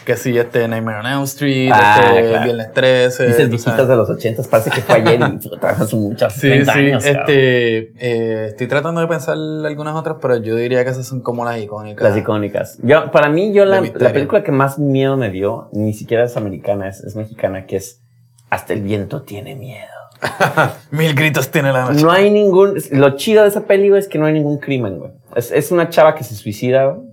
Que 0.10 0.18
sí, 0.18 0.36
este 0.36 0.68
Nightmare 0.68 1.02
on 1.02 1.06
Elm 1.06 1.24
Street, 1.26 1.70
Ah, 1.72 2.02
este 2.16 2.30
claro. 2.30 2.44
Viernes 2.46 2.74
13. 2.74 3.48
Dices 3.48 3.62
sabes. 3.62 3.88
de 3.88 3.96
los 3.96 4.10
ochentas, 4.10 4.48
parece 4.48 4.72
que 4.72 4.82
fue 4.82 4.96
ayer 4.96 5.20
y 5.20 5.24
hace 5.62 5.96
muchas, 5.96 6.34
Sí, 6.34 6.48
30 6.50 6.74
sí, 6.74 6.80
años. 6.80 7.06
este, 7.06 7.78
eh, 8.00 8.46
estoy 8.48 8.66
tratando 8.66 9.02
de 9.02 9.08
pensar 9.08 9.36
algunas 9.36 9.94
otras, 9.96 10.18
pero 10.20 10.38
yo 10.38 10.56
diría 10.56 10.84
que 10.84 10.90
esas 10.90 11.06
son 11.06 11.22
como 11.22 11.46
las 11.46 11.60
icónicas. 11.62 12.04
Las 12.04 12.18
icónicas. 12.18 12.80
Yo, 12.82 13.12
para 13.12 13.30
mí, 13.30 13.54
yo 13.54 13.66
la, 13.66 13.82
la 13.82 14.12
película 14.12 14.44
que 14.44 14.52
más 14.52 14.80
miedo 14.80 15.16
me 15.16 15.30
dio, 15.30 15.70
ni 15.74 15.94
siquiera 15.94 16.24
es 16.24 16.36
americana, 16.36 16.88
es, 16.88 17.02
es 17.04 17.16
mexicana, 17.16 17.68
que 17.68 17.76
es 17.76 18.02
Hasta 18.50 18.74
el 18.74 18.82
viento 18.82 19.22
tiene 19.22 19.56
miedo. 19.56 19.86
Mil 20.90 21.14
gritos 21.14 21.52
tiene 21.52 21.72
la 21.72 21.84
noche. 21.86 22.02
No 22.04 22.10
hay 22.12 22.32
ningún, 22.32 22.74
lo 22.94 23.16
chido 23.16 23.44
de 23.44 23.50
esa 23.50 23.66
peli, 23.66 23.90
güey, 23.90 24.00
es 24.00 24.08
que 24.08 24.18
no 24.18 24.26
hay 24.26 24.34
ningún 24.34 24.58
crimen, 24.58 24.98
güey. 24.98 25.12
Es, 25.36 25.52
es 25.52 25.72
una 25.72 25.90
chava 25.90 26.16
que 26.16 26.24
se 26.24 26.34
suicida, 26.34 26.86
güey, 26.88 27.09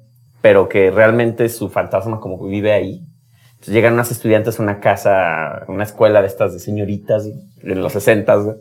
pero 0.46 0.68
que 0.68 0.92
realmente 0.92 1.48
su 1.48 1.68
fantasma 1.68 2.20
como 2.20 2.38
que 2.38 2.48
vive 2.48 2.72
ahí. 2.72 3.04
Entonces 3.54 3.74
llegan 3.74 3.94
unas 3.94 4.12
estudiantes 4.12 4.60
a 4.60 4.62
una 4.62 4.78
casa, 4.78 5.64
una 5.66 5.82
escuela 5.82 6.20
de 6.20 6.28
estas 6.28 6.52
de 6.52 6.60
señoritas, 6.60 7.26
en 7.64 7.82
los 7.82 7.92
60, 7.92 8.32
güey. 8.36 8.56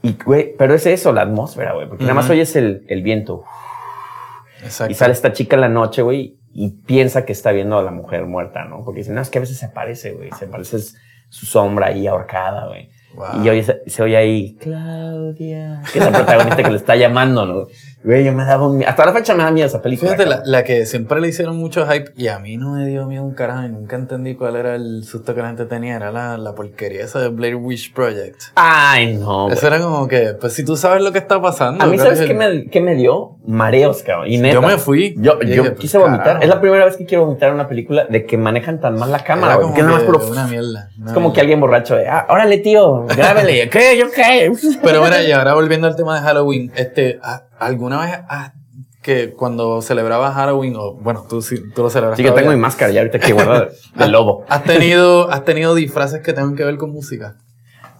Y, 0.00 0.16
güey, 0.22 0.54
pero 0.56 0.74
es 0.74 0.86
eso, 0.86 1.12
la 1.12 1.22
atmósfera, 1.22 1.72
güey, 1.72 1.88
porque 1.88 2.04
nada 2.04 2.14
más 2.14 2.30
oyes 2.30 2.54
el, 2.54 2.84
el 2.88 3.02
viento. 3.02 3.42
Exacto. 4.62 4.92
Y 4.92 4.94
sale 4.94 5.12
esta 5.12 5.32
chica 5.32 5.56
en 5.56 5.62
la 5.62 5.68
noche, 5.68 6.02
güey, 6.02 6.38
y 6.52 6.70
piensa 6.86 7.24
que 7.24 7.32
está 7.32 7.50
viendo 7.50 7.76
a 7.76 7.82
la 7.82 7.90
mujer 7.90 8.24
muerta, 8.26 8.64
¿no? 8.66 8.84
Porque 8.84 9.00
dice, 9.00 9.12
no, 9.12 9.20
es 9.20 9.28
que 9.28 9.38
a 9.38 9.40
veces 9.40 9.58
se 9.58 9.66
aparece, 9.66 10.12
güey, 10.12 10.30
se 10.38 10.44
aparece 10.44 10.78
su 11.30 11.46
sombra 11.46 11.88
ahí 11.88 12.06
ahorcada, 12.06 12.68
güey. 12.68 12.90
Wow. 13.16 13.42
Y 13.42 13.48
oye, 13.48 13.64
se, 13.64 13.82
se 13.90 14.02
oye 14.04 14.16
ahí, 14.16 14.56
Claudia, 14.60 15.82
que 15.92 15.98
es 15.98 16.04
la 16.04 16.12
protagonista 16.12 16.62
que 16.62 16.70
le 16.70 16.76
está 16.76 16.94
llamando, 16.94 17.44
¿no? 17.44 17.66
Güey, 18.04 18.24
yo 18.24 18.32
me 18.32 18.44
daba 18.44 18.68
miedo. 18.68 18.88
Hasta 18.88 19.04
la 19.06 19.12
fecha 19.12 19.34
me 19.34 19.42
da 19.42 19.50
miedo 19.50 19.66
esa 19.66 19.82
película. 19.82 20.12
Fíjate, 20.12 20.28
la, 20.30 20.42
la 20.44 20.62
que 20.62 20.86
siempre 20.86 21.20
le 21.20 21.28
hicieron 21.28 21.56
mucho 21.56 21.84
hype 21.86 22.12
y 22.16 22.28
a 22.28 22.38
mí 22.38 22.56
no 22.56 22.74
me 22.74 22.86
dio 22.86 23.06
miedo 23.06 23.24
un 23.24 23.34
carajo 23.34 23.64
y 23.64 23.68
nunca 23.70 23.96
entendí 23.96 24.36
cuál 24.36 24.54
era 24.56 24.76
el 24.76 25.04
susto 25.04 25.34
que 25.34 25.40
la 25.42 25.48
gente 25.48 25.64
tenía. 25.66 25.96
Era 25.96 26.12
la, 26.12 26.38
la 26.38 26.54
porquería 26.54 27.04
esa 27.04 27.18
de 27.18 27.28
Blair 27.28 27.56
Witch 27.56 27.92
Project. 27.92 28.40
Ay, 28.54 29.16
no. 29.16 29.50
Eso 29.50 29.66
era 29.66 29.80
como 29.80 30.06
que, 30.06 30.34
pues 30.40 30.52
si 30.52 30.64
tú 30.64 30.76
sabes 30.76 31.02
lo 31.02 31.10
que 31.12 31.18
está 31.18 31.42
pasando. 31.42 31.82
A 31.82 31.88
mí, 31.88 31.96
¿cuál 31.96 32.06
¿sabes 32.08 32.20
es 32.20 32.26
qué 32.28 32.34
me, 32.34 32.66
qué 32.66 32.80
me 32.80 32.94
dio? 32.94 33.36
Mareos, 33.46 34.02
cabrón. 34.04 34.28
Y 34.30 34.38
neta, 34.38 34.54
Yo 34.54 34.62
me 34.62 34.78
fui. 34.78 35.14
Yo, 35.18 35.40
yo 35.40 35.46
dije, 35.48 35.62
pues, 35.62 35.80
quise 35.80 35.98
vomitar. 35.98 36.24
carajo. 36.24 36.42
Es 36.44 36.48
la 36.48 36.60
primera 36.60 36.84
vez 36.84 36.96
que 36.96 37.04
quiero 37.04 37.24
vomitar 37.26 37.48
en 37.48 37.56
una 37.56 37.66
película 37.66 38.04
de 38.08 38.24
que 38.26 38.36
manejan 38.38 38.80
tan 38.80 38.94
mal 38.96 39.10
la 39.10 39.24
cámara, 39.24 39.54
güey. 39.56 39.64
como 39.64 39.74
Que 39.76 39.82
nada 39.82 39.94
más 39.94 40.04
puro- 40.04 40.24
una 40.30 40.46
mierda. 40.46 40.90
Es 41.04 41.12
como 41.12 41.32
que 41.32 41.40
alguien 41.40 41.58
borracho 41.60 41.96
de, 41.96 42.06
ah, 42.08 42.26
órale, 42.30 42.58
tío, 42.58 43.06
grábele. 43.06 43.68
¿Qué? 43.70 43.98
¿Yo 43.98 44.06
qué? 44.14 44.52
Pero 44.84 45.02
mira, 45.02 45.20
y 45.22 45.32
ahora 45.32 45.54
volviendo 45.54 45.86
al 45.88 45.96
tema 45.96 46.14
de 46.14 46.20
Halloween, 46.26 46.70
este, 46.76 47.18
¿a- 47.22 47.42
¿alguna 47.58 48.00
vez 48.00 48.18
has- 48.28 48.52
que 49.02 49.32
cuando 49.32 49.80
celebrabas 49.80 50.34
Halloween, 50.34 50.74
o 50.76 50.92
bueno, 50.94 51.24
tú, 51.28 51.40
sí- 51.40 51.62
tú 51.74 51.82
lo 51.82 51.90
celebras 51.90 52.16
Sí, 52.16 52.22
que 52.24 52.30
tengo 52.32 52.50
mi 52.50 52.56
máscara 52.56 52.92
ya 52.92 53.00
ahorita 53.00 53.18
que 53.20 53.32
guardar 53.32 53.70
de 53.94 54.08
lobo. 54.08 54.44
¿has 54.48 54.64
tenido, 54.64 55.30
¿has 55.30 55.44
tenido 55.44 55.74
disfraces 55.74 56.20
que 56.22 56.32
tengan 56.32 56.56
que 56.56 56.64
ver 56.64 56.76
con 56.76 56.90
música? 56.92 57.36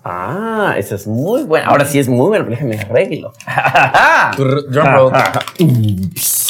Ah, 0.05 0.75
eso 0.79 0.95
es 0.95 1.07
muy 1.07 1.43
bueno. 1.45 1.71
Ahora 1.71 1.85
sí 1.85 1.99
es 1.99 2.09
muy 2.09 2.29
bueno, 2.29 2.45
pero 2.47 2.57
déjame 2.57 2.79
arreglo. 2.81 3.33
Drum 4.37 4.87
roll. 4.87 5.13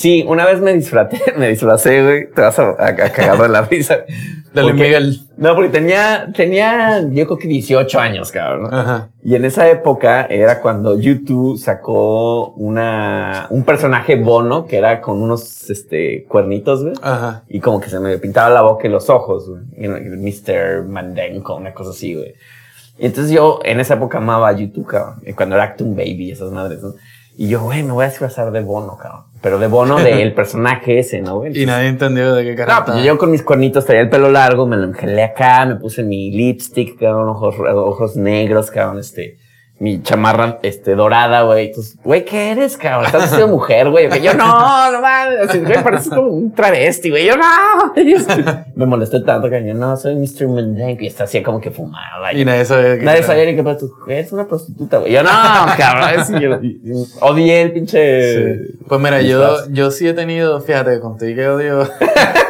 Sí, 0.00 0.24
una 0.26 0.46
vez 0.46 0.62
me 0.62 0.72
disfraté, 0.72 1.20
me 1.36 1.48
disfracé, 1.48 2.02
güey. 2.02 2.30
Te 2.34 2.40
vas 2.40 2.58
a, 2.58 2.70
a, 2.70 2.86
a 2.86 2.94
cagar 2.94 3.36
de 3.38 3.48
la 3.50 3.60
risa. 3.62 3.98
Luis 4.54 4.66
Porque- 4.68 4.72
Miguel. 4.82 5.20
No, 5.36 5.54
porque 5.54 5.68
tenía, 5.68 6.28
tenía, 6.34 7.02
yo 7.02 7.26
creo 7.26 7.36
que 7.36 7.46
18 7.46 8.00
años, 8.00 8.32
cabrón. 8.32 8.72
Ajá. 8.72 9.10
Y 9.22 9.34
en 9.34 9.44
esa 9.44 9.68
época 9.68 10.24
era 10.24 10.60
cuando 10.62 10.98
YouTube 10.98 11.58
sacó 11.58 12.48
una, 12.52 13.46
un 13.50 13.64
personaje 13.64 14.16
bono 14.16 14.66
que 14.66 14.78
era 14.78 15.02
con 15.02 15.20
unos, 15.22 15.68
este, 15.68 16.24
cuernitos, 16.24 16.82
güey. 16.82 16.94
Ajá. 17.02 17.44
Y 17.48 17.60
como 17.60 17.78
que 17.80 17.90
se 17.90 18.00
me 18.00 18.16
pintaba 18.18 18.48
la 18.48 18.62
boca 18.62 18.88
y 18.88 18.90
los 18.90 19.10
ojos, 19.10 19.48
güey. 19.50 19.86
Mr. 19.86 20.84
Mandenko, 20.88 21.56
una 21.56 21.74
cosa 21.74 21.90
así, 21.90 22.14
güey. 22.14 22.34
Y 22.98 23.06
entonces 23.06 23.32
yo 23.32 23.60
en 23.64 23.80
esa 23.80 23.94
época 23.94 24.16
amaba 24.18 24.48
a 24.48 24.52
YouTube, 24.52 24.86
cabrón. 24.86 25.22
Cuando 25.36 25.54
era 25.56 25.64
Actum 25.64 25.94
Baby 25.94 26.32
esas 26.32 26.50
madres, 26.52 26.82
¿no? 26.82 26.94
Y 27.42 27.48
yo, 27.48 27.62
güey, 27.62 27.82
me 27.82 27.92
voy 27.92 28.04
a 28.04 28.08
disfrazar 28.10 28.50
de 28.52 28.60
bono, 28.60 28.98
cabrón. 28.98 29.22
Pero 29.40 29.58
de 29.58 29.66
bono 29.66 29.96
del 29.96 30.34
personaje 30.34 30.98
ese, 30.98 31.22
¿no, 31.22 31.36
güey? 31.38 31.58
Y 31.58 31.64
nadie 31.64 31.88
entendió 31.88 32.34
de 32.34 32.44
qué 32.44 32.50
No, 32.50 32.56
carajo. 32.58 32.84
pues 32.92 33.02
yo 33.02 33.16
con 33.16 33.30
mis 33.30 33.42
cuernitos 33.42 33.86
traía 33.86 34.02
el 34.02 34.10
pelo 34.10 34.28
largo, 34.30 34.66
me 34.66 34.76
lo 34.76 34.84
engelé 34.84 35.22
acá, 35.22 35.64
me 35.64 35.76
puse 35.76 36.02
mi 36.02 36.30
lipstick, 36.30 36.98
cabrón, 37.00 37.30
ojos, 37.30 37.54
ojos 37.58 38.14
negros, 38.16 38.70
cabrón, 38.70 38.98
este, 38.98 39.38
mi 39.80 40.02
chamarra, 40.02 40.58
este, 40.62 40.94
dorada, 40.94 41.40
güey. 41.42 41.68
Entonces, 41.68 41.96
güey, 42.04 42.22
¿qué 42.26 42.50
eres, 42.50 42.76
cabrón? 42.76 43.06
Estás 43.06 43.22
vestido 43.22 43.46
de 43.46 43.52
mujer, 43.52 43.88
güey. 43.88 44.10
Que 44.10 44.20
yo, 44.20 44.34
no, 44.34 44.92
no 44.92 45.00
mames, 45.00 45.64
güey, 45.64 45.82
pareces 45.82 46.10
como 46.10 46.28
un 46.28 46.52
travesti, 46.52 47.08
güey. 47.08 47.24
Yo, 47.24 47.34
no. 47.38 47.94
Me 48.76 48.84
molesté 48.84 49.20
tanto 49.20 49.48
que 49.48 49.66
yo, 49.66 49.72
no, 49.72 49.96
soy 49.96 50.16
Mr. 50.16 50.48
Mendenko. 50.48 51.02
Y 51.02 51.06
está 51.06 51.24
así 51.24 51.42
como 51.42 51.62
que 51.62 51.70
fumaba. 51.70 52.30
Y 52.34 52.44
nadie 52.44 52.66
sabía 52.66 52.98
qué 52.98 53.04
Nadie 53.06 53.22
sabía 53.22 53.46
ni 53.46 53.56
qué 53.56 53.62
pasó. 53.62 53.90
Eres 54.06 54.30
una 54.32 54.46
prostituta, 54.46 54.98
güey. 54.98 55.12
Yo, 55.12 55.22
no, 55.22 55.30
cabrón. 55.78 56.26
Sí, 56.26 56.34
yo, 56.38 56.58
odié 57.22 57.62
el 57.62 57.72
pinche. 57.72 58.34
Sí. 58.34 58.78
Pues 58.86 59.00
mira, 59.00 59.22
yo, 59.22 59.66
yo 59.70 59.90
sí 59.90 60.06
he 60.06 60.12
tenido, 60.12 60.60
fíjate, 60.60 61.00
contigo 61.00 61.36
que 61.36 61.48
odio 61.48 61.88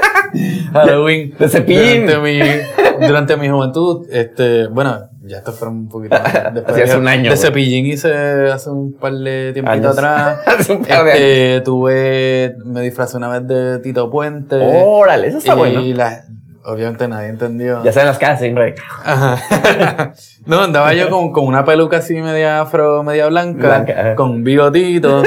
Halloween. 0.73 1.33
De 1.39 1.49
cepillín. 1.49 2.07
Durante 2.07 2.19
mi, 2.19 3.07
durante 3.07 3.37
mi 3.37 3.49
juventud, 3.49 4.09
este, 4.11 4.67
bueno, 4.67 4.99
ya 5.31 5.39
esto 5.39 5.53
fue 5.53 5.69
un 5.69 5.89
poquito 5.89 6.17
más 6.21 6.33
después 6.55 6.83
hace 6.83 6.93
de- 6.93 6.99
un 6.99 7.09
año, 7.09 7.23
De 7.23 7.29
güey. 7.31 7.39
cepillín 7.39 7.87
hice 7.87 8.13
hace 8.53 8.69
un 8.71 8.93
par 8.95 9.13
de 9.15 9.53
tiempito 9.53 9.73
Años. 9.73 9.97
atrás. 9.99 10.41
Hace 10.47 10.73
un 10.73 10.85
par 10.85 11.05
de 11.05 11.11
Este, 11.57 11.61
tuve, 11.65 12.57
me 12.65 12.81
disfrazé 12.83 13.17
una 13.17 13.29
vez 13.29 13.47
de 13.47 13.79
Tito 13.79 14.11
Puente. 14.11 14.57
Órale, 14.61 15.29
eso 15.29 15.39
está 15.39 15.55
y 15.55 15.57
bueno. 15.57 15.81
la- 15.95 16.25
obviamente 16.65 17.09
nadie 17.09 17.29
entendió. 17.29 17.83
Ya 17.85 17.93
saben 17.93 18.09
las 18.09 18.19
casas 18.19 18.41
siempre. 18.41 18.75
Ajá. 19.05 20.13
no, 20.47 20.61
andaba 20.61 20.93
yo 20.95 21.09
con, 21.09 21.33
con 21.33 21.47
una 21.47 21.65
peluca 21.65 21.99
así 21.99 22.15
media 22.21 22.61
afro, 22.61 23.03
media 23.03 23.29
blanca, 23.29 23.67
Blanca, 23.67 24.15
con 24.17 24.31
un 24.31 24.45
bigotito, 24.45 25.23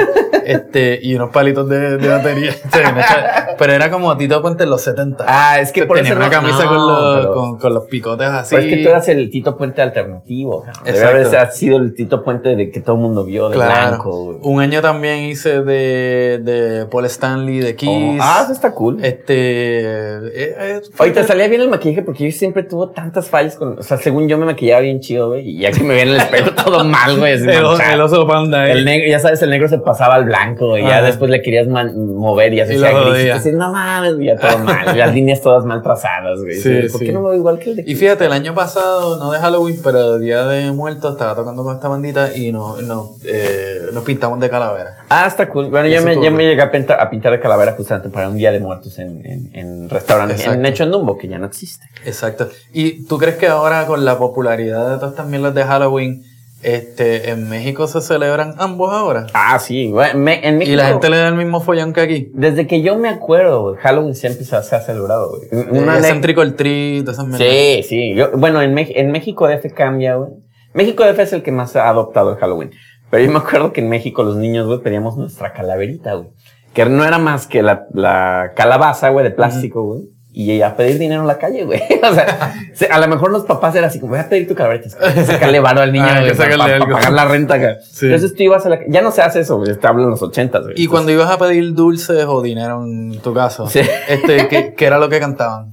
este, 0.46 0.98
y 1.02 1.14
unos 1.14 1.30
palitos 1.30 1.68
de, 1.68 1.96
de 1.98 2.08
batería. 2.08 2.50
Está- 2.64 3.54
pero 3.58 3.72
era 3.72 3.90
como 3.90 4.16
Tito 4.16 4.42
Puente 4.42 4.64
en 4.64 4.70
los 4.70 4.82
70. 4.82 5.24
Ah, 5.28 5.60
es 5.60 5.70
que 5.72 5.84
por 5.84 5.96
Tenía 5.96 6.12
eso 6.12 6.18
una 6.18 6.26
no- 6.26 6.32
camisa 6.32 6.64
no, 6.64 6.68
con, 6.70 6.76
los, 6.86 7.16
pero- 7.20 7.34
con, 7.34 7.58
con 7.58 7.74
los 7.74 7.84
picotes 7.86 8.26
así. 8.28 8.54
Pero 8.56 8.66
es 8.68 8.74
que 8.76 8.82
tú 8.82 8.88
eras 8.88 9.08
el 9.08 9.30
Tito 9.30 9.56
Puente 9.56 9.80
alternativo. 9.82 10.64
Debe 10.84 11.04
haber 11.04 11.50
sido 11.52 11.76
el 11.78 11.94
Tito 11.94 12.22
Puente 12.24 12.56
de 12.56 12.70
que 12.70 12.80
todo 12.80 12.96
el 12.96 13.02
mundo 13.02 13.24
vio, 13.24 13.48
de 13.48 13.54
Claro. 13.56 13.88
blanco. 13.88 14.38
Un 14.42 14.60
año 14.60 14.80
también 14.82 15.20
hice 15.20 15.62
de, 15.62 16.40
de 16.42 16.86
Paul 16.86 17.04
Stanley, 17.06 17.60
de 17.60 17.76
Kiss. 17.76 17.88
Oh, 17.88 18.16
ah, 18.20 18.40
eso 18.44 18.52
está 18.52 18.72
cool. 18.72 19.04
Este. 19.04 19.34
eh, 19.34 20.54
eh, 20.58 20.80
Oye, 20.98 21.10
te 21.12 21.24
salía 21.24 21.48
bien 21.48 21.60
el 21.60 21.68
maquillaje 21.68 22.02
porque 22.02 22.24
yo 22.30 22.36
siempre 22.36 22.62
tuvo 22.62 22.90
tantas 22.90 23.28
fallas 23.28 23.56
con. 23.56 23.78
O 23.78 23.82
sea, 23.82 23.96
según 23.98 24.28
yo 24.28 24.38
me 24.38 24.46
maquillaba 24.46 24.80
bien 24.80 25.00
chido, 25.00 25.28
güey. 25.28 25.48
Y 25.48 25.58
ya 25.60 25.70
que 25.72 25.80
me 25.82 25.90
veía 25.90 26.02
en 26.02 26.08
el 26.10 26.16
espejo 26.16 26.50
todo 26.64 26.84
mal, 26.84 27.18
güey. 27.18 27.32
el, 27.34 27.48
el 27.48 28.00
oso 28.00 28.26
panda. 28.26 28.68
eh. 28.68 28.72
El 28.72 28.84
negro, 28.84 29.08
ya 29.10 29.18
sabes, 29.18 29.40
el 29.42 29.50
negro 29.50 29.68
se 29.68 29.78
pasaba 29.78 30.14
al 30.16 30.24
blanco, 30.24 30.33
güey. 30.66 30.82
Ya 30.82 30.98
Ajá. 30.98 31.06
después 31.06 31.30
le 31.30 31.42
querías 31.42 31.66
mover 31.68 32.52
y 32.52 32.56
ya 32.56 32.66
se 32.66 32.74
Y 32.74 32.78
lo 32.78 32.86
hacía 32.86 33.10
gris. 33.10 33.24
Y 33.24 33.32
dices, 33.32 33.54
no 33.54 33.72
mames, 33.72 34.14
ya 34.18 34.36
todo 34.36 34.58
mal. 34.64 34.96
Las 34.96 35.14
líneas 35.14 35.40
todas 35.40 35.64
mal 35.64 35.82
trazadas, 35.82 36.40
güey. 36.40 36.54
Sí, 36.56 36.88
¿Por 36.90 37.00
sí. 37.00 37.06
qué 37.06 37.12
no 37.12 37.20
me 37.20 37.30
veo 37.30 37.38
igual 37.38 37.58
que 37.58 37.70
el 37.70 37.76
de 37.76 37.84
Y 37.86 37.94
fíjate, 37.94 38.26
el 38.26 38.32
año 38.32 38.54
pasado, 38.54 39.18
no 39.18 39.30
de 39.30 39.38
Halloween, 39.38 39.80
pero 39.82 40.18
de 40.18 40.24
Día 40.24 40.44
de 40.44 40.72
Muertos, 40.72 41.12
estaba 41.12 41.34
tocando 41.34 41.62
con 41.64 41.74
esta 41.74 41.88
bandita 41.88 42.36
y 42.36 42.52
nos, 42.52 42.82
nos, 42.82 43.10
eh, 43.24 43.80
nos 43.92 44.04
pintamos 44.04 44.40
de 44.40 44.50
calavera. 44.50 44.98
Ah, 45.08 45.26
está 45.26 45.48
cool. 45.48 45.70
Bueno, 45.70 45.88
yo 45.88 46.02
me, 46.02 46.14
yo 46.16 46.30
me 46.30 46.44
llegué 46.44 46.62
a 46.62 46.70
pintar, 46.70 47.00
a 47.00 47.08
pintar 47.10 47.32
de 47.32 47.40
calavera 47.40 47.72
justamente 47.72 48.08
para 48.08 48.28
un 48.28 48.36
día 48.36 48.50
de 48.52 48.60
muertos 48.60 48.98
en, 48.98 49.24
en, 49.24 49.50
en 49.52 49.88
restaurantes. 49.90 50.46
En 50.46 50.64
hecho 50.66 50.84
en 50.84 50.90
Dumbo, 50.90 51.16
que 51.18 51.28
ya 51.28 51.38
no 51.38 51.46
existe. 51.46 51.86
Exacto. 52.04 52.48
¿Y 52.72 53.04
tú 53.06 53.18
crees 53.18 53.36
que 53.36 53.46
ahora 53.46 53.86
con 53.86 54.04
la 54.04 54.18
popularidad 54.18 54.90
de 54.90 54.96
todas 54.96 55.10
estas 55.12 55.26
mierdas 55.26 55.54
de 55.54 55.64
Halloween, 55.64 56.24
este, 56.64 57.30
en 57.30 57.48
México 57.48 57.86
se 57.86 58.00
celebran 58.00 58.54
ambos 58.58 58.92
ahora? 58.92 59.26
Ah, 59.34 59.58
sí. 59.58 59.92
me- 60.14 60.46
en 60.46 60.58
México, 60.58 60.72
Y 60.72 60.76
la 60.76 60.86
gente 60.88 61.10
le 61.10 61.18
da 61.18 61.28
el 61.28 61.34
mismo 61.36 61.60
follón 61.60 61.92
que 61.92 62.00
aquí. 62.00 62.30
Desde 62.34 62.66
que 62.66 62.82
yo 62.82 62.96
me 62.98 63.08
acuerdo, 63.08 63.76
Halloween 63.80 64.14
siempre 64.14 64.44
se, 64.44 64.60
se 64.62 64.76
ha 64.76 64.80
celebrado, 64.80 65.30
güey. 65.30 65.64
Una 65.70 65.82
Una 65.82 66.00
ne- 66.00 66.08
céntrico 66.08 66.42
el 66.42 66.54
tri, 66.54 67.02
todas 67.04 67.18
esas. 67.18 67.36
Sí, 67.38 67.82
sí. 67.88 68.14
Yo, 68.14 68.30
bueno, 68.36 68.60
en, 68.62 68.74
Mex- 68.74 68.92
en 68.94 69.10
México 69.12 69.46
DF 69.48 69.72
cambia, 69.74 70.16
güey. 70.16 70.30
México 70.72 71.04
DF 71.04 71.18
es 71.20 71.32
el 71.32 71.42
que 71.42 71.52
más 71.52 71.76
ha 71.76 71.88
adoptado 71.88 72.32
el 72.32 72.36
Halloween. 72.38 72.70
Pero 73.10 73.24
yo 73.24 73.30
me 73.30 73.38
acuerdo 73.38 73.72
que 73.72 73.80
en 73.80 73.88
México 73.88 74.22
los 74.24 74.36
niños, 74.36 74.66
güey, 74.66 74.80
pedíamos 74.80 75.16
nuestra 75.16 75.52
calaverita, 75.52 76.14
güey. 76.14 76.28
Que 76.72 76.84
no 76.86 77.04
era 77.04 77.18
más 77.18 77.46
que 77.46 77.62
la, 77.62 77.86
la 77.92 78.52
calabaza, 78.56 79.10
güey, 79.10 79.22
de 79.24 79.30
plástico, 79.30 79.82
güey. 79.84 80.02
Y 80.36 80.60
a 80.62 80.74
pedir 80.74 80.98
dinero 80.98 81.20
en 81.20 81.28
la 81.28 81.38
calle, 81.38 81.62
güey. 81.64 81.80
O 82.02 82.12
sea, 82.12 82.54
se- 82.74 82.86
a 82.86 82.98
lo 82.98 83.06
mejor 83.06 83.30
los 83.30 83.44
papás 83.44 83.72
eran 83.76 83.88
así 83.88 84.00
como, 84.00 84.10
voy 84.14 84.18
a 84.20 84.28
pedir 84.28 84.48
tu 84.48 84.54
que 84.82 84.88
sacarle 84.90 85.60
varo 85.60 85.80
al 85.80 85.92
niño, 85.92 86.04
Ah, 86.08 86.20
güey, 86.22 86.36
para, 86.36 86.78
pagar 86.88 87.12
la 87.12 87.24
renta 87.26 87.54
acá. 87.54 87.76
Sí. 87.82 88.06
Entonces 88.06 88.34
tú 88.34 88.42
ibas 88.42 88.66
a 88.66 88.68
la... 88.70 88.80
Ya 88.88 89.00
no 89.00 89.12
se 89.12 89.22
hace 89.22 89.40
eso, 89.40 89.58
güey. 89.58 89.76
Te 89.78 89.86
hablo 89.86 90.02
en 90.02 90.10
los 90.10 90.20
ochentas, 90.22 90.64
güey. 90.64 90.74
Y 90.76 90.88
cuando 90.88 91.12
ibas 91.12 91.30
a 91.30 91.38
pedir 91.38 91.72
dulces 91.74 92.24
o 92.26 92.42
dinero 92.42 92.82
en 92.84 93.20
tu 93.20 93.32
caso, 93.32 93.68
Sí. 93.68 93.80
este, 94.08 94.48
¿qué, 94.48 94.74
qué 94.76 94.84
era 94.86 94.98
lo 94.98 95.08
que 95.08 95.20
cantaban? 95.20 95.70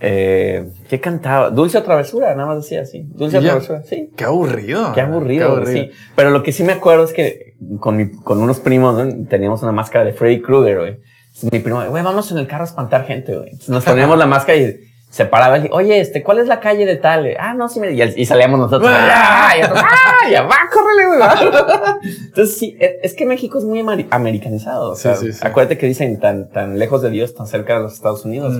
Eh, 0.00 0.68
¿Qué 0.90 1.00
cantaba? 1.00 1.50
Dulce 1.50 1.78
o 1.78 1.82
travesura, 1.82 2.34
nada 2.34 2.48
más 2.48 2.62
decía 2.64 2.82
así. 2.82 3.04
Dulce 3.14 3.38
o 3.38 3.40
travesura, 3.40 3.82
sí. 3.82 4.10
Qué 4.16 4.24
aburrido. 4.24 4.92
Qué 4.92 5.00
aburrido, 5.00 5.64
sí. 5.64 5.90
Pero 6.14 6.30
lo 6.30 6.42
que 6.42 6.52
sí 6.52 6.64
me 6.64 6.72
acuerdo 6.74 7.04
es 7.04 7.12
que 7.12 7.54
con, 7.80 7.96
mi- 7.96 8.10
con 8.10 8.38
unos 8.42 8.60
primos 8.60 8.94
¿no? 8.96 9.26
teníamos 9.28 9.62
una 9.62 9.72
máscara 9.72 10.04
de 10.04 10.12
Freddy 10.12 10.42
Krueger, 10.42 10.78
güey. 10.78 10.98
Mi 11.42 11.58
primo, 11.60 11.84
güey, 11.88 12.02
vamos 12.02 12.30
en 12.32 12.38
el 12.38 12.46
carro 12.46 12.62
a 12.64 12.66
espantar 12.66 13.04
gente, 13.06 13.36
güey. 13.36 13.52
Nos 13.68 13.84
poníamos 13.84 14.16
la 14.18 14.26
máscara 14.26 14.56
y 14.58 14.80
se 15.10 15.24
paraba 15.24 15.58
y 15.58 15.68
oye, 15.70 16.00
este, 16.00 16.22
¿cuál 16.22 16.38
es 16.40 16.46
la 16.46 16.60
calle 16.60 16.84
de 16.86 16.96
tal? 16.96 17.28
Ah, 17.38 17.54
no, 17.54 17.68
sí, 17.68 17.78
me... 17.80 17.92
y, 17.92 18.02
y 18.02 18.26
salíamos 18.26 18.58
nosotros. 18.58 18.90
¡Ah! 18.92 19.54
Y 19.58 19.62
otros, 19.62 19.78
¡ah! 19.80 20.28
Ya 20.30 20.42
va, 20.42 20.56
córrele, 20.72 21.06
güey. 21.06 21.18
va". 21.20 21.98
Entonces, 22.02 22.56
sí, 22.58 22.76
es 22.80 22.92
es 23.02 23.14
que 23.14 23.24
México 23.26 23.58
es 23.58 23.64
muy 23.64 23.80
ameri- 23.80 24.08
americanizado. 24.10 24.90
O 24.92 24.96
Sí, 24.96 25.02
sea, 25.02 25.16
sí, 25.16 25.32
sí. 25.32 25.38
Acuérdate 25.42 25.78
que 25.78 25.86
dicen 25.86 26.18
tan, 26.20 26.50
tan 26.50 26.78
lejos 26.78 27.02
de 27.02 27.10
Dios, 27.10 27.34
tan 27.34 27.46
cerca 27.46 27.74
de 27.76 27.80
los 27.84 27.94
Estados 27.94 28.24
Unidos. 28.24 28.56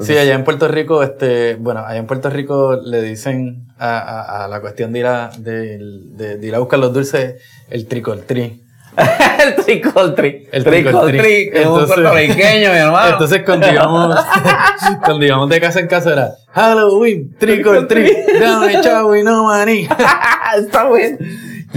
Sí, 0.00 0.16
allá 0.16 0.34
en 0.34 0.44
Puerto 0.44 0.68
Rico, 0.68 1.02
este, 1.02 1.54
bueno, 1.56 1.80
allá 1.86 1.98
en 1.98 2.06
Puerto 2.06 2.30
Rico 2.30 2.76
le 2.82 3.02
dicen 3.02 3.66
a, 3.78 3.98
a- 3.98 4.44
a 4.44 4.48
la 4.48 4.60
cuestión 4.60 4.92
de 4.92 4.98
ir 5.00 5.06
a, 5.06 5.30
de, 5.38 5.78
de- 5.78 6.36
de 6.38 6.46
ir 6.46 6.54
a 6.54 6.58
buscar 6.58 6.78
los 6.78 6.92
dulces 6.92 7.36
el 7.70 7.86
tricoltri. 7.86 8.61
el 9.44 9.54
tricoltri. 9.64 10.48
El 10.52 10.64
tricoltri. 10.64 11.50
Es 11.52 11.66
un 11.66 11.86
puertorriqueño, 11.86 12.70
mi 12.72 12.76
hermano. 12.78 13.08
Entonces 13.12 13.42
cuando 13.44 13.70
íbamos, 13.72 14.14
cuando 15.04 15.24
íbamos 15.24 15.48
de 15.48 15.60
casa 15.60 15.80
en 15.80 15.86
casa 15.86 16.12
era 16.12 16.30
Halloween, 16.52 17.34
tricoltri, 17.38 18.12
dame 18.40 18.80
chavo 18.82 19.16
y 19.16 19.22
no 19.22 19.44
maní. 19.44 19.88
Está 20.58 20.84
bueno. 20.84 21.16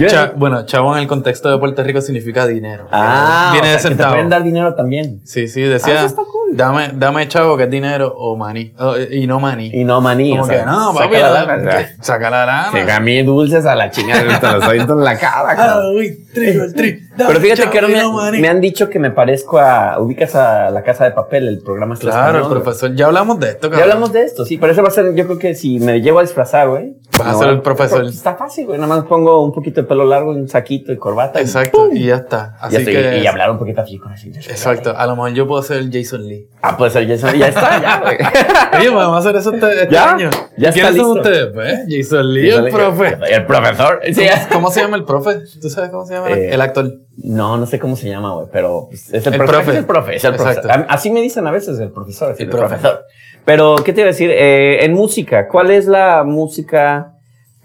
Cha- 0.08 0.32
bueno, 0.36 0.66
chavo 0.66 0.94
en 0.94 1.00
el 1.02 1.08
contexto 1.08 1.50
de 1.50 1.56
Puerto 1.58 1.82
Rico 1.82 2.02
significa 2.02 2.46
dinero. 2.46 2.86
ah, 2.92 3.48
viene 3.52 3.68
o 3.68 3.72
de 3.72 3.78
sea, 3.78 3.88
que 3.88 3.94
te 3.94 4.02
centavo. 4.02 4.12
pueden 4.12 4.28
dar 4.28 4.42
dinero 4.42 4.74
también. 4.74 5.22
Sí, 5.24 5.48
sí, 5.48 5.62
Ah, 5.64 5.68
decía, 5.70 6.04
está 6.04 6.16
cool. 6.22 6.54
dame, 6.54 6.90
dame 6.92 7.26
chavo 7.28 7.56
que 7.56 7.62
es 7.62 7.70
dinero 7.70 8.12
o 8.14 8.36
maní, 8.36 8.74
y 9.10 9.26
no 9.26 9.40
maní. 9.40 9.70
Y 9.72 9.84
no 9.84 10.02
maní. 10.02 10.32
Como 10.32 10.42
o 10.42 10.46
sea, 10.46 10.58
que 10.60 10.66
no, 10.66 10.92
saca 10.92 11.04
papi, 11.06 11.16
la 11.16 11.30
la- 11.30 11.44
lana, 11.46 11.70
sea, 11.72 11.78
que- 11.86 12.02
saca 12.04 12.28
la 12.28 12.44
lana. 12.44 12.84
Que 12.84 12.92
a 12.92 13.00
mí 13.00 13.22
dulces 13.22 13.64
a 13.64 13.74
la 13.74 13.90
chingada, 13.90 14.38
te 14.38 14.52
los 14.52 14.90
en 14.90 15.02
la 15.02 15.18
cara. 15.18 15.56
Halloween, 15.56 16.26
tricoltri, 16.34 17.00
dame 17.16 17.28
Pero 17.34 17.40
fíjate 17.40 17.70
que 17.70 17.78
ahora 17.78 18.30
me, 18.32 18.40
me 18.40 18.48
han 18.48 18.60
dicho 18.60 18.88
que 18.88 18.98
me 18.98 19.10
parezco 19.10 19.58
a. 19.58 19.98
Ubicas 20.00 20.34
a 20.34 20.70
La 20.70 20.82
Casa 20.82 21.04
de 21.04 21.10
Papel, 21.12 21.48
el 21.48 21.60
programa 21.62 21.94
este 21.94 22.06
Claro, 22.06 22.30
el 22.30 22.36
español, 22.42 22.62
profesor. 22.62 22.94
Ya 22.94 23.06
hablamos 23.06 23.40
de 23.40 23.48
esto, 23.50 23.70
Ya 23.70 23.82
hablamos 23.82 24.12
de 24.12 24.22
esto, 24.22 24.44
sí. 24.44 24.58
Pero 24.58 24.72
eso 24.72 24.82
va 24.82 24.88
a 24.88 24.92
ser, 24.92 25.14
yo 25.14 25.24
creo 25.26 25.38
que 25.38 25.54
si 25.54 25.78
me 25.80 26.00
llevo 26.00 26.18
a 26.18 26.22
disfrazar, 26.22 26.68
güey. 26.68 26.96
Vas 27.18 27.28
a 27.28 27.38
ser 27.38 27.48
el 27.48 27.62
profesor. 27.62 28.04
Está 28.04 28.34
fácil, 28.36 28.66
güey. 28.66 28.78
Nada 28.78 28.94
más 28.94 29.04
pongo 29.06 29.42
un 29.42 29.52
poquito 29.52 29.80
de 29.82 29.86
pelo 29.88 30.04
largo, 30.04 30.30
un 30.32 30.48
saquito 30.48 30.92
y 30.92 30.98
corbata. 30.98 31.40
Exacto, 31.40 31.88
y 31.92 32.06
ya 32.06 32.16
está. 32.16 32.56
Así 32.60 32.74
Ya 32.74 32.78
estoy- 32.80 32.94
que. 32.94 33.18
y 33.20 33.26
hablar 33.26 33.50
un 33.50 33.58
poquito 33.58 33.80
así 33.80 33.98
con 33.98 34.12
así. 34.12 34.28
Exacto, 34.28 34.94
a 34.96 35.06
lo 35.06 35.16
mejor 35.16 35.32
yo 35.32 35.46
puedo 35.46 35.62
ser 35.62 35.84
Jason 35.90 36.26
Lee. 36.26 36.48
Ah, 36.62 36.76
puede 36.76 36.90
ser 36.90 37.08
Jason. 37.08 37.34
Ya 37.38 37.48
está, 37.48 37.80
ya, 37.80 38.00
güey. 38.00 38.16
Oye, 38.80 38.90
podemos 38.92 39.18
hacer 39.18 39.36
eso 39.36 39.52
este, 39.54 39.82
este 39.82 39.94
¿Ya? 39.94 40.12
año. 40.12 40.30
Ya 40.58 40.72
¿Quiénes 40.72 40.76
está 40.76 40.88
son 40.88 41.14
listo. 41.14 41.28
ustedes? 41.30 41.46
Pues? 41.54 41.80
Jason 41.88 42.34
Lee, 42.34 42.50
el 42.50 42.70
profe. 42.70 43.18
El 43.30 43.46
profesor. 43.46 44.00
Sí. 44.12 44.26
¿Cómo 44.52 44.70
se 44.70 44.80
llama 44.82 44.96
el 44.96 45.04
profe? 45.04 45.38
¿Tú 45.60 45.70
sabes 45.70 45.90
cómo 45.90 46.04
se 46.06 46.14
llama? 46.14 46.30
Eh, 46.30 46.50
el 46.52 46.60
actor. 46.60 46.92
No, 47.18 47.56
no 47.56 47.66
sé 47.66 47.78
cómo 47.78 47.96
se 47.96 48.08
llama, 48.08 48.34
güey, 48.34 48.48
pero 48.52 48.86
pues, 48.90 49.12
es 49.12 49.26
el, 49.26 49.34
El 49.34 49.40
profe. 49.44 49.70
Es 49.70 49.76
el 49.78 49.86
profe, 49.86 50.16
es 50.16 50.24
el 50.24 50.34
profesor. 50.34 50.86
Así 50.88 51.10
me 51.10 51.20
dicen 51.22 51.46
a 51.46 51.50
veces 51.50 51.78
el 51.78 51.90
profesor, 51.90 52.32
es 52.32 52.40
el, 52.40 52.46
El 52.46 52.50
profe. 52.50 52.76
profesor. 52.76 53.04
Pero, 53.44 53.76
¿qué 53.84 53.92
te 53.92 54.00
iba 54.00 54.08
a 54.08 54.12
decir? 54.12 54.30
Eh, 54.30 54.84
en 54.84 54.92
música, 54.92 55.48
¿cuál 55.48 55.70
es 55.70 55.86
la 55.86 56.24
música 56.24 57.16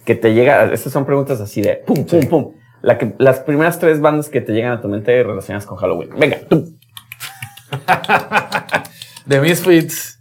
que 0.05 0.15
te 0.15 0.33
llega, 0.33 0.71
estas 0.73 0.91
son 0.93 1.05
preguntas 1.05 1.39
así 1.41 1.61
de 1.61 1.75
pum, 1.75 2.05
pum, 2.05 2.27
pum. 2.27 2.53
La 2.81 2.97
que, 2.97 3.13
las 3.19 3.39
primeras 3.41 3.77
tres 3.79 4.01
bandas 4.01 4.29
que 4.29 4.41
te 4.41 4.53
llegan 4.53 4.71
a 4.71 4.81
tu 4.81 4.87
mente 4.87 5.21
relacionadas 5.23 5.67
con 5.67 5.77
Halloween. 5.77 6.09
Venga, 6.17 6.39
tú. 6.49 6.75
The 9.27 9.39
Misfits, 9.39 10.19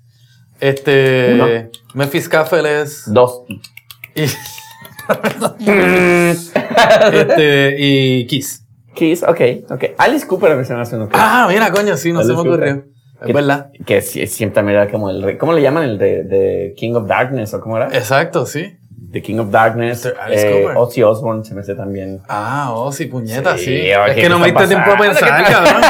este, 0.60 1.32
Uno. 1.34 1.46
Memphis 1.94 2.28
Cafés 2.28 3.04
Dos. 3.06 3.42
y, 4.14 4.24
este, 7.12 7.76
y 7.78 8.26
Kiss. 8.26 8.66
Kiss, 8.94 9.22
ok, 9.22 9.40
ok. 9.70 9.84
Alice 9.98 10.26
Cooper 10.26 10.54
mencionaste 10.56 10.96
uno. 10.96 11.08
que- 11.08 11.16
Ah, 11.18 11.46
mira, 11.48 11.70
coño, 11.70 11.96
sí, 11.96 12.12
no 12.12 12.22
se 12.22 12.28
me 12.28 12.34
Alice 12.34 12.48
ocurrió. 12.48 12.84
Es 13.20 13.26
Que- 13.26 13.32
verdad. 13.32 13.70
Que 13.86 14.00
siempre 14.02 14.54
también 14.54 14.78
era 14.78 14.90
como 14.90 15.10
el 15.10 15.22
rey. 15.22 15.36
¿Cómo 15.36 15.52
le 15.52 15.62
llaman? 15.62 15.84
El 15.84 15.98
de, 15.98 16.24
de 16.24 16.74
King 16.76 16.94
of 16.94 17.06
Darkness 17.06 17.52
o 17.54 17.60
cómo 17.60 17.76
era? 17.76 17.86
Exacto, 17.96 18.46
sí. 18.46 18.76
The 19.12 19.22
King 19.22 19.38
of 19.38 19.50
Darkness. 19.50 20.06
Mr. 20.06 20.14
Alice 20.20 20.48
eh, 20.48 20.62
Cooper. 20.62 20.76
Ozzy 20.78 21.02
Osbourne 21.02 21.44
se 21.44 21.54
me 21.54 21.60
hace 21.60 21.74
también. 21.74 22.20
Ah, 22.28 22.72
sí, 22.92 23.06
puñeta, 23.06 23.56
Sí, 23.58 23.64
sí. 23.64 23.70
oye, 23.72 23.92
es 24.10 24.14
¿qué 24.14 24.20
que 24.22 24.28
no 24.28 24.38
me 24.38 24.46
diste 24.52 24.66
tiempo 24.68 24.90
a 24.92 24.96
pensar, 24.98 25.44
¿Qué 25.44 25.52
cabrón. 25.52 25.82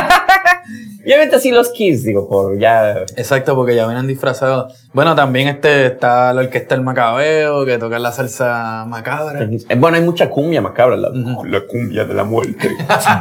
Y 1.11 1.13
obviamente 1.13 1.35
así 1.35 1.51
los 1.51 1.71
Kiss, 1.71 2.05
digo, 2.05 2.29
por 2.29 2.57
ya. 2.57 3.01
Exacto, 3.17 3.57
porque 3.57 3.75
ya 3.75 3.85
vienen 3.89 4.07
disfrazados. 4.07 4.89
Bueno, 4.93 5.17
también 5.17 5.49
este 5.49 5.87
está 5.87 6.33
la 6.33 6.43
orquesta 6.43 6.77
El 6.77 6.83
Macabeo, 6.83 7.65
que 7.67 7.79
toca 7.79 7.99
la 7.99 8.13
salsa 8.13 8.85
macabra. 8.87 9.43
Eh, 9.43 9.75
Bueno, 9.77 9.97
hay 9.97 10.05
mucha 10.05 10.31
cumbia 10.31 10.61
macabra. 10.61 10.97
La, 10.97 11.11
la 11.11 11.61
cumbia 11.67 12.05
de 12.05 12.15
la 12.15 12.23
muerte. 12.23 12.71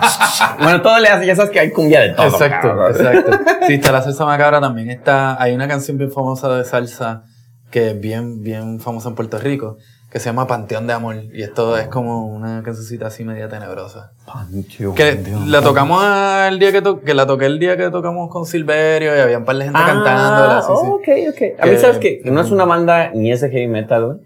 bueno, 0.62 0.84
todo 0.84 1.00
le 1.00 1.08
hace, 1.08 1.26
ya 1.26 1.36
sabes 1.36 1.50
que 1.50 1.62
hay 1.62 1.72
cumbia 1.72 2.02
de 2.02 2.10
todo. 2.10 2.28
Exacto, 2.28 2.68
cabrón. 2.68 2.92
exacto. 2.92 3.32
Sí, 3.66 3.74
está 3.74 3.92
la 3.92 4.04
salsa 4.04 4.24
macabra, 4.24 4.62
también 4.62 4.92
está, 4.92 5.42
hay 5.42 5.56
una 5.56 5.68
canción 5.68 5.98
bien 5.98 6.12
famosa 6.12 6.48
de 6.56 6.66
salsa 6.66 7.24
que 7.72 7.90
es 7.90 8.00
bien, 8.00 8.44
bien 8.44 8.80
famosa 8.80 9.10
en 9.10 9.16
Puerto 9.16 9.40
Rico, 9.40 9.78
que 10.12 10.20
se 10.20 10.26
llama 10.26 10.47
Panteón 10.47 10.88
de 10.88 10.93
Amor. 10.93 11.16
Y 11.34 11.43
esto 11.43 11.78
es 11.78 11.88
como 11.88 12.26
una 12.28 12.64
cancioncita 12.64 13.07
así 13.07 13.24
media 13.24 13.47
tenebrosa. 13.47 14.12
Pancho, 14.26 14.93
Que 14.95 15.16
Dios. 15.16 15.45
la 15.47 15.62
tocamos 15.62 16.03
el 16.49 16.57
día 16.60 16.72
que, 16.72 16.82
to- 16.82 17.01
que 17.01 17.14
la 17.14 17.28
toqué 17.28 17.45
el 17.45 17.60
día 17.60 17.78
que 17.78 17.89
tocamos 17.91 18.30
con 18.30 18.45
Silverio 18.45 19.16
y 19.16 19.20
había 19.20 19.38
un 19.38 19.45
par 19.45 19.57
de 19.57 19.66
gente 19.66 19.80
Ah, 19.82 19.86
cantándola. 19.86 20.62
Sí, 20.62 20.68
sí. 20.68 20.89
ok, 20.89 21.34
ok. 21.36 21.60
A 21.62 21.66
mí, 21.68 21.78
¿sabes 21.78 21.97
que 21.99 22.22
No 22.26 22.41
es 22.41 22.49
una 22.51 22.66
banda 22.66 23.12
ni 23.14 23.32
es 23.32 23.41
de 23.41 23.49
heavy 23.49 23.68
metal, 23.68 24.05
güey. 24.05 24.18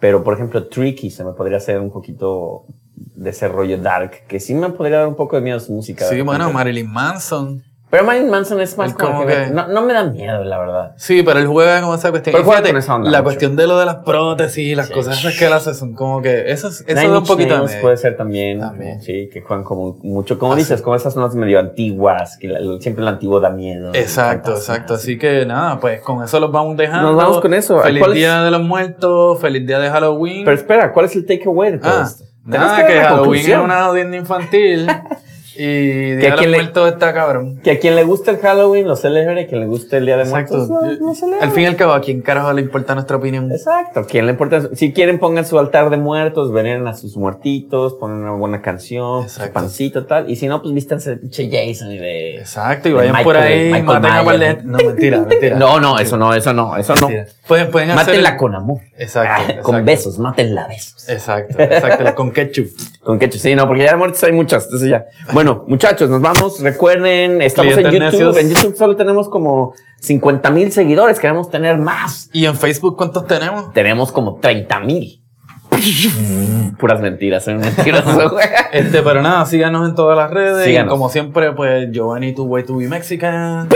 Pero, 0.00 0.22
por 0.24 0.34
ejemplo, 0.34 0.66
Tricky 0.68 1.10
se 1.10 1.24
me 1.24 1.32
podría 1.32 1.58
hacer 1.58 1.80
un 1.80 1.90
poquito 1.90 2.64
de 2.94 3.30
ese 3.30 3.48
rollo 3.48 3.78
dark, 3.78 4.26
que 4.28 4.38
sí 4.40 4.54
me 4.54 4.70
podría 4.70 4.98
dar 4.98 5.08
un 5.08 5.16
poco 5.16 5.36
de 5.36 5.42
miedo 5.42 5.58
su 5.60 5.72
música. 5.72 6.04
Sí, 6.04 6.20
bueno. 6.20 6.52
Marilyn 6.52 6.88
Manson. 6.90 7.62
Pero 7.90 8.04
Marilyn 8.04 8.28
Manson 8.30 8.60
es 8.60 8.76
más 8.76 8.88
Es 8.90 8.94
como 8.96 9.12
como 9.12 9.26
que... 9.26 9.32
que- 9.32 9.46
No, 9.50 9.66
no 9.66 9.80
me 9.80 9.94
da 9.94 10.04
miedo, 10.04 10.44
la 10.44 10.58
verdad. 10.58 10.92
Sí, 10.98 11.22
pero 11.22 11.38
él 11.38 11.46
juega 11.46 11.80
con 11.80 11.94
esa 11.98 12.10
cuestión. 12.10 12.34
Pero 12.34 12.44
fíjate, 12.44 12.68
con 12.68 12.76
esa 12.76 12.94
onda 12.96 13.10
la 13.10 13.18
mucho. 13.18 13.24
cuestión 13.24 13.56
de 13.56 13.66
lo 13.66 13.78
de 13.78 13.86
las 13.86 13.96
prótesis 14.04 14.58
y 14.58 14.74
las 14.74 14.88
Sí. 14.88 14.92
cosas 14.92 15.18
esas 15.18 15.38
que 15.38 15.46
él 15.46 15.52
hace 15.54 15.72
son 15.72 15.94
como 15.94 16.20
que. 16.20 16.50
Eso, 16.52 16.68
es- 16.68 16.84
eso 16.86 17.10
da 17.10 17.18
un 17.18 17.24
poquito 17.24 17.66
de 17.66 17.76
puede 17.80 17.96
ser 17.96 18.14
también, 18.18 18.60
También. 18.60 19.00
Sí, 19.00 19.30
que 19.32 19.40
juegan 19.40 19.64
como 19.64 19.96
mucho, 20.02 20.38
como 20.38 20.52
Ah, 20.52 20.56
dices, 20.56 20.82
como 20.82 20.96
esas 20.96 21.16
notas 21.16 21.34
medio 21.34 21.58
antiguas, 21.58 22.36
que 22.36 22.48
la- 22.48 22.60
siempre 22.80 23.00
el 23.02 23.08
antiguo 23.08 23.40
da 23.40 23.48
miedo. 23.48 23.90
Exacto, 23.94 24.50
exacto. 24.52 24.92
Así 24.94 25.16
que 25.18 25.46
nada, 25.46 25.80
pues 25.80 26.02
con 26.02 26.22
eso 26.22 26.38
los 26.40 26.52
vamos 26.52 26.76
dejando. 26.76 27.08
Nos 27.12 27.16
vamos 27.16 27.40
con 27.40 27.54
eso. 27.54 27.80
Feliz 27.80 28.00
¿Cuál 28.00 28.12
es? 28.12 28.18
día 28.18 28.42
de 28.42 28.50
los 28.50 28.60
muertos, 28.62 29.40
feliz 29.40 29.66
día 29.66 29.78
de 29.78 29.88
Halloween. 29.88 30.44
Pero 30.44 30.56
espera, 30.58 30.92
¿cuál 30.92 31.06
es 31.06 31.16
el 31.16 31.24
takeaway 31.24 31.72
de 31.72 31.78
todo 31.78 31.90
ah, 32.00 32.04
esto? 32.06 32.24
Nada, 32.44 32.86
que 32.86 32.98
una 32.98 33.08
Halloween 33.08 33.50
es 33.50 33.58
una 33.58 33.80
audiencia 33.86 34.18
infantil. 34.18 34.86
y 35.60 36.14
Día 36.16 36.30
de 36.30 36.36
quien 36.36 36.50
Muertos 36.52 36.92
está 36.92 37.12
cabrón. 37.12 37.60
Que 37.64 37.72
a 37.72 37.78
quien 37.80 37.96
le 37.96 38.04
guste 38.04 38.30
el 38.30 38.38
Halloween 38.38 38.86
lo 38.86 38.94
celebre, 38.94 39.42
a 39.42 39.46
quien 39.48 39.60
le 39.60 39.66
guste 39.66 39.96
el 39.96 40.06
Día 40.06 40.16
de 40.16 40.24
Muertos 40.24 40.68
Exacto. 40.68 40.86
lo, 40.86 41.08
lo 41.08 41.14
celebre. 41.14 41.44
Al 41.44 41.50
fin 41.50 41.64
y 41.64 41.66
al 41.66 41.74
cabo, 41.74 41.94
¿a 41.94 42.00
quién 42.00 42.22
carajo 42.22 42.52
le 42.52 42.62
importa 42.62 42.94
nuestra 42.94 43.16
opinión? 43.16 43.50
Exacto. 43.50 44.06
¿Quién 44.08 44.26
le 44.26 44.32
importa? 44.32 44.68
Si 44.74 44.92
quieren, 44.92 45.18
pongan 45.18 45.44
su 45.44 45.58
altar 45.58 45.90
de 45.90 45.96
muertos, 45.96 46.52
veneren 46.52 46.86
a 46.86 46.94
sus 46.94 47.16
muertitos, 47.16 47.94
ponen 47.94 48.18
una 48.18 48.32
buena 48.32 48.62
canción, 48.62 49.28
su 49.28 49.40
pancito, 49.50 50.06
tal. 50.06 50.30
Y 50.30 50.36
si 50.36 50.46
no, 50.46 50.62
pues 50.62 50.72
vístanse 50.72 51.16
pinche 51.16 51.50
Jason 51.50 51.90
y 51.90 51.98
de. 51.98 52.36
Exacto, 52.36 52.88
y 52.88 52.92
vayan 52.92 53.22
por 53.24 53.36
ahí, 53.36 53.70
maten 53.82 54.12
a. 54.12 54.22
No, 54.62 54.78
mentira, 54.78 55.20
mentira. 55.28 55.58
No, 55.58 55.80
no, 55.80 55.98
eso 55.98 56.16
no, 56.16 56.32
eso 56.34 56.52
no, 56.52 56.76
eso 56.76 56.94
no. 56.94 57.08
Pueden, 57.48 57.70
pueden 57.70 57.90
hacer. 57.90 58.06
Mátenla 58.06 58.36
con 58.36 58.54
amor. 58.54 58.80
Exacto. 58.96 59.32
Ah, 59.34 59.40
exacto. 59.40 59.62
Con 59.62 59.84
besos, 59.84 60.18
mátenla 60.18 60.68
besos. 60.68 61.08
Exacto, 61.08 61.60
exacto. 61.60 62.14
con 62.14 62.30
ketchup. 62.30 62.68
Con 63.02 63.18
ketchup, 63.18 63.40
sí, 63.40 63.54
no, 63.54 63.66
porque 63.66 63.84
ya 63.84 63.92
de 63.92 63.96
muertos 63.96 64.22
hay 64.22 64.32
muchas. 64.32 64.64
Entonces 64.64 64.90
ya. 64.90 65.06
Bueno, 65.32 65.64
muchachos, 65.66 66.10
nos 66.10 66.20
vamos. 66.20 66.60
Recuerden, 66.60 67.40
estamos 67.40 67.74
en 67.78 67.84
YouTube. 67.84 68.00
necios. 68.00 68.36
En 68.36 68.50
YouTube 68.50 68.76
solo 68.76 68.96
tenemos 68.96 69.30
como 69.30 69.72
50 70.00 70.50
mil 70.50 70.70
seguidores. 70.72 71.18
Queremos 71.18 71.50
tener 71.50 71.78
más. 71.78 72.28
¿Y 72.34 72.44
en 72.44 72.54
Facebook 72.54 72.98
cuántos 72.98 73.26
tenemos? 73.26 73.72
Tenemos 73.72 74.12
como 74.12 74.38
30 74.40 74.80
mil. 74.80 75.22
Puras 76.78 77.00
mentiras, 77.00 77.44
soy 77.44 77.54
mentiroso, 77.54 78.30
güey. 78.30 78.46
Este, 78.72 79.02
pero 79.02 79.22
nada, 79.22 79.46
síganos 79.46 79.88
en 79.88 79.94
todas 79.94 80.16
las 80.16 80.30
redes. 80.30 80.64
Síganos. 80.64 80.90
Y 80.90 80.90
como 80.90 81.08
siempre, 81.08 81.52
pues, 81.52 81.90
Giovanni, 81.90 82.34
tu 82.34 82.44
way 82.44 82.64
to 82.64 82.76
be 82.76 82.88
Mexican. 82.88 83.68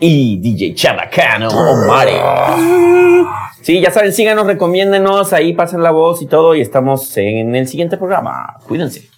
y 0.00 0.38
DJ 0.40 0.74
Chabacano 0.74 1.48
o 1.48 1.86
Mario. 1.86 3.28
Sí, 3.62 3.80
ya 3.80 3.90
saben, 3.90 4.12
síganos, 4.12 4.46
recomiéndenos, 4.46 5.32
ahí 5.32 5.52
pasen 5.52 5.82
la 5.82 5.90
voz 5.90 6.22
y 6.22 6.26
todo 6.26 6.54
y 6.54 6.60
estamos 6.60 7.16
en 7.16 7.56
el 7.56 7.66
siguiente 7.66 7.96
programa. 7.96 8.54
Cuídense. 8.66 9.08